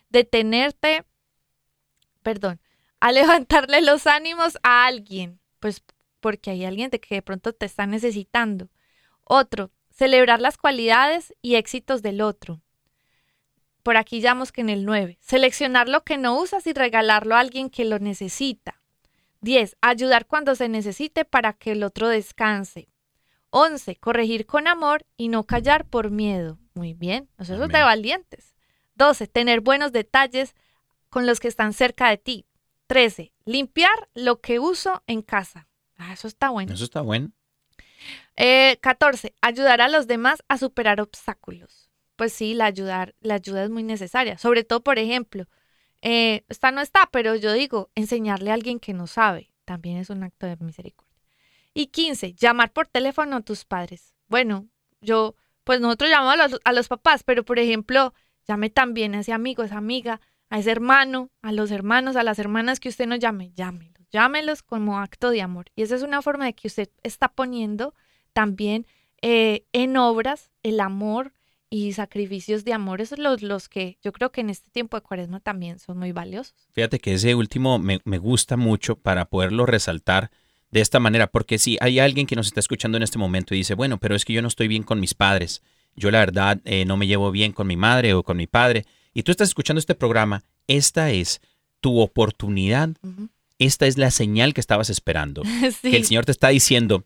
detenerte, 0.10 1.06
perdón, 2.22 2.60
a 3.00 3.12
levantarle 3.48 3.82
los 3.82 4.08
ánimos 4.08 4.58
a 4.64 4.86
alguien, 4.86 5.40
pues 5.60 5.84
porque 6.22 6.52
hay 6.52 6.64
alguien 6.64 6.90
de 6.90 7.02
que 7.02 7.16
de 7.16 7.22
pronto 7.22 7.52
te 7.52 7.66
está 7.66 7.86
necesitando. 7.86 8.70
Otro, 9.24 9.72
celebrar 9.90 10.40
las 10.40 10.58
cualidades 10.58 11.34
y 11.42 11.56
éxitos 11.56 12.02
del 12.02 12.22
otro. 12.22 12.62
Por 13.84 13.98
aquí 13.98 14.22
llamamos 14.22 14.52
que 14.52 14.62
en 14.62 14.70
el 14.70 14.86
9, 14.86 15.18
seleccionar 15.22 15.90
lo 15.90 16.04
que 16.04 16.18
no 16.18 16.40
usas 16.40 16.68
y 16.68 16.74
regalarlo 16.74 17.36
a 17.36 17.40
alguien 17.40 17.70
que 17.70 17.84
lo 17.84 18.00
necesita. 18.00 18.82
10. 19.42 19.76
Ayudar 19.82 20.28
cuando 20.28 20.56
se 20.56 20.70
necesite 20.70 21.26
para 21.26 21.54
que 21.54 21.72
el 21.72 21.84
otro 21.84 22.08
descanse. 22.08 22.90
11. 23.50 23.96
Corregir 23.98 24.46
con 24.46 24.68
amor 24.68 25.06
y 25.18 25.28
no 25.28 25.46
callar 25.46 25.86
por 25.86 26.12
miedo. 26.12 26.60
Muy 26.74 26.94
bien, 26.94 27.28
eso 27.40 27.54
es 27.56 27.60
de 27.60 27.82
valientes. 27.82 28.56
12. 28.96 29.28
Tener 29.28 29.62
buenos 29.62 29.92
detalles 29.92 30.56
con 31.10 31.26
los 31.26 31.40
que 31.40 31.48
están 31.48 31.74
cerca 31.74 32.10
de 32.10 32.18
ti. 32.18 32.46
13. 32.88 33.34
Limpiar 33.46 34.10
lo 34.14 34.42
que 34.42 34.60
uso 34.60 35.04
en 35.08 35.22
casa. 35.22 35.68
Ah, 36.02 36.14
eso 36.14 36.28
está 36.28 36.50
bueno. 36.50 36.74
Eso 36.74 36.84
está 36.84 37.02
bueno. 37.02 37.32
Eh, 38.36 38.78
14. 38.82 39.36
Ayudar 39.42 39.82
a 39.82 39.88
los 39.88 40.08
demás 40.08 40.44
a 40.48 40.58
superar 40.58 41.00
obstáculos. 41.00 41.92
Pues 42.16 42.34
sí, 42.34 42.56
la, 42.56 42.66
ayudar, 42.66 43.14
la 43.22 43.36
ayuda 43.36 43.64
es 43.64 43.70
muy 43.70 43.84
necesaria. 43.84 44.38
Sobre 44.40 44.64
todo, 44.64 44.82
por 44.82 44.98
ejemplo, 44.98 45.46
eh, 46.02 46.44
esta 46.50 46.72
no 46.72 46.82
está, 46.82 47.08
pero 47.12 47.36
yo 47.36 47.54
digo, 47.54 47.92
enseñarle 47.94 48.50
a 48.50 48.56
alguien 48.56 48.80
que 48.80 48.94
no 48.94 49.06
sabe 49.06 49.52
también 49.66 49.98
es 49.98 50.10
un 50.10 50.24
acto 50.24 50.48
de 50.48 50.58
misericordia. 50.58 51.16
Y 51.74 51.88
15. 51.88 52.34
Llamar 52.34 52.74
por 52.74 52.88
teléfono 52.88 53.38
a 53.38 53.42
tus 53.42 53.64
padres. 53.64 54.16
Bueno, 54.28 54.68
yo, 55.02 55.36
pues 55.64 55.80
nosotros 55.80 56.10
llamamos 56.10 56.34
a 56.34 56.48
los, 56.48 56.60
a 56.64 56.74
los 56.74 56.88
papás, 56.88 57.24
pero 57.24 57.46
por 57.46 57.60
ejemplo, 57.60 58.14
llame 58.48 58.72
también 58.72 59.14
a 59.14 59.20
ese 59.20 59.34
amigo, 59.34 59.64
esa 59.64 59.78
amiga, 59.78 60.20
a 60.50 60.58
ese 60.58 60.72
hermano, 60.72 61.30
a 61.42 61.52
los 61.52 61.70
hermanos, 61.72 62.16
a 62.16 62.24
las 62.24 62.40
hermanas 62.40 62.80
que 62.80 62.90
usted 62.90 63.08
no 63.08 63.16
llame, 63.16 63.52
llámelos, 63.54 64.01
llámelos 64.12 64.64
como 64.64 65.00
acto 65.00 65.30
de 65.30 65.42
amor. 65.42 65.66
Y 65.76 65.84
esa 65.84 65.96
es 65.96 66.04
una 66.04 66.22
forma 66.22 66.46
de 66.46 66.54
que 66.54 66.68
usted 66.68 66.90
está 67.04 67.30
poniendo 67.30 67.94
también 68.34 68.86
eh, 69.22 69.66
en 69.74 69.98
obras 69.98 70.52
el 70.64 70.80
amor 70.80 71.34
y 71.70 71.94
sacrificios 71.94 72.66
de 72.66 72.74
amor. 72.74 73.02
Esos 73.02 73.18
son 73.18 73.24
los, 73.24 73.42
los 73.42 73.70
que 73.70 73.98
yo 74.04 74.12
creo 74.12 74.32
que 74.32 74.42
en 74.42 74.50
este 74.50 74.70
tiempo 74.70 74.98
de 74.98 75.02
cuaresma 75.02 75.40
también 75.40 75.80
son 75.80 75.98
muy 75.98 76.12
valiosos. 76.12 76.68
Fíjate 76.74 77.00
que 77.00 77.14
ese 77.14 77.34
último 77.34 77.80
me, 77.80 78.02
me 78.04 78.18
gusta 78.18 78.58
mucho 78.58 78.98
para 78.98 79.26
poderlo 79.26 79.66
resaltar 79.66 80.32
de 80.72 80.82
esta 80.82 81.00
manera, 81.00 81.28
porque 81.28 81.58
si 81.58 81.78
hay 81.82 82.00
alguien 82.00 82.26
que 82.26 82.36
nos 82.36 82.48
está 82.48 82.60
escuchando 82.60 82.98
en 82.98 83.04
este 83.04 83.18
momento 83.18 83.54
y 83.54 83.60
dice, 83.60 83.76
bueno, 83.76 83.98
pero 84.00 84.16
es 84.16 84.26
que 84.26 84.34
yo 84.34 84.42
no 84.42 84.48
estoy 84.48 84.68
bien 84.68 84.84
con 84.84 85.00
mis 85.00 85.14
padres, 85.14 85.62
yo 85.96 86.10
la 86.12 86.20
verdad 86.20 86.62
eh, 86.64 86.86
no 86.86 86.96
me 86.98 87.08
llevo 87.08 87.32
bien 87.32 87.52
con 87.52 87.68
mi 87.68 87.76
madre 87.76 88.14
o 88.14 88.24
con 88.24 88.38
mi 88.38 88.48
padre, 88.48 88.86
y 89.14 89.24
tú 89.24 89.32
estás 89.32 89.50
escuchando 89.50 89.80
este 89.80 89.96
programa, 89.96 90.44
esta 90.68 91.12
es 91.12 91.42
tu 91.82 92.00
oportunidad. 92.00 92.92
Esta 93.62 93.86
es 93.86 93.98
la 93.98 94.12
señal 94.12 94.54
que 94.54 94.62
estabas 94.62 94.90
esperando, 94.90 95.44
sí, 95.82 95.92
que 95.92 95.98
el 95.98 96.06
Señor 96.06 96.26
te 96.26 96.32
está 96.32 96.50
diciendo, 96.50 97.06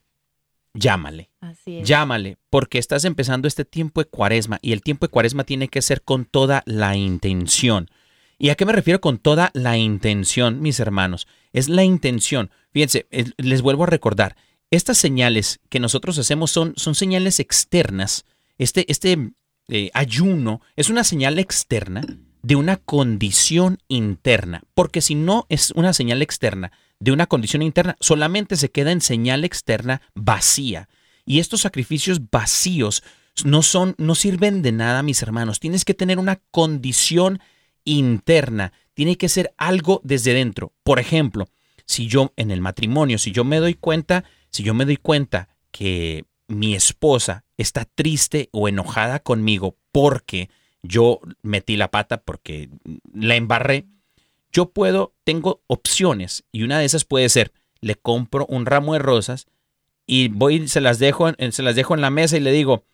llámale. 0.73 1.29
así 1.41 1.79
es. 1.79 1.87
Llámale, 1.87 2.37
porque 2.49 2.79
estás 2.79 3.03
empezando 3.03 3.47
este 3.47 3.65
tiempo 3.65 4.01
de 4.01 4.09
cuaresma 4.09 4.59
y 4.61 4.71
el 4.71 4.81
tiempo 4.81 5.05
de 5.05 5.11
cuaresma 5.11 5.43
tiene 5.43 5.67
que 5.67 5.81
ser 5.81 6.01
con 6.01 6.25
toda 6.25 6.63
la 6.65 6.95
intención. 6.95 7.89
¿Y 8.37 8.49
a 8.49 8.55
qué 8.55 8.65
me 8.65 8.73
refiero 8.73 9.01
con 9.01 9.17
toda 9.17 9.51
la 9.53 9.77
intención, 9.77 10.61
mis 10.61 10.79
hermanos? 10.79 11.27
Es 11.53 11.69
la 11.69 11.83
intención. 11.83 12.51
Fíjense, 12.71 13.07
les 13.37 13.61
vuelvo 13.61 13.83
a 13.83 13.87
recordar, 13.87 14.35
estas 14.71 14.97
señales 14.97 15.59
que 15.69 15.79
nosotros 15.79 16.17
hacemos 16.17 16.51
son, 16.51 16.73
son 16.75 16.95
señales 16.95 17.39
externas. 17.39 18.25
Este, 18.57 18.89
este 18.91 19.31
eh, 19.67 19.89
ayuno 19.93 20.61
es 20.75 20.89
una 20.89 21.03
señal 21.03 21.39
externa 21.39 22.05
de 22.45 22.55
una 22.55 22.77
condición 22.77 23.79
interna, 23.87 24.61
porque 24.75 25.01
si 25.01 25.15
no 25.15 25.47
es 25.49 25.71
una 25.71 25.93
señal 25.93 26.21
externa 26.21 26.71
de 26.99 27.11
una 27.11 27.25
condición 27.25 27.63
interna, 27.63 27.97
solamente 27.99 28.55
se 28.55 28.69
queda 28.69 28.91
en 28.91 29.01
señal 29.01 29.43
externa 29.43 30.03
vacía. 30.13 30.87
Y 31.25 31.39
estos 31.39 31.61
sacrificios 31.61 32.29
vacíos 32.29 33.01
no 33.43 33.63
son, 33.63 33.95
no 33.97 34.13
sirven 34.13 34.61
de 34.61 34.71
nada, 34.71 35.01
mis 35.01 35.23
hermanos. 35.23 35.59
Tienes 35.59 35.85
que 35.85 35.95
tener 35.95 36.19
una 36.19 36.39
condición 36.51 37.39
interna. 37.83 38.73
Tiene 38.93 39.17
que 39.17 39.27
ser 39.27 39.55
algo 39.57 39.99
desde 40.03 40.35
dentro. 40.35 40.71
Por 40.83 40.99
ejemplo, 40.99 41.47
si 41.87 42.05
yo 42.05 42.31
en 42.35 42.51
el 42.51 42.61
matrimonio, 42.61 43.17
si 43.17 43.31
yo 43.31 43.43
me 43.43 43.57
doy 43.57 43.73
cuenta, 43.73 44.23
si 44.51 44.61
yo 44.61 44.75
me 44.75 44.85
doy 44.85 44.97
cuenta 44.97 45.49
que 45.71 46.25
mi 46.47 46.75
esposa 46.75 47.43
está 47.57 47.85
triste 47.85 48.49
o 48.51 48.69
enojada 48.69 49.17
conmigo 49.19 49.77
porque 49.91 50.51
yo 50.87 51.19
metí 51.41 51.77
la 51.77 51.91
pata, 51.91 52.21
porque 52.21 52.69
la 53.13 53.35
embarré, 53.35 53.85
yo 54.51 54.69
puedo, 54.71 55.13
tengo 55.23 55.61
opciones 55.67 56.43
y 56.51 56.63
una 56.63 56.79
de 56.79 56.85
esas 56.85 57.05
puede 57.05 57.27
ser, 57.29 57.51
le 57.81 57.95
compro 57.95 58.45
un 58.47 58.65
ramo 58.65 58.93
de 58.93 58.99
rosas 58.99 59.47
y 60.07 60.27
voy, 60.29 60.67
se 60.67 60.81
las 60.81 60.99
dejo, 60.99 61.31
se 61.51 61.63
las 61.63 61.75
dejo 61.75 61.93
en 61.95 62.01
la 62.01 62.09
mesa 62.09 62.37
y 62.37 62.39
le 62.39 62.51
digo, 62.51 62.85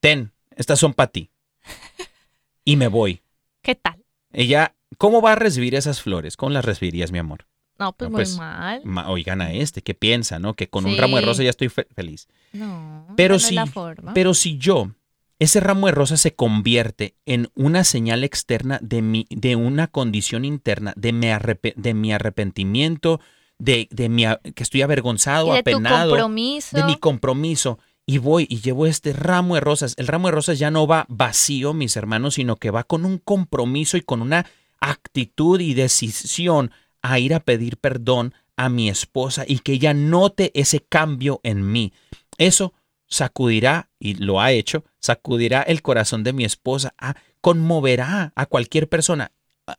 ten, 0.00 0.32
estas 0.56 0.78
son 0.78 0.94
para 0.94 1.10
ti. 1.10 1.30
Y 2.64 2.76
me 2.76 2.88
voy. 2.88 3.20
¿Qué 3.62 3.74
tal? 3.74 4.02
Ella, 4.32 4.74
¿cómo 4.98 5.20
va 5.20 5.32
a 5.32 5.36
recibir 5.36 5.74
esas 5.74 6.00
flores? 6.00 6.36
¿Cómo 6.36 6.50
las 6.50 6.64
recibirías, 6.64 7.12
mi 7.12 7.18
amor? 7.18 7.46
No, 7.78 7.92
pues, 7.92 8.10
No, 8.10 8.16
pues, 8.16 8.30
muy 8.30 8.38
mal. 8.38 8.80
Ma- 8.84 9.10
Oigan 9.10 9.40
a 9.42 9.52
este, 9.52 9.82
¿qué 9.82 9.94
piensa, 9.94 10.38
no? 10.38 10.54
Que 10.54 10.68
con 10.68 10.86
un 10.86 10.96
ramo 10.96 11.16
de 11.16 11.26
rosas 11.26 11.44
ya 11.44 11.50
estoy 11.50 11.68
fe- 11.68 11.86
feliz. 11.94 12.28
No, 12.52 13.12
Pero 13.16 13.34
no 13.34 13.38
si, 13.40 13.46
es 13.48 13.52
la 13.52 13.66
forma. 13.66 14.14
pero 14.14 14.32
si 14.32 14.56
yo, 14.58 14.92
ese 15.38 15.60
ramo 15.60 15.86
de 15.86 15.92
rosas 15.92 16.20
se 16.20 16.34
convierte 16.34 17.16
en 17.26 17.50
una 17.54 17.84
señal 17.84 18.24
externa 18.24 18.78
de, 18.82 19.02
mi, 19.02 19.26
de 19.30 19.56
una 19.56 19.88
condición 19.88 20.44
interna, 20.44 20.92
de 20.96 21.12
mi, 21.12 21.26
arrepe- 21.26 21.74
de 21.76 21.94
mi 21.94 22.12
arrepentimiento, 22.12 23.20
de, 23.58 23.88
de 23.90 24.08
mi, 24.08 24.24
que 24.54 24.62
estoy 24.62 24.82
avergonzado, 24.82 25.52
de 25.52 25.58
apenado, 25.58 26.10
compromiso. 26.10 26.76
de 26.76 26.84
mi 26.84 26.96
compromiso. 26.96 27.78
Y 28.06 28.18
voy 28.18 28.46
y 28.50 28.60
llevo 28.60 28.86
este 28.86 29.12
ramo 29.14 29.54
de 29.54 29.62
rosas. 29.62 29.94
El 29.96 30.06
ramo 30.08 30.28
de 30.28 30.32
rosas 30.32 30.58
ya 30.58 30.70
no 30.70 30.86
va 30.86 31.06
vacío, 31.08 31.72
mis 31.72 31.96
hermanos, 31.96 32.34
sino 32.34 32.56
que 32.56 32.70
va 32.70 32.84
con 32.84 33.04
un 33.06 33.18
compromiso 33.18 33.96
y 33.96 34.02
con 34.02 34.20
una 34.20 34.44
actitud 34.80 35.60
y 35.60 35.72
decisión 35.74 36.70
a 37.00 37.18
ir 37.18 37.32
a 37.34 37.40
pedir 37.40 37.78
perdón 37.78 38.34
a 38.56 38.68
mi 38.68 38.88
esposa 38.88 39.44
y 39.48 39.58
que 39.60 39.72
ella 39.72 39.94
note 39.94 40.52
ese 40.54 40.80
cambio 40.80 41.40
en 41.42 41.72
mí. 41.72 41.92
Eso 42.38 42.74
sacudirá, 43.08 43.90
y 43.98 44.14
lo 44.14 44.40
ha 44.40 44.52
hecho, 44.52 44.84
sacudirá 45.00 45.62
el 45.62 45.82
corazón 45.82 46.24
de 46.24 46.32
mi 46.32 46.44
esposa, 46.44 46.94
ah, 46.98 47.14
conmoverá 47.40 48.32
a 48.34 48.46
cualquier 48.46 48.88
persona. 48.88 49.32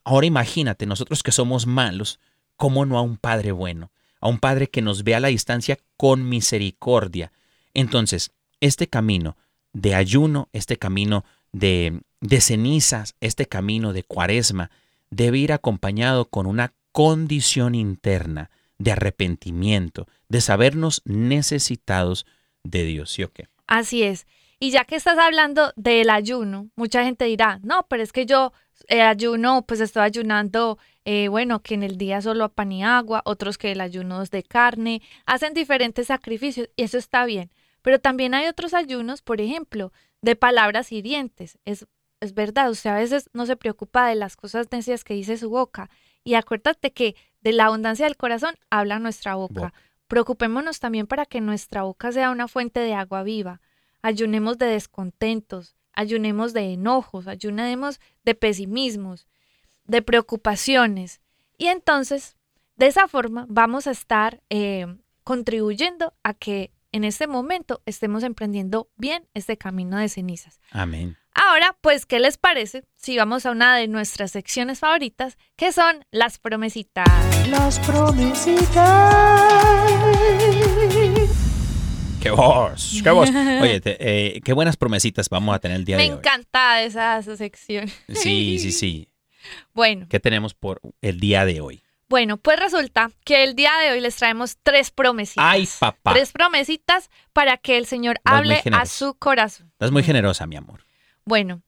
Ahora 0.03 0.26
imagínate, 0.26 0.86
nosotros 0.86 1.23
que 1.23 1.32
somos 1.32 1.67
malos, 1.67 2.19
¿cómo 2.55 2.86
no 2.86 2.97
a 2.97 3.01
un 3.01 3.17
Padre 3.17 3.51
bueno? 3.51 3.91
A 4.19 4.28
un 4.28 4.39
Padre 4.39 4.69
que 4.69 4.82
nos 4.82 5.03
ve 5.03 5.15
a 5.15 5.19
la 5.19 5.28
distancia 5.28 5.78
con 5.97 6.28
misericordia. 6.28 7.32
Entonces, 7.73 8.32
este 8.61 8.88
camino 8.88 9.38
de 9.73 9.93
ayuno, 9.95 10.49
este 10.53 10.78
camino 10.78 11.26
de, 11.51 12.01
de 12.21 12.41
cenizas, 12.41 13.15
este 13.19 13.47
camino 13.47 13.93
de 13.93 14.03
cuaresma, 14.03 14.71
debe 15.09 15.38
ir 15.39 15.53
acompañado 15.53 16.30
con 16.30 16.45
una 16.45 16.73
condición 16.91 17.76
interna 17.76 18.49
de 18.78 18.91
arrepentimiento, 18.91 20.07
de 20.30 20.41
sabernos 20.41 21.01
necesitados 21.05 22.26
de 22.66 22.84
Dios, 22.84 23.11
¿sí 23.11 23.24
o 23.24 23.32
qué? 23.32 23.47
Así 23.68 24.03
es. 24.03 24.28
Y 24.59 24.72
ya 24.72 24.86
que 24.86 24.95
estás 24.95 25.18
hablando 25.18 25.74
del 25.76 26.09
ayuno, 26.09 26.70
mucha 26.76 27.03
gente 27.03 27.26
dirá, 27.26 27.59
no, 27.63 27.88
pero 27.88 28.03
es 28.03 28.11
que 28.11 28.26
yo 28.26 28.53
eh, 28.88 29.01
ayuno, 29.01 29.66
pues 29.66 29.80
estoy 29.80 30.03
ayunando, 30.03 30.78
eh, 31.03 31.28
bueno, 31.28 31.61
que 31.61 31.76
en 31.76 31.84
el 31.84 31.97
día 31.97 32.22
solo 32.22 32.49
pan 32.49 32.72
y 32.72 32.84
agua, 32.84 33.22
otros 33.26 33.57
que 33.57 33.72
el 33.72 33.82
ayuno 33.82 34.22
es 34.22 34.32
de 34.32 34.43
carne, 34.43 35.01
hacen 35.26 35.53
diferentes 35.53 36.07
sacrificios 36.07 36.70
y 36.76 36.84
eso 36.84 36.97
está 36.97 37.26
bien. 37.26 37.51
Pero 37.82 37.99
también 37.99 38.34
hay 38.34 38.47
otros 38.47 38.74
ayunos, 38.74 39.22
por 39.22 39.41
ejemplo, 39.41 39.91
de 40.22 40.36
palabras 40.36 40.91
hirientes. 40.91 41.59
Es, 41.66 41.86
es 42.20 42.34
verdad, 42.34 42.72
usted 42.72 42.89
a 42.89 42.95
veces 42.95 43.30
no 43.34 43.45
se 43.45 43.57
preocupa 43.57 44.07
de 44.07 44.16
las 44.16 44.36
cosas 44.36 44.68
necias 44.72 45.03
que 45.03 45.13
dice 45.13 45.38
su 45.38 45.49
boca. 45.49 45.89
Y 46.24 46.34
acuérdate 46.34 46.91
que 46.93 47.16
de 47.41 47.53
la 47.53 47.66
abundancia 47.66 48.05
del 48.05 48.18
corazón 48.18 48.55
habla 48.72 48.97
nuestra 48.99 49.36
boca. 49.36 49.53
Boca. 49.53 49.74
Preocupémonos 50.08 50.80
también 50.80 51.08
para 51.08 51.26
que 51.26 51.41
nuestra 51.41 51.84
boca 51.84 52.12
sea 52.12 52.32
una 52.32 52.47
fuente 52.47 52.80
de 52.80 52.93
agua 52.93 53.24
viva. 53.24 53.62
Ayunemos 54.01 54.58
de 54.58 54.68
descontentos, 54.68 55.76
ayunemos 55.93 56.53
de 56.53 56.74
enojos, 56.74 57.28
ayunemos 57.28 57.99
de 58.24 58.36
pesimismos, 58.36 59.28
de 59.86 60.01
preocupaciones. 60.01 61.22
Y 61.58 61.68
entonces, 61.68 62.38
de 62.76 62.88
esa 62.88 63.08
forma, 63.08 63.45
vamos 63.49 63.88
a 63.88 63.91
estar 63.91 64.41
eh, 64.49 64.86
contribuyendo 65.24 66.14
a 66.24 66.34
que 66.34 66.72
en 66.91 67.03
este 67.03 67.28
momento 67.28 67.82
estemos 67.86 68.24
emprendiendo 68.24 68.89
bien 68.95 69.28
este 69.34 69.58
camino 69.58 69.97
de 69.97 70.08
cenizas. 70.08 70.62
Amén. 70.72 71.18
Ahora, 71.38 71.75
pues, 71.81 72.05
¿qué 72.05 72.19
les 72.19 72.38
parece 72.38 72.86
si 72.95 73.17
vamos 73.17 73.45
a 73.45 73.51
una 73.51 73.75
de 73.75 73.88
nuestras 73.89 74.31
secciones 74.31 74.79
favoritas, 74.79 75.38
que 75.57 75.73
son 75.73 76.05
las 76.11 76.38
promesitas? 76.39 77.05
Las 77.49 77.77
promesitas. 77.79 78.73
¡Qué 82.21 82.31
voz! 82.31 83.01
¡Qué 83.03 83.09
voz! 83.11 83.29
Oye, 83.61 83.81
te- 83.81 83.97
eh, 84.38 84.41
qué 84.43 84.53
buenas 84.53 84.77
promesitas 84.77 85.27
vamos 85.29 85.53
a 85.55 85.59
tener 85.59 85.77
el 85.77 85.86
día 85.86 85.97
Me 85.97 86.03
de 86.03 86.11
hoy. 86.13 86.17
encanta 86.19 86.81
esa, 86.81 87.19
esa 87.19 87.36
sección. 87.36 87.89
Sí, 88.07 88.57
sí, 88.59 88.71
sí. 88.71 89.09
Bueno, 89.75 90.07
¿Qué 90.09 90.19
tenemos 90.19 90.55
por 90.55 90.81
el 91.01 91.19
día 91.19 91.45
de 91.45 91.61
hoy? 91.61 91.83
bueno, 92.09 92.38
pues 92.38 92.59
resulta 92.59 93.11
que 93.25 93.43
el 93.43 93.55
día 93.55 93.71
de 93.83 93.91
hoy 93.91 93.99
les 94.01 94.15
traemos 94.15 94.57
tres 94.63 94.89
promesitas. 94.89 95.43
¡Ay, 95.45 95.67
papá! 95.79 96.13
Tres 96.13 96.31
promesitas 96.31 97.11
para 97.31 97.57
que 97.57 97.77
el 97.77 97.86
Señor 97.86 98.19
hable 98.23 98.63
a 98.71 98.86
su 98.88 99.13
corazón. 99.15 99.67
Estás 99.73 99.91
muy 99.91 100.01
generosa, 100.01 100.47
mi 100.47 100.55
amor. 100.55 100.83
Bueno, 101.26 101.61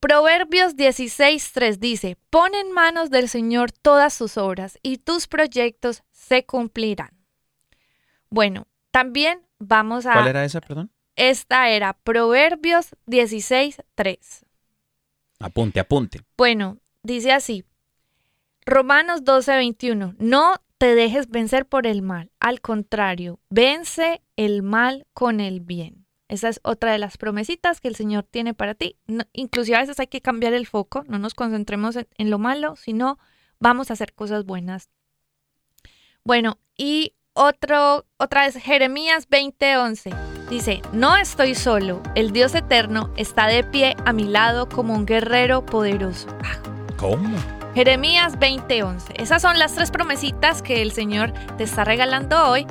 Proverbios 0.00 0.76
16.3 0.76 1.78
dice, 1.78 2.16
pon 2.30 2.54
en 2.54 2.70
manos 2.70 3.10
del 3.10 3.28
Señor 3.28 3.72
todas 3.72 4.14
sus 4.14 4.36
obras 4.36 4.78
y 4.82 4.98
tus 4.98 5.26
proyectos 5.26 6.04
se 6.12 6.46
cumplirán. 6.46 7.10
Bueno, 8.30 8.68
también 8.92 9.42
vamos 9.58 10.06
a... 10.06 10.12
¿Cuál 10.12 10.28
era 10.28 10.44
esa, 10.44 10.60
perdón? 10.60 10.90
Esta 11.16 11.70
era 11.70 11.94
Proverbios 11.94 12.94
16.3. 13.06 14.44
Apunte, 15.40 15.80
apunte. 15.80 16.20
Bueno, 16.36 16.78
dice 17.02 17.32
así, 17.32 17.64
Romanos 18.64 19.24
12:21, 19.24 20.14
no 20.18 20.56
te 20.78 20.94
dejes 20.94 21.28
vencer 21.28 21.66
por 21.66 21.86
el 21.86 22.02
mal, 22.02 22.30
al 22.38 22.60
contrario, 22.60 23.40
vence 23.48 24.22
el 24.36 24.62
mal 24.62 25.06
con 25.12 25.40
el 25.40 25.60
bien. 25.60 26.07
Esa 26.28 26.48
es 26.48 26.60
otra 26.62 26.92
de 26.92 26.98
las 26.98 27.16
promesitas 27.16 27.80
que 27.80 27.88
el 27.88 27.96
Señor 27.96 28.22
tiene 28.24 28.52
para 28.54 28.74
ti. 28.74 28.96
No- 29.06 29.24
inclusive 29.32 29.76
a 29.76 29.80
veces 29.80 29.98
hay 29.98 30.08
que 30.08 30.20
cambiar 30.20 30.52
el 30.52 30.66
foco, 30.66 31.04
no 31.08 31.18
nos 31.18 31.34
concentremos 31.34 31.96
en, 31.96 32.06
en 32.18 32.30
lo 32.30 32.38
malo, 32.38 32.76
sino 32.76 33.18
vamos 33.58 33.90
a 33.90 33.94
hacer 33.94 34.12
cosas 34.14 34.44
buenas. 34.44 34.90
Bueno, 36.24 36.58
y 36.76 37.14
otro, 37.32 38.04
otra 38.18 38.42
vez 38.42 38.56
Jeremías 38.56 39.28
20:11 39.30 40.14
dice, 40.50 40.82
no 40.92 41.16
estoy 41.16 41.54
solo, 41.54 42.02
el 42.14 42.32
Dios 42.32 42.54
eterno 42.54 43.12
está 43.16 43.46
de 43.46 43.64
pie 43.64 43.96
a 44.04 44.12
mi 44.12 44.24
lado 44.24 44.68
como 44.68 44.94
un 44.94 45.06
guerrero 45.06 45.64
poderoso. 45.64 46.28
Ah, 46.44 46.58
¿Cómo? 46.98 47.36
Jeremías 47.74 48.38
20:11. 48.38 49.14
Esas 49.22 49.40
son 49.42 49.58
las 49.58 49.74
tres 49.74 49.90
promesitas 49.90 50.62
que 50.62 50.82
el 50.82 50.90
Señor 50.92 51.32
te 51.56 51.64
está 51.64 51.84
regalando 51.84 52.50
hoy. 52.50 52.66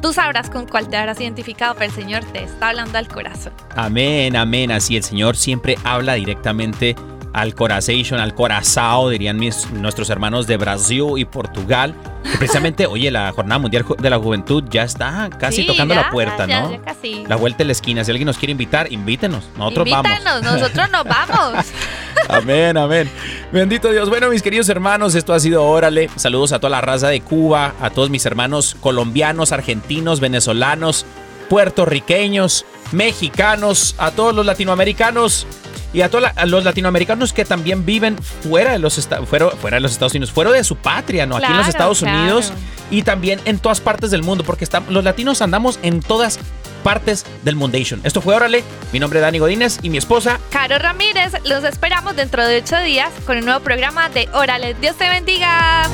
Tú 0.00 0.12
sabrás 0.12 0.50
con 0.50 0.66
cuál 0.66 0.88
te 0.88 0.96
habrás 0.96 1.20
identificado, 1.20 1.74
pero 1.74 1.86
el 1.86 1.92
Señor 1.92 2.24
te 2.26 2.44
está 2.44 2.68
hablando 2.68 2.98
al 2.98 3.08
corazón. 3.08 3.52
Amén, 3.74 4.36
amén. 4.36 4.70
Así 4.70 4.96
el 4.96 5.02
Señor 5.02 5.36
siempre 5.36 5.76
habla 5.84 6.14
directamente 6.14 6.94
al 7.36 7.54
corazón, 7.54 8.18
al 8.18 8.34
corazao, 8.34 9.10
dirían 9.10 9.36
mis, 9.36 9.70
nuestros 9.70 10.08
hermanos 10.08 10.46
de 10.46 10.56
Brasil 10.56 11.04
y 11.18 11.26
Portugal. 11.26 11.94
Que 12.22 12.38
precisamente, 12.38 12.86
oye, 12.86 13.10
la 13.10 13.30
Jornada 13.32 13.58
Mundial 13.58 13.84
de 13.98 14.08
la 14.08 14.18
Juventud 14.18 14.64
ya 14.70 14.84
está 14.84 15.28
casi 15.38 15.60
Sí, 15.60 15.66
tocando 15.66 15.92
ya, 15.94 16.00
la 16.00 16.10
puerta, 16.10 16.46
ya, 16.46 16.62
¿no? 16.62 16.72
ya 16.72 16.80
casi. 16.80 17.26
La 17.26 17.36
vuelta 17.36 17.58
de 17.58 17.66
la 17.66 17.72
esquina. 17.72 18.02
Si 18.04 18.10
alguien 18.10 18.24
nos 18.24 18.38
quiere 18.38 18.52
invitar, 18.52 18.90
invítenos. 18.90 19.44
Nosotros 19.58 19.86
vamos. 19.90 20.10
Nosotros 20.42 20.90
nos 20.90 21.04
vamos. 21.04 21.66
Amén, 22.28 22.76
amén. 22.78 23.10
Bendito 23.52 23.92
Dios. 23.92 24.08
Bueno, 24.08 24.30
mis 24.30 24.42
queridos 24.42 24.70
hermanos, 24.70 25.14
esto 25.14 25.34
ha 25.34 25.38
sido 25.38 25.62
Órale. 25.62 26.08
Saludos 26.16 26.52
a 26.52 26.58
toda 26.58 26.70
la 26.70 26.80
raza 26.80 27.08
de 27.08 27.20
Cuba, 27.20 27.74
a 27.82 27.90
todos 27.90 28.08
mis 28.08 28.24
hermanos 28.24 28.76
colombianos, 28.80 29.52
argentinos, 29.52 30.20
venezolanos, 30.20 31.04
puertorriqueños, 31.50 32.64
mexicanos, 32.92 33.94
a 33.98 34.10
todos 34.10 34.34
los 34.34 34.44
latinoamericanos 34.46 35.46
y 35.92 36.02
a 36.02 36.10
todos 36.10 36.22
la- 36.34 36.44
los 36.46 36.64
latinoamericanos 36.64 37.32
que 37.32 37.44
también 37.44 37.86
viven 37.86 38.16
fuera 38.18 38.72
de 38.72 38.78
los, 38.78 39.08
fuera, 39.28 39.50
fuera 39.50 39.76
de 39.76 39.80
los 39.80 39.92
Estados 39.92 40.12
Unidos, 40.12 40.32
fuera 40.32 40.50
de 40.50 40.64
su 40.64 40.76
patria, 40.76 41.26
¿no? 41.26 41.36
Aquí 41.36 41.46
en 41.46 41.56
los 41.56 41.68
Estados 41.68 42.00
claro. 42.00 42.18
Unidos 42.18 42.52
y 42.90 43.02
también 43.02 43.40
en 43.44 43.58
todas 43.58 43.80
partes 43.80 44.10
del 44.10 44.22
mundo, 44.22 44.44
porque 44.44 44.64
estamos, 44.64 44.92
los 44.92 45.04
latinos 45.04 45.42
andamos 45.42 45.78
en 45.82 46.00
todas 46.00 46.38
partes 46.84 47.24
del 47.42 47.56
Mundation. 47.56 48.00
Esto 48.04 48.20
fue 48.20 48.34
Órale. 48.36 48.62
Mi 48.92 49.00
nombre 49.00 49.18
es 49.18 49.22
Dani 49.22 49.38
Godínez 49.38 49.78
y 49.82 49.90
mi 49.90 49.98
esposa 49.98 50.38
Caro 50.50 50.78
Ramírez, 50.78 51.32
los 51.44 51.64
esperamos 51.64 52.14
dentro 52.14 52.46
de 52.46 52.58
ocho 52.58 52.78
días 52.80 53.10
con 53.26 53.38
un 53.38 53.44
nuevo 53.46 53.60
programa 53.60 54.08
de 54.08 54.28
Órale. 54.32 54.74
Dios 54.74 54.96
te 54.96 55.08
bendiga. 55.08 55.88